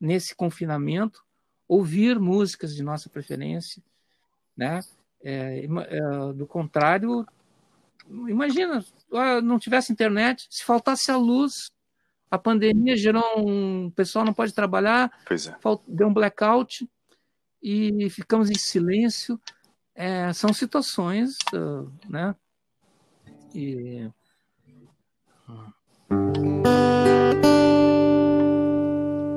nesse 0.00 0.34
confinamento 0.34 1.24
ouvir 1.68 2.18
músicas 2.18 2.74
de 2.74 2.82
nossa 2.82 3.08
preferência, 3.08 3.82
né? 4.56 4.80
É, 5.24 5.64
é, 5.64 6.32
do 6.34 6.46
contrário, 6.46 7.24
imagina, 8.28 8.84
ah, 9.12 9.40
não 9.40 9.58
tivesse 9.58 9.92
internet, 9.92 10.48
se 10.50 10.64
faltasse 10.64 11.10
a 11.12 11.16
luz, 11.16 11.70
a 12.28 12.36
pandemia 12.36 12.96
gerou 12.96 13.24
um, 13.38 13.86
o 13.86 13.92
pessoal 13.92 14.24
não 14.24 14.34
pode 14.34 14.52
trabalhar, 14.52 15.10
é. 15.30 15.36
deu 15.86 16.08
um 16.08 16.12
blackout, 16.12 16.86
e 17.62 18.10
ficamos 18.10 18.50
em 18.50 18.58
silêncio. 18.58 19.40
É, 19.94 20.32
são 20.32 20.52
situações, 20.52 21.36
uh, 21.54 21.90
né? 22.08 22.34
E... 23.54 24.10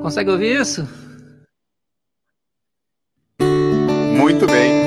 Consegue 0.02 0.30
ouvir 0.30 0.60
isso? 0.60 0.86
Muito 4.16 4.46
bem, 4.46 4.85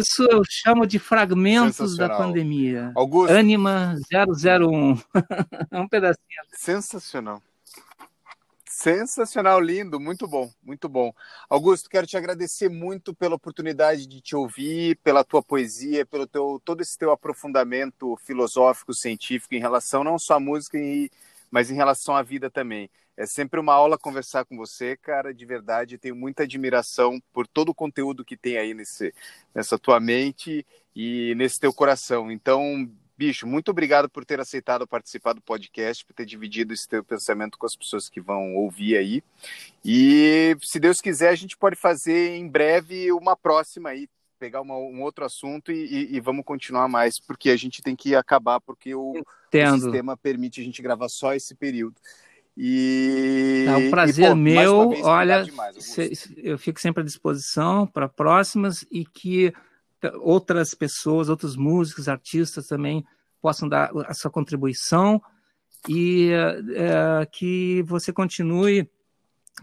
Isso 0.00 0.22
eu 0.24 0.42
chamo 0.48 0.86
de 0.86 0.98
fragmentos 0.98 1.96
da 1.96 2.08
pandemia. 2.08 2.92
Augusto. 2.94 3.32
Anima 3.32 3.96
001. 4.12 4.98
um 5.72 5.88
pedacinho. 5.88 6.42
Sensacional. 6.52 7.42
Sensacional, 8.82 9.60
lindo, 9.60 10.00
muito 10.00 10.26
bom, 10.26 10.50
muito 10.62 10.88
bom. 10.88 11.12
Augusto, 11.50 11.90
quero 11.90 12.06
te 12.06 12.16
agradecer 12.16 12.70
muito 12.70 13.14
pela 13.14 13.34
oportunidade 13.34 14.06
de 14.06 14.22
te 14.22 14.34
ouvir, 14.34 14.96
pela 15.04 15.22
tua 15.22 15.42
poesia, 15.42 16.06
pelo 16.06 16.26
teu 16.26 16.58
todo 16.64 16.80
esse 16.80 16.96
teu 16.96 17.10
aprofundamento 17.10 18.16
filosófico, 18.24 18.94
científico 18.94 19.54
em 19.54 19.60
relação 19.60 20.02
não 20.02 20.18
só 20.18 20.36
à 20.36 20.40
música, 20.40 20.78
mas 21.50 21.70
em 21.70 21.74
relação 21.74 22.14
à 22.14 22.22
vida 22.22 22.50
também. 22.50 22.90
É 23.16 23.26
sempre 23.26 23.60
uma 23.60 23.74
aula 23.74 23.98
conversar 23.98 24.44
com 24.46 24.56
você, 24.56 24.96
cara, 24.96 25.34
de 25.34 25.44
verdade. 25.44 25.98
Tenho 25.98 26.16
muita 26.16 26.44
admiração 26.44 27.20
por 27.32 27.46
todo 27.46 27.70
o 27.70 27.74
conteúdo 27.74 28.24
que 28.24 28.36
tem 28.36 28.56
aí 28.56 28.72
nesse, 28.72 29.12
nessa 29.54 29.78
tua 29.78 30.00
mente 30.00 30.66
e 30.96 31.34
nesse 31.34 31.60
teu 31.60 31.72
coração. 31.72 32.30
Então, 32.30 32.88
bicho, 33.18 33.46
muito 33.46 33.70
obrigado 33.70 34.08
por 34.08 34.24
ter 34.24 34.40
aceitado 34.40 34.86
participar 34.86 35.34
do 35.34 35.42
podcast, 35.42 36.02
por 36.06 36.14
ter 36.14 36.24
dividido 36.24 36.72
esse 36.72 36.88
teu 36.88 37.04
pensamento 37.04 37.58
com 37.58 37.66
as 37.66 37.76
pessoas 37.76 38.08
que 38.08 38.18
vão 38.18 38.54
ouvir 38.54 38.96
aí. 38.96 39.22
E 39.84 40.56
se 40.62 40.80
Deus 40.80 41.02
quiser, 41.02 41.28
a 41.28 41.34
gente 41.34 41.58
pode 41.58 41.76
fazer 41.76 42.36
em 42.36 42.48
breve 42.48 43.12
uma 43.12 43.36
próxima 43.36 43.90
aí, 43.90 44.08
pegar 44.40 44.62
uma, 44.62 44.74
um 44.74 45.02
outro 45.02 45.22
assunto 45.22 45.70
e, 45.70 45.84
e, 45.84 46.16
e, 46.16 46.20
vamos 46.20 46.46
continuar 46.46 46.88
mais, 46.88 47.20
porque 47.20 47.50
a 47.50 47.56
gente 47.56 47.82
tem 47.82 47.94
que 47.94 48.14
acabar, 48.14 48.58
porque 48.58 48.94
o, 48.94 49.12
o 49.12 49.78
sistema 49.78 50.16
permite 50.16 50.62
a 50.62 50.64
gente 50.64 50.80
gravar 50.80 51.10
só 51.10 51.34
esse 51.34 51.54
período. 51.54 51.96
E 52.56 53.66
é 53.68 53.76
um 53.76 53.90
prazer 53.90 54.24
e, 54.24 54.28
pô, 54.30 54.34
meu. 54.34 54.88
Vez, 54.88 55.04
Olha, 55.04 55.44
demais, 55.44 56.26
eu 56.38 56.58
fico 56.58 56.80
sempre 56.80 57.02
à 57.02 57.04
disposição 57.04 57.86
para 57.86 58.08
próximas 58.08 58.84
e 58.90 59.04
que 59.04 59.52
outras 60.20 60.74
pessoas, 60.74 61.28
outros 61.28 61.54
músicos, 61.54 62.08
artistas 62.08 62.66
também 62.66 63.04
possam 63.42 63.68
dar 63.68 63.90
a 64.06 64.14
sua 64.14 64.30
contribuição 64.30 65.22
e 65.86 66.30
é, 66.74 67.26
que 67.26 67.82
você 67.86 68.12
continue 68.12 68.90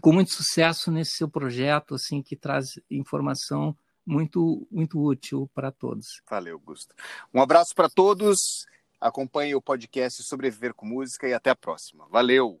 com 0.00 0.12
muito 0.12 0.32
sucesso 0.32 0.90
nesse 0.90 1.16
seu 1.16 1.28
projeto, 1.28 1.96
assim, 1.96 2.22
que 2.22 2.36
traz 2.36 2.66
informação 2.88 3.76
muito, 4.08 4.66
muito 4.70 4.98
útil 5.00 5.50
para 5.54 5.70
todos. 5.70 6.22
Valeu, 6.28 6.54
Augusto. 6.54 6.94
Um 7.32 7.40
abraço 7.42 7.74
para 7.74 7.90
todos. 7.90 8.66
Acompanhe 9.00 9.54
o 9.54 9.62
podcast 9.62 10.22
Sobreviver 10.22 10.72
com 10.74 10.86
Música 10.86 11.28
e 11.28 11.34
até 11.34 11.50
a 11.50 11.56
próxima. 11.56 12.06
Valeu! 12.10 12.58